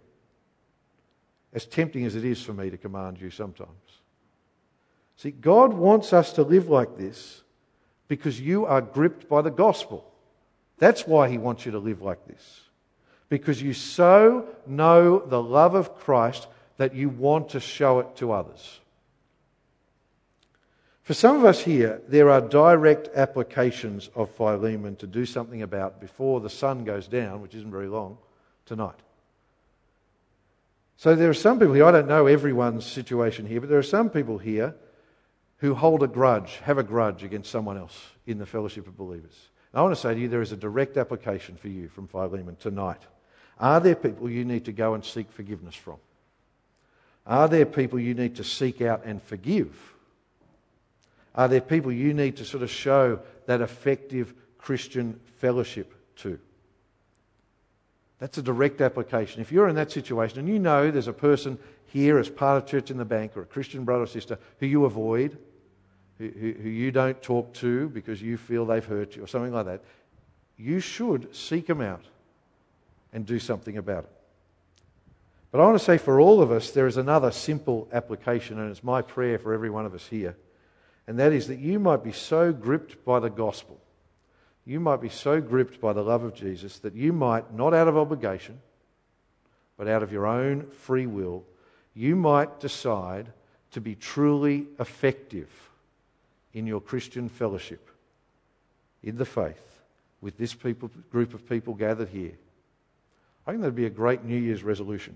As 1.53 1.65
tempting 1.65 2.05
as 2.05 2.15
it 2.15 2.25
is 2.25 2.43
for 2.43 2.53
me 2.53 2.69
to 2.69 2.77
command 2.77 3.19
you 3.19 3.31
sometimes. 3.31 3.71
See, 5.15 5.31
God 5.31 5.73
wants 5.73 6.13
us 6.13 6.33
to 6.33 6.43
live 6.43 6.67
like 6.67 6.97
this 6.97 7.41
because 8.09 8.39
you 8.39 8.65
are 8.65 8.81
gripped 8.81 9.29
by 9.29 9.41
the 9.41 9.49
gospel. 9.49 10.11
That's 10.77 11.07
why 11.07 11.29
He 11.29 11.37
wants 11.37 11.65
you 11.65 11.71
to 11.71 11.79
live 11.79 12.01
like 12.01 12.27
this. 12.27 12.61
Because 13.29 13.61
you 13.61 13.73
so 13.73 14.47
know 14.67 15.19
the 15.19 15.41
love 15.41 15.75
of 15.75 15.95
Christ 15.95 16.47
that 16.75 16.93
you 16.93 17.09
want 17.09 17.49
to 17.49 17.59
show 17.59 17.99
it 17.99 18.15
to 18.17 18.33
others. 18.33 18.79
For 21.07 21.13
some 21.13 21.37
of 21.37 21.45
us 21.45 21.61
here, 21.61 22.01
there 22.09 22.29
are 22.29 22.41
direct 22.41 23.07
applications 23.15 24.09
of 24.13 24.29
Philemon 24.31 24.97
to 24.97 25.07
do 25.07 25.25
something 25.25 25.61
about 25.61 26.01
before 26.01 26.41
the 26.41 26.49
sun 26.49 26.83
goes 26.83 27.07
down, 27.07 27.41
which 27.41 27.55
isn't 27.55 27.71
very 27.71 27.87
long, 27.87 28.17
tonight. 28.65 28.99
So 30.97 31.15
there 31.15 31.29
are 31.29 31.33
some 31.33 31.59
people 31.59 31.75
here, 31.75 31.85
I 31.85 31.93
don't 31.93 32.09
know 32.09 32.27
everyone's 32.27 32.85
situation 32.85 33.45
here, 33.45 33.61
but 33.61 33.69
there 33.69 33.79
are 33.79 33.83
some 33.83 34.09
people 34.09 34.37
here 34.37 34.75
who 35.59 35.73
hold 35.73 36.03
a 36.03 36.07
grudge, 36.07 36.57
have 36.63 36.77
a 36.77 36.83
grudge 36.83 37.23
against 37.23 37.51
someone 37.51 37.77
else 37.77 37.97
in 38.25 38.37
the 38.37 38.45
fellowship 38.45 38.85
of 38.85 38.97
believers. 38.97 39.47
I 39.73 39.81
want 39.83 39.95
to 39.95 40.01
say 40.01 40.13
to 40.13 40.19
you, 40.19 40.27
there 40.27 40.41
is 40.41 40.51
a 40.51 40.57
direct 40.57 40.97
application 40.97 41.55
for 41.55 41.69
you 41.69 41.87
from 41.87 42.09
Philemon 42.09 42.57
tonight. 42.57 43.01
Are 43.61 43.79
there 43.79 43.95
people 43.95 44.29
you 44.29 44.43
need 44.43 44.65
to 44.65 44.73
go 44.73 44.93
and 44.93 45.05
seek 45.05 45.31
forgiveness 45.31 45.75
from? 45.75 45.99
Are 47.25 47.47
there 47.47 47.65
people 47.65 47.97
you 47.97 48.13
need 48.13 48.35
to 48.35 48.43
seek 48.43 48.81
out 48.81 49.05
and 49.05 49.23
forgive? 49.23 49.73
Are 51.37 51.47
there 51.47 51.61
people 51.61 51.91
you 51.91 52.15
need 52.15 52.37
to 52.37 52.45
sort 52.45 52.63
of 52.63 52.71
show 52.71 53.19
that 53.45 53.61
effective 53.61 54.33
Christian 54.57 55.19
fellowship 55.37 55.93
to? 56.17 56.39
That's 58.17 58.39
a 58.39 58.41
direct 58.41 58.81
application. 58.81 59.41
If 59.41 59.51
you're 59.51 59.69
in 59.69 59.75
that 59.75 59.91
situation 59.91 60.39
and 60.39 60.49
you 60.49 60.57
know 60.57 60.89
there's 60.89 61.07
a 61.07 61.13
person 61.13 61.59
here 61.85 62.17
as 62.17 62.27
part 62.27 62.61
of 62.61 62.67
Church 62.67 62.89
in 62.89 62.97
the 62.97 63.05
Bank 63.05 63.37
or 63.37 63.43
a 63.43 63.45
Christian 63.45 63.85
brother 63.85 64.03
or 64.03 64.07
sister 64.07 64.39
who 64.59 64.65
you 64.65 64.85
avoid, 64.85 65.37
who, 66.17 66.27
who, 66.27 66.53
who 66.53 66.69
you 66.69 66.91
don't 66.91 67.21
talk 67.21 67.53
to 67.53 67.89
because 67.89 68.19
you 68.19 68.35
feel 68.37 68.65
they've 68.65 68.83
hurt 68.83 69.15
you 69.15 69.23
or 69.23 69.27
something 69.27 69.53
like 69.53 69.67
that, 69.67 69.83
you 70.57 70.79
should 70.79 71.35
seek 71.35 71.67
them 71.67 71.81
out 71.81 72.03
and 73.13 73.27
do 73.27 73.37
something 73.37 73.77
about 73.77 74.05
it. 74.05 74.11
But 75.51 75.61
I 75.61 75.65
want 75.65 75.77
to 75.77 75.85
say 75.85 75.99
for 75.99 76.19
all 76.19 76.41
of 76.41 76.51
us, 76.51 76.71
there 76.71 76.87
is 76.87 76.97
another 76.97 77.29
simple 77.29 77.87
application, 77.93 78.59
and 78.59 78.71
it's 78.71 78.83
my 78.83 79.03
prayer 79.03 79.37
for 79.37 79.53
every 79.53 79.69
one 79.69 79.85
of 79.85 79.93
us 79.93 80.07
here. 80.07 80.35
And 81.07 81.17
that 81.19 81.31
is 81.31 81.47
that 81.47 81.59
you 81.59 81.79
might 81.79 82.03
be 82.03 82.11
so 82.11 82.51
gripped 82.51 83.03
by 83.05 83.19
the 83.19 83.29
gospel, 83.29 83.79
you 84.65 84.81
might 84.81 85.01
be 85.01 85.09
so 85.09 85.39
gripped 85.39 85.79
by 85.79 85.93
the 85.93 86.03
love 86.03 86.23
of 86.23 86.33
Jesus 86.33 86.79
that 86.79 86.93
you 86.93 87.13
might, 87.13 87.53
not 87.53 87.73
out 87.73 87.87
of 87.87 87.95
obligation, 87.95 88.59
but 89.77 89.87
out 89.87 90.03
of 90.03 90.11
your 90.11 90.27
own 90.27 90.67
free 90.71 91.05
will, 91.05 91.45
you 91.93 92.15
might 92.15 92.59
decide 92.59 93.31
to 93.71 93.79
be 93.79 93.95
truly 93.95 94.67
effective 94.79 95.49
in 96.53 96.67
your 96.67 96.81
Christian 96.81 97.29
fellowship, 97.29 97.89
in 99.03 99.17
the 99.17 99.25
faith, 99.25 99.79
with 100.19 100.37
this 100.37 100.53
people, 100.53 100.91
group 101.11 101.33
of 101.33 101.47
people 101.47 101.73
gathered 101.73 102.09
here. 102.09 102.33
I 103.45 103.51
think 103.51 103.61
that'd 103.61 103.75
be 103.75 103.85
a 103.85 103.89
great 103.89 104.25
New 104.25 104.37
Year's 104.37 104.63
resolution. 104.63 105.15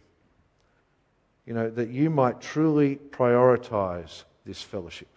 You 1.46 1.54
know, 1.54 1.70
that 1.70 1.90
you 1.90 2.10
might 2.10 2.40
truly 2.40 2.96
prioritize 2.96 4.24
this 4.46 4.62
fellowship. 4.62 5.11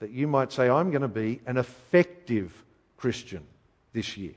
That 0.00 0.10
you 0.10 0.28
might 0.28 0.52
say, 0.52 0.68
I'm 0.68 0.90
going 0.90 1.02
to 1.02 1.08
be 1.08 1.40
an 1.46 1.56
effective 1.56 2.64
Christian 2.96 3.44
this 3.92 4.16
year. 4.16 4.34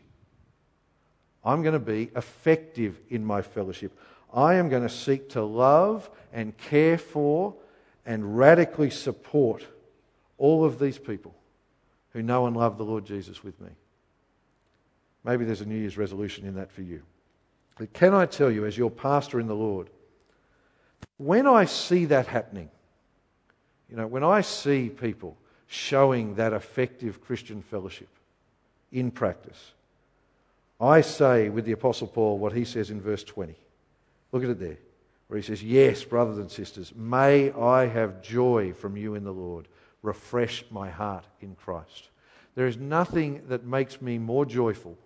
I'm 1.43 1.61
going 1.61 1.73
to 1.73 1.79
be 1.79 2.09
effective 2.15 2.99
in 3.09 3.25
my 3.25 3.41
fellowship. 3.41 3.97
I 4.33 4.55
am 4.55 4.69
going 4.69 4.83
to 4.83 4.89
seek 4.89 5.29
to 5.29 5.43
love 5.43 6.09
and 6.31 6.57
care 6.57 6.97
for 6.97 7.55
and 8.05 8.37
radically 8.37 8.89
support 8.89 9.65
all 10.37 10.63
of 10.63 10.79
these 10.79 10.97
people 10.97 11.35
who 12.13 12.21
know 12.21 12.47
and 12.47 12.55
love 12.55 12.77
the 12.77 12.85
Lord 12.85 13.05
Jesus 13.05 13.43
with 13.43 13.59
me. 13.59 13.69
Maybe 15.23 15.45
there's 15.45 15.61
a 15.61 15.65
New 15.65 15.77
Year's 15.77 15.97
resolution 15.97 16.47
in 16.47 16.55
that 16.55 16.71
for 16.71 16.81
you. 16.81 17.03
But 17.77 17.93
can 17.93 18.13
I 18.13 18.25
tell 18.25 18.51
you, 18.51 18.65
as 18.65 18.77
your 18.77 18.91
pastor 18.91 19.39
in 19.39 19.47
the 19.47 19.55
Lord, 19.55 19.89
when 21.17 21.47
I 21.47 21.65
see 21.65 22.05
that 22.05 22.27
happening, 22.27 22.69
you 23.89 23.97
know, 23.97 24.07
when 24.07 24.23
I 24.23 24.41
see 24.41 24.89
people 24.89 25.37
showing 25.71 26.35
that 26.35 26.51
effective 26.51 27.21
Christian 27.21 27.61
fellowship 27.61 28.09
in 28.91 29.09
practice, 29.09 29.71
I 30.81 30.99
say 30.99 31.47
with 31.47 31.63
the 31.63 31.71
Apostle 31.71 32.07
Paul 32.07 32.39
what 32.39 32.51
he 32.51 32.65
says 32.65 32.89
in 32.89 32.99
verse 32.99 33.23
20. 33.23 33.55
Look 34.33 34.43
at 34.43 34.49
it 34.49 34.59
there, 34.59 34.77
where 35.27 35.39
he 35.39 35.45
says, 35.45 35.63
Yes, 35.63 36.03
brothers 36.03 36.39
and 36.39 36.51
sisters, 36.51 36.91
may 36.93 37.53
I 37.53 37.87
have 37.87 38.21
joy 38.21 38.73
from 38.73 38.97
you 38.97 39.15
in 39.15 39.23
the 39.23 39.31
Lord. 39.31 39.69
Refresh 40.01 40.65
my 40.71 40.89
heart 40.89 41.23
in 41.39 41.55
Christ. 41.55 42.09
There 42.55 42.67
is 42.67 42.75
nothing 42.75 43.41
that 43.47 43.63
makes 43.63 44.01
me 44.01 44.17
more 44.17 44.45
joyful 44.45 44.97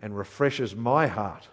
and 0.00 0.18
refreshes 0.18 0.74
my 0.74 1.06
heart 1.06 1.46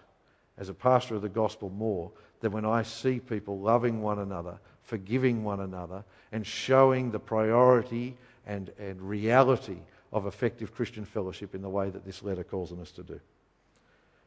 as 0.57 0.67
a 0.67 0.73
pastor 0.73 1.13
of 1.13 1.21
the 1.21 1.29
gospel 1.29 1.69
more 1.69 2.11
than 2.39 2.51
when 2.51 2.65
I 2.65 2.81
see 2.81 3.19
people 3.19 3.59
loving 3.59 4.01
one 4.01 4.17
another, 4.17 4.57
forgiving 4.81 5.43
one 5.43 5.59
another, 5.59 6.03
and 6.31 6.45
showing 6.45 7.11
the 7.11 7.19
priority 7.19 8.17
and, 8.45 8.71
and 8.79 9.01
reality 9.01 9.77
of 10.11 10.25
effective 10.25 10.73
Christian 10.73 11.05
fellowship 11.05 11.55
in 11.55 11.61
the 11.61 11.69
way 11.69 11.89
that 11.89 12.05
this 12.05 12.23
letter 12.23 12.43
calls 12.43 12.71
on 12.71 12.79
us 12.79 12.91
to 12.91 13.03
do. 13.03 13.19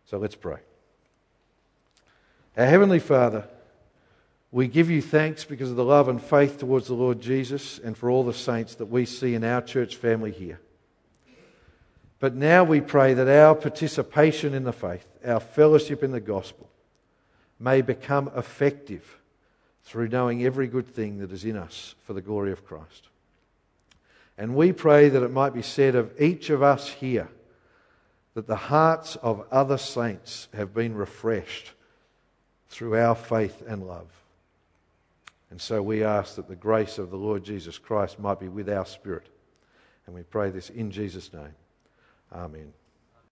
So 0.07 0.19
let's 0.19 0.35
pray. 0.35 0.59
Our 2.57 2.67
Heavenly 2.67 3.01
Father, 3.01 3.49
we 4.53 4.69
give 4.69 4.89
you 4.89 5.03
thanks 5.03 5.45
because 5.45 5.71
of 5.71 5.77
the 5.77 5.85
love 5.85 6.09
and 6.09 6.23
faith 6.23 6.59
towards 6.59 6.87
the 6.87 6.95
Lord 6.95 7.21
Jesus 7.21 7.79
and 7.79 7.97
for 7.97 8.09
all 8.09 8.23
the 8.23 8.33
saints 8.33 8.77
that 8.77 8.87
we 8.87 9.05
see 9.05 9.35
in 9.35 9.43
our 9.43 9.61
church 9.61 9.97
family 9.97 10.31
here. 10.31 10.61
But 12.21 12.35
now 12.35 12.65
we 12.65 12.81
pray 12.81 13.15
that 13.15 13.29
our 13.29 13.55
participation 13.55 14.55
in 14.55 14.65
the 14.65 14.73
faith, 14.73 15.07
our 15.27 15.41
fellowship 15.41 16.03
in 16.03 16.13
the 16.13 16.21
gospel, 16.21 16.71
may 17.59 17.83
become 17.83 18.31
effective 18.37 19.19
through 19.83 20.09
knowing 20.09 20.45
every 20.45 20.67
good 20.67 20.87
thing 20.87 21.19
that 21.19 21.33
is 21.33 21.45
in 21.45 21.57
us 21.57 21.95
for 22.05 22.13
the 22.13 22.23
glory 22.23 22.53
of 22.53 22.65
Christ. 22.65 23.09
And 24.37 24.57
we 24.57 24.73
pray 24.73 25.09
that 25.09 25.23
it 25.23 25.31
might 25.31 25.55
be 25.55 25.63
said 25.63 25.95
of 25.95 26.21
each 26.21 26.51
of 26.51 26.63
us 26.63 26.89
here 26.89 27.29
that 28.35 28.47
the 28.49 28.57
hearts 28.57 29.17
of 29.17 29.47
other 29.51 29.79
saints 29.79 30.49
have 30.55 30.75
been 30.75 30.95
refreshed 30.95 31.73
through 32.69 32.99
our 32.99 33.15
faith 33.15 33.63
and 33.67 33.87
love. 33.87 34.09
And 35.51 35.61
so 35.61 35.81
we 35.81 36.03
ask 36.03 36.35
that 36.35 36.49
the 36.49 36.57
grace 36.57 36.99
of 36.99 37.11
the 37.11 37.17
Lord 37.17 37.45
Jesus 37.45 37.79
Christ 37.79 38.19
might 38.19 38.41
be 38.41 38.49
with 38.49 38.69
our 38.69 38.87
spirit. 38.87 39.29
And 40.07 40.15
we 40.15 40.23
pray 40.23 40.51
this 40.51 40.69
in 40.71 40.91
Jesus' 40.91 41.33
name. 41.33 41.55
Amen. 42.33 42.73